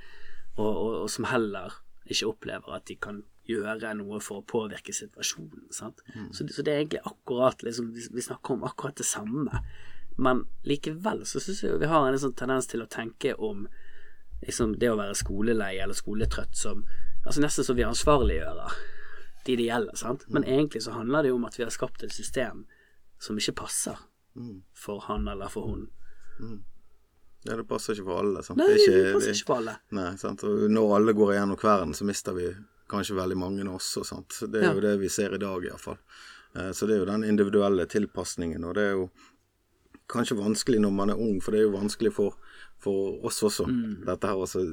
og, 0.56 0.70
og, 0.70 0.96
og 1.02 1.10
som 1.12 1.28
heller 1.28 1.76
ikke 2.08 2.30
opplever 2.32 2.76
at 2.76 2.88
de 2.88 2.96
kan 2.96 3.20
gjøre 3.48 3.92
noe 3.98 4.20
for 4.24 4.40
å 4.40 4.46
påvirke 4.48 4.94
situasjonen. 4.96 5.68
Sant? 5.74 6.00
Så, 6.32 6.46
så 6.48 6.64
det 6.64 6.72
er 6.72 6.84
egentlig 6.84 7.02
akkurat 7.08 7.64
liksom, 7.66 7.92
vi, 7.92 8.04
vi 8.14 8.24
snakker 8.24 8.56
om 8.56 8.64
akkurat 8.68 8.96
det 8.96 9.08
samme. 9.08 9.62
Men 10.16 10.44
likevel 10.64 11.24
så 11.26 11.40
syns 11.40 11.62
jeg 11.62 11.78
vi 11.80 11.86
har 11.90 12.08
en 12.08 12.18
sånn 12.18 12.34
tendens 12.36 12.66
til 12.66 12.82
å 12.82 12.88
tenke 12.90 13.34
om 13.38 13.66
liksom, 14.46 14.76
det 14.78 14.90
å 14.90 14.96
være 14.98 15.14
skolelei 15.14 15.78
eller 15.80 15.94
skoletrøtt 15.94 16.56
som 16.56 16.84
altså 17.26 17.40
Nesten 17.40 17.64
som 17.64 17.76
vi 17.76 17.84
ansvarliggjører 17.86 18.72
de 19.46 19.56
det 19.56 19.64
gjelder. 19.68 19.94
Sant? 19.96 20.24
Men 20.28 20.44
egentlig 20.44 20.82
så 20.82 20.90
handler 20.96 21.22
det 21.22 21.28
jo 21.32 21.36
om 21.38 21.44
at 21.46 21.58
vi 21.58 21.62
har 21.64 21.70
skapt 21.70 22.02
et 22.02 22.12
system 22.12 22.64
som 23.22 23.38
ikke 23.38 23.54
passer 23.62 23.96
for 24.74 25.00
han 25.06 25.28
eller 25.28 25.48
for 25.52 25.66
hun. 25.70 25.88
Ja, 27.44 27.56
det 27.56 27.64
passer 27.68 27.94
ikke 27.94 28.06
for 28.06 28.20
alle. 28.22 28.42
Sant? 28.46 28.58
Nei, 28.58 28.68
det, 28.70 28.80
ikke, 28.82 28.98
det 29.06 29.14
passer 29.16 29.34
ikke 29.34 29.48
for 29.50 29.60
alle. 29.62 29.74
Nei, 29.98 30.10
sant? 30.20 30.44
Og 30.46 30.66
når 30.70 30.94
alle 30.98 31.14
går 31.18 31.32
igjennom 31.34 31.58
kvelden, 31.58 31.94
så 31.98 32.06
mister 32.06 32.36
vi 32.38 32.48
kanskje 32.92 33.16
veldig 33.18 33.38
mange 33.38 33.66
også. 33.70 34.04
Sant? 34.06 34.38
Det 34.46 34.60
er 34.62 34.68
Ja. 34.68 34.74
jo 34.74 34.80
det 34.84 34.96
vi 35.00 35.08
ser 35.10 35.34
i 35.34 35.38
dag, 35.42 35.64
iallfall. 35.64 35.98
Så 36.72 36.86
det 36.86 36.94
er 36.96 36.98
jo 37.00 37.08
den 37.08 37.24
individuelle 37.24 37.86
tilpasningen, 37.86 38.64
og 38.68 38.74
det 38.74 38.82
er 38.82 38.90
jo 38.92 39.10
kanskje 40.10 40.38
vanskelig 40.38 40.80
når 40.82 40.92
man 40.94 41.12
er 41.12 41.20
ung, 41.20 41.40
for 41.42 41.54
det 41.54 41.62
er 41.62 41.68
jo 41.68 41.76
vanskelig 41.76 42.12
for, 42.16 42.36
for 42.82 43.22
oss 43.26 43.42
også. 43.42 43.66
Mm. 43.68 44.02
Dette 44.06 44.30
her 44.30 44.40
også 44.40 44.64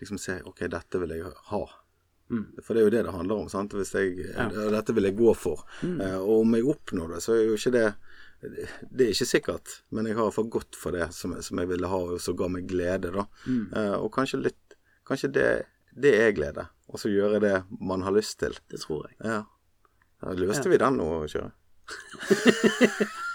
liksom 0.00 0.18
se 0.20 0.40
Ok, 0.44 0.66
dette 0.70 1.00
vil 1.00 1.14
jeg 1.16 1.32
ha. 1.50 1.62
Mm. 2.30 2.44
For 2.62 2.74
det 2.74 2.82
er 2.82 2.86
jo 2.88 2.92
det 2.96 3.02
det 3.06 3.14
handler 3.14 3.42
om. 3.44 3.48
sant? 3.48 3.72
Jeg, 3.72 4.26
Dette 4.74 4.94
vil 4.96 5.06
jeg 5.08 5.16
gå 5.16 5.32
for. 5.38 5.62
Mm. 5.82 6.00
Eh, 6.02 6.18
og 6.18 6.42
om 6.42 6.56
jeg 6.58 6.66
oppnår 6.72 7.14
det, 7.14 7.22
så 7.24 7.36
er 7.36 7.44
jo 7.46 7.58
ikke 7.58 7.74
det 7.76 7.86
Det 8.92 9.06
er 9.06 9.12
ikke 9.14 9.26
sikkert, 9.30 9.70
men 9.96 10.06
jeg 10.06 10.18
har 10.18 10.28
for 10.34 10.44
godt 10.52 10.76
for 10.76 10.92
det 10.92 11.06
som, 11.16 11.32
som 11.42 11.58
jeg 11.58 11.70
ville 11.70 11.88
ha, 11.88 12.00
og 12.12 12.20
som 12.20 12.36
ga 12.36 12.50
meg 12.52 12.66
glede. 12.68 13.12
da. 13.14 13.24
Mm. 13.46 13.72
Eh, 13.72 13.94
og 14.00 14.12
kanskje 14.14 14.42
litt 14.42 14.62
Kanskje 15.06 15.28
det, 15.30 15.50
det 15.94 16.10
er 16.18 16.32
glede, 16.34 16.64
og 16.90 16.98
så 16.98 17.06
gjøre 17.06 17.38
det 17.38 17.54
man 17.78 18.02
har 18.02 18.10
lyst 18.10 18.40
til. 18.40 18.56
Det 18.66 18.80
tror 18.82 19.04
jeg. 19.06 19.14
Ja. 19.22 19.44
Da 20.18 20.32
løste 20.34 20.66
vi 20.66 20.80
den 20.82 20.98
nå, 20.98 21.06
Kjøre? 21.30 21.52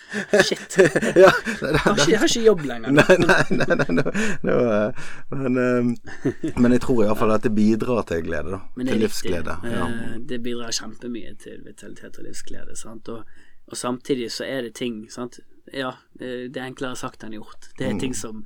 Shit. 0.43 0.78
ja, 1.24 1.32
Jeg 1.32 1.80
har 1.84 1.93
ikke, 1.95 2.08
jeg 2.12 2.19
har 2.19 2.28
ikke 2.28 2.43
jobb 2.45 2.63
lenger. 2.67 2.95
Nei, 2.97 3.17
nei, 3.21 3.43
nei, 3.62 3.78
nei 3.80 4.26
nå, 4.47 4.56
eh, 4.71 5.06
men, 5.32 5.60
eh, 5.62 6.50
men 6.58 6.76
jeg 6.76 6.84
tror 6.86 7.04
iallfall 7.06 7.36
at 7.36 7.45
det 7.47 7.54
bidrar 7.56 8.04
til 8.10 8.26
glede, 8.28 8.58
da. 8.58 8.62
Til 8.82 9.02
livsglede. 9.06 9.56
Ja. 9.71 9.86
Eh, 9.88 10.17
Det 10.32 10.41
bidrar 10.43 10.76
kjempemye 10.76 11.36
til 11.41 11.63
vitalitet 11.65 12.19
og 12.19 12.28
livsglede. 12.28 12.76
Sant? 12.80 13.10
Og, 13.13 13.24
og 13.71 13.78
samtidig 13.80 14.32
så 14.36 14.47
er 14.47 14.67
det 14.67 14.76
ting 14.82 15.06
sant? 15.12 15.39
Ja, 15.74 15.93
eh, 16.19 16.50
det 16.52 16.58
er 16.60 16.67
enklere 16.67 17.00
sagt 17.00 17.24
enn 17.24 17.38
gjort. 17.38 17.71
Det 17.78 17.88
er 17.88 18.00
ting 18.02 18.15
som 18.17 18.43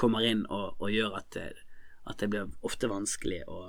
kommer 0.00 0.24
inn 0.26 0.42
og, 0.50 0.74
og 0.82 0.90
gjør 0.90 1.18
at 1.20 1.30
det, 1.36 1.50
at 2.10 2.18
det 2.18 2.30
blir 2.32 2.50
ofte 2.66 2.88
vanskelig 2.90 3.44
å 3.46 3.68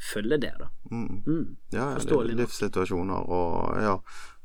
følge 0.00 0.38
det, 0.40 0.52
da. 0.58 0.68
Mm. 0.90 1.22
Mm. 1.26 1.56
Ja, 1.74 1.90
ja, 1.92 2.00
er 2.00 2.34
livssituasjoner, 2.38 3.30
og 3.30 3.82
ja, 3.82 3.94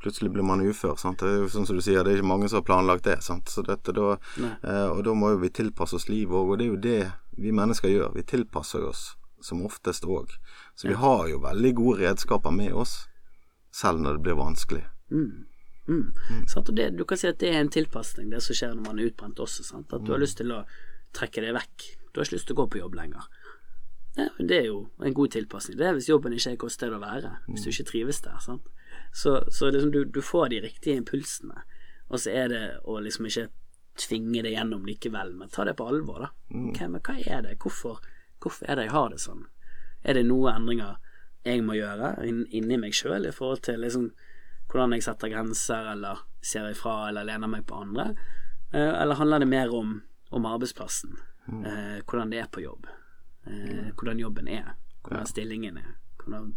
plutselig 0.04 0.32
blir 0.36 0.44
man 0.44 0.62
ufør. 0.62 0.96
Sant? 1.00 1.24
Det 1.24 1.32
er 1.32 1.44
jo 1.44 1.52
sånn 1.52 1.68
som 1.70 1.80
du 1.80 1.84
sier, 1.84 2.04
det 2.04 2.14
er 2.14 2.20
ikke 2.20 2.32
mange 2.34 2.50
som 2.52 2.60
har 2.60 2.68
planlagt 2.68 3.08
det. 3.08 3.22
Sant? 3.26 3.50
Så 3.52 3.64
dette, 3.66 3.96
da, 3.96 4.18
eh, 4.44 4.88
og 4.92 5.04
da 5.08 5.16
må 5.18 5.34
jo 5.34 5.42
vi 5.46 5.54
tilpasse 5.56 5.98
oss 5.98 6.10
livet 6.12 6.36
òg, 6.36 6.54
og 6.54 6.60
det 6.60 6.68
er 6.68 6.74
jo 6.74 6.84
det 6.84 7.00
vi 7.40 7.56
mennesker 7.56 7.92
gjør. 7.92 8.14
Vi 8.18 8.28
tilpasser 8.28 8.86
oss 8.86 9.14
som 9.46 9.64
oftest 9.66 10.06
òg. 10.06 10.32
Så 10.76 10.90
vi 10.90 11.00
har 11.00 11.28
jo 11.30 11.42
veldig 11.44 11.74
gode 11.78 12.04
redskaper 12.04 12.52
med 12.52 12.74
oss, 12.74 13.06
selv 13.74 14.04
når 14.04 14.18
det 14.18 14.26
blir 14.28 14.40
vanskelig. 14.40 14.84
Mm. 15.12 15.46
Mm. 15.88 16.46
Sant? 16.50 16.70
Og 16.70 16.76
det, 16.76 16.90
du 16.98 17.06
kan 17.08 17.20
si 17.20 17.30
at 17.30 17.40
det 17.40 17.52
er 17.54 17.62
en 17.62 17.72
tilpasning, 17.72 18.32
det 18.34 18.42
som 18.44 18.58
skjer 18.58 18.74
når 18.74 18.88
man 18.90 19.00
er 19.00 19.12
utbrent 19.12 19.40
også. 19.40 19.66
Sant? 19.68 19.94
At 19.94 20.06
du 20.06 20.16
har 20.16 20.22
lyst 20.22 20.40
til 20.42 20.54
å 20.56 20.64
trekke 21.16 21.44
det 21.46 21.54
vekk. 21.56 21.90
Du 22.12 22.20
har 22.20 22.28
ikke 22.28 22.38
lyst 22.38 22.50
til 22.50 22.58
å 22.58 22.62
gå 22.64 22.70
på 22.74 22.82
jobb 22.82 22.98
lenger. 22.98 23.28
Ja, 24.16 24.30
det 24.40 24.58
er 24.58 24.68
jo 24.70 24.78
en 25.04 25.14
god 25.14 25.34
tilpasning. 25.36 25.78
Det 25.80 25.88
er 25.88 25.96
hvis 25.98 26.10
jobben 26.10 26.34
ikke 26.34 26.54
er 26.54 26.56
et 26.56 26.64
godt 26.64 26.76
sted 26.76 26.94
å 26.96 27.02
være. 27.02 27.34
Hvis 27.50 27.66
du 27.66 27.72
ikke 27.74 27.90
trives 27.92 28.22
der. 28.24 28.38
Sant? 28.44 28.68
Så, 29.12 29.42
så 29.52 29.70
liksom 29.72 29.92
du, 29.92 30.04
du 30.06 30.22
får 30.24 30.50
de 30.54 30.62
riktige 30.64 31.00
impulsene, 31.00 31.66
og 32.08 32.22
så 32.22 32.32
er 32.32 32.52
det 32.52 32.64
å 32.84 33.00
liksom 33.04 33.28
ikke 33.28 33.50
tvinge 34.00 34.44
det 34.44 34.52
gjennom 34.54 34.86
likevel, 34.88 35.34
men 35.40 35.52
ta 35.52 35.66
det 35.68 35.76
på 35.80 35.88
alvor, 35.88 36.26
da. 36.26 36.30
Okay, 36.70 36.88
men 36.92 37.04
hva 37.04 37.16
er 37.24 37.46
det? 37.46 37.58
Hvorfor, 37.64 38.02
hvorfor 38.44 38.68
er 38.68 38.80
det 38.80 38.88
jeg 38.90 38.96
har 38.96 39.12
det 39.12 39.22
sånn? 39.24 39.46
Er 40.04 40.20
det 40.20 40.26
noen 40.28 40.60
endringer 40.62 40.98
jeg 41.46 41.64
må 41.66 41.78
gjøre 41.78 42.16
inn, 42.28 42.44
inni 42.56 42.80
meg 42.82 42.96
sjøl 42.98 43.28
i 43.28 43.34
forhold 43.34 43.64
til 43.66 43.80
liksom 43.84 44.10
hvordan 44.72 44.96
jeg 44.98 45.06
setter 45.06 45.32
grenser, 45.32 45.92
eller 45.94 46.26
ser 46.44 46.68
ifra, 46.72 47.06
eller 47.10 47.28
lener 47.28 47.52
meg 47.52 47.66
på 47.70 47.80
andre? 47.86 48.10
Eh, 48.74 48.92
eller 49.02 49.20
handler 49.20 49.44
det 49.44 49.50
mer 49.50 49.74
om, 49.74 49.96
om 50.36 50.48
arbeidsplassen? 50.50 51.16
Eh, 51.48 52.00
hvordan 52.04 52.34
det 52.34 52.42
er 52.42 52.52
på 52.52 52.66
jobb? 52.66 52.90
Eh, 53.48 53.85
hvordan 54.06 54.22
jobben 54.22 54.48
er? 54.54 54.76
Hvordan 55.02 55.26
stillingen 55.26 55.78
er? 55.82 55.96
Hvordan 56.22 56.54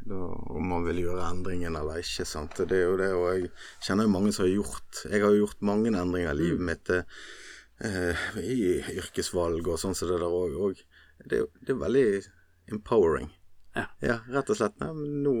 da, 0.00 0.16
om 0.56 0.64
man 0.64 0.84
vil 0.86 1.02
gjøre 1.02 1.26
endringen 1.28 1.76
eller 1.76 2.00
ikke. 2.00 2.24
sant? 2.28 2.56
Det 2.56 2.76
er 2.76 2.86
jo 2.88 2.96
det, 3.00 3.10
og 3.16 3.26
jeg 3.34 3.50
kjenner 3.84 4.06
jo 4.06 4.12
mange 4.14 4.32
som 4.32 4.46
har 4.46 4.54
gjort 4.54 5.02
Jeg 5.04 5.20
har 5.20 5.34
jo 5.34 5.42
gjort 5.42 5.66
mange 5.68 5.92
endringer 5.92 6.32
i 6.32 6.38
livet 6.38 6.62
mitt 6.70 6.92
eh, 6.92 8.22
i 8.40 8.60
yrkesvalg 8.96 9.68
og 9.68 9.80
sånn 9.80 9.96
som 9.96 10.08
det 10.08 10.20
der 10.22 10.36
òg. 10.64 10.80
Det, 11.20 11.42
det 11.60 11.74
er 11.74 11.82
veldig 11.82 12.06
empowering. 12.72 13.28
Ja. 13.76 13.86
rett 14.32 14.50
og 14.50 14.56
slett. 14.56 14.78
Nei, 14.80 14.92
men 14.96 15.20
nå 15.24 15.36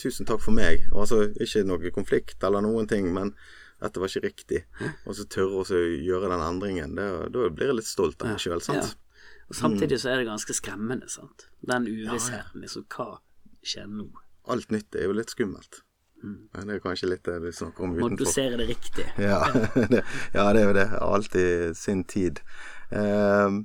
Tusen 0.00 0.26
takk 0.28 0.42
for 0.44 0.52
meg. 0.52 0.86
Og 0.92 1.02
altså 1.06 1.22
ikke 1.40 1.62
noe 1.64 1.90
konflikt 1.92 2.42
eller 2.44 2.60
noen 2.64 2.88
ting, 2.88 3.06
men 3.16 3.30
dette 3.80 4.00
var 4.00 4.10
ikke 4.12 4.26
riktig. 4.26 4.60
Og 5.08 5.16
så 5.16 5.24
tørre 5.28 5.62
å 5.62 5.80
gjøre 5.80 6.28
den 6.28 6.44
endringen. 6.44 6.96
Da 6.96 7.48
blir 7.48 7.72
jeg 7.72 7.78
litt 7.78 7.88
stolt 7.88 8.20
av 8.20 8.32
meg 8.32 8.42
sjøl, 8.42 8.60
sant? 8.64 8.92
Ja. 8.92 9.09
Og 9.50 9.56
samtidig 9.58 9.98
så 10.00 10.12
er 10.12 10.20
det 10.22 10.28
ganske 10.30 10.54
skremmende, 10.54 11.08
sant. 11.10 11.48
Den 11.66 11.88
uvissheten, 11.90 12.62
liksom. 12.62 12.84
Hva 12.94 13.18
skjer 13.66 13.88
nå? 13.90 14.06
Alt 14.50 14.70
nytt 14.70 14.94
er 14.96 15.08
jo 15.08 15.16
litt 15.18 15.32
skummelt. 15.34 15.82
Men 16.22 16.68
det 16.68 16.76
er 16.76 16.82
kanskje 16.84 17.08
litt 17.08 17.24
det 17.24 17.38
du 17.40 17.48
snakker 17.52 17.86
om 17.86 17.94
Må 17.96 18.10
utenfor. 18.10 18.24
dosere 18.26 18.56
det 18.60 18.66
riktig. 18.68 19.06
Ja, 19.30 19.40
det, 19.74 20.02
ja, 20.34 20.44
det 20.52 20.62
er 20.62 20.66
jo 20.68 20.76
det. 20.76 20.86
Alltid 21.00 21.76
sin 21.80 22.04
tid. 22.04 22.40
Eh, 22.92 23.58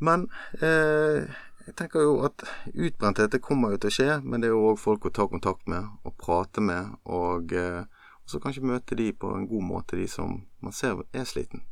men 0.00 0.26
eh, 0.64 1.28
jeg 1.66 1.76
tenker 1.76 2.02
jo 2.06 2.14
at 2.26 2.42
utbrenthet 2.72 3.30
det 3.36 3.42
kommer 3.44 3.74
jo 3.76 3.80
til 3.84 3.92
å 3.92 3.96
skje, 3.98 4.10
men 4.24 4.40
det 4.42 4.48
er 4.48 4.56
jo 4.56 4.70
òg 4.72 4.80
folk 4.80 5.04
å 5.06 5.12
ta 5.14 5.28
kontakt 5.30 5.68
med 5.70 5.86
og 6.08 6.16
prate 6.18 6.64
med, 6.64 6.96
og, 7.04 7.52
eh, 7.52 7.84
så 8.26 8.40
kanskje 8.40 8.64
møte 8.64 8.96
de 8.96 9.10
på 9.12 9.30
en 9.36 9.46
god 9.50 9.66
måte, 9.68 9.98
de 10.00 10.08
som 10.08 10.40
man 10.64 10.72
ser 10.74 11.02
er 11.12 11.28
sliten. 11.28 11.62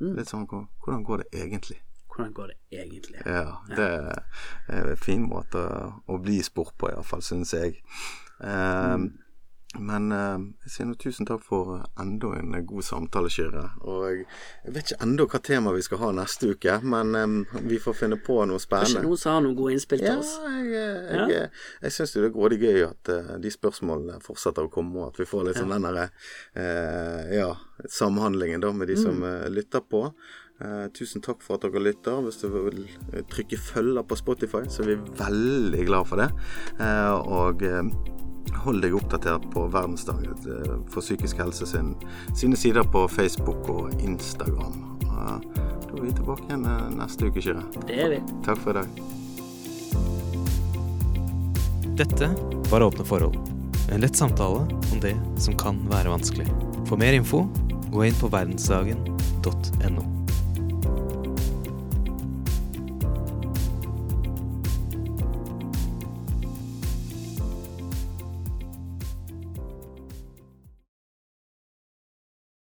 Litt 0.00 0.30
sånn 0.32 0.46
hvordan 0.48 1.02
går 1.04 1.24
det 1.24 1.40
egentlig? 1.42 1.80
Hvordan 2.20 2.36
går 2.36 2.52
det 2.52 2.82
egentlig? 2.84 3.24
Ja, 3.24 3.56
det 3.72 3.88
er 4.68 4.92
en 4.92 5.00
fin 5.00 5.24
måte 5.26 5.64
å 6.06 6.20
bli 6.22 6.38
spurt 6.46 6.76
på, 6.78 6.92
iallfall, 6.92 7.24
syns 7.24 7.56
jeg. 7.56 7.80
Eh, 8.44 9.10
Men 9.78 10.10
eh, 10.10 10.40
jeg 10.64 10.70
sier 10.74 10.86
nå 10.88 10.96
tusen 10.98 11.28
takk 11.28 11.44
for 11.46 11.76
enda 12.02 12.32
en 12.40 12.56
god 12.66 12.82
samtale, 12.82 13.30
Kyrre. 13.30 13.68
Og 13.86 14.00
jeg, 14.08 14.24
vet 14.66 14.80
ikke 14.82 14.98
enda 15.06 15.26
hva 15.30 15.40
tema 15.46 15.70
vi 15.76 15.84
skal 15.86 16.00
ha 16.00 16.08
neste 16.16 16.48
uke, 16.56 16.74
men 16.82 17.14
eh, 17.14 17.60
vi 17.70 17.78
får 17.78 17.94
finne 18.00 18.18
på 18.18 18.40
noe 18.50 18.58
spennende. 18.58 18.98
Kanskje 18.98 19.04
noen 19.06 19.20
som 19.22 19.36
har 19.36 19.44
noen 19.46 19.54
gode 19.60 19.76
innspill 19.76 20.02
Ja, 20.02 20.16
til 20.16 20.24
oss? 20.24 20.32
jeg, 20.42 20.66
jeg, 20.74 21.30
jeg, 21.36 21.46
jeg 21.84 21.94
syns 21.94 22.16
det 22.16 22.24
er 22.26 22.34
grådig 22.34 22.58
gøy 22.64 22.82
at 22.88 23.12
uh, 23.14 23.30
de 23.38 23.54
spørsmålene 23.54 24.18
fortsetter 24.26 24.66
å 24.66 24.72
komme, 24.74 25.04
og 25.04 25.12
at 25.12 25.22
vi 25.22 25.30
får 25.30 25.46
litt 25.46 25.62
sånn 25.62 25.70
den 25.76 25.86
derre 25.86 26.08
uh, 26.10 27.30
ja, 27.30 27.52
samhandlingen 28.00 28.66
da 28.66 28.74
med 28.74 28.90
de 28.90 28.98
som 28.98 29.22
eh, 29.22 29.46
lytter 29.54 29.86
på. 29.86 30.08
Eh, 30.60 30.86
tusen 30.92 31.22
takk 31.24 31.40
for 31.44 31.56
at 31.56 31.64
dere 31.64 31.80
lytter. 31.80 32.20
Hvis 32.26 32.40
du 32.42 32.48
vil 32.52 32.82
eh, 33.14 33.22
trykke 33.32 33.56
følger 33.56 34.04
på 34.04 34.18
Spotify, 34.18 34.66
så 34.68 34.82
er 34.84 34.90
vi 34.92 34.96
veldig 35.20 35.86
glad 35.88 36.08
for 36.10 36.20
det. 36.20 36.28
Eh, 36.76 37.14
og 37.32 37.64
eh, 37.64 37.88
hold 38.66 38.82
deg 38.84 38.96
oppdatert 38.98 39.46
på 39.54 39.64
Verdensdagen 39.72 40.36
for 40.90 41.00
psykisk 41.00 41.40
helse 41.40 41.68
sin, 41.70 41.94
sine 42.36 42.58
sider 42.60 42.84
på 42.84 43.06
Facebook 43.08 43.70
og 43.72 44.04
Instagram. 44.04 44.76
Eh, 45.06 45.38
da 45.86 45.96
er 45.96 46.04
vi 46.04 46.12
tilbake 46.20 46.44
igjen 46.50 46.68
neste 46.98 47.30
uke, 47.30 47.40
Kyrre. 47.40 47.64
Det 47.88 47.96
er 48.04 48.12
vi. 48.18 48.20
Takk 48.44 48.60
for 48.60 48.76
i 48.76 48.82
dag. 48.82 48.88
Dette 52.00 52.30
var 52.68 52.84
Åpne 52.84 53.04
forhold. 53.04 53.36
En 53.90 54.04
lett 54.04 54.16
samtale 54.16 54.68
om 54.92 55.00
det 55.02 55.16
som 55.40 55.56
kan 55.58 55.80
være 55.90 56.12
vanskelig. 56.12 56.46
For 56.88 57.00
mer 57.00 57.16
info, 57.16 57.46
gå 57.90 58.06
inn 58.06 58.16
på 58.20 58.30
verdensdagen.no. 58.32 60.19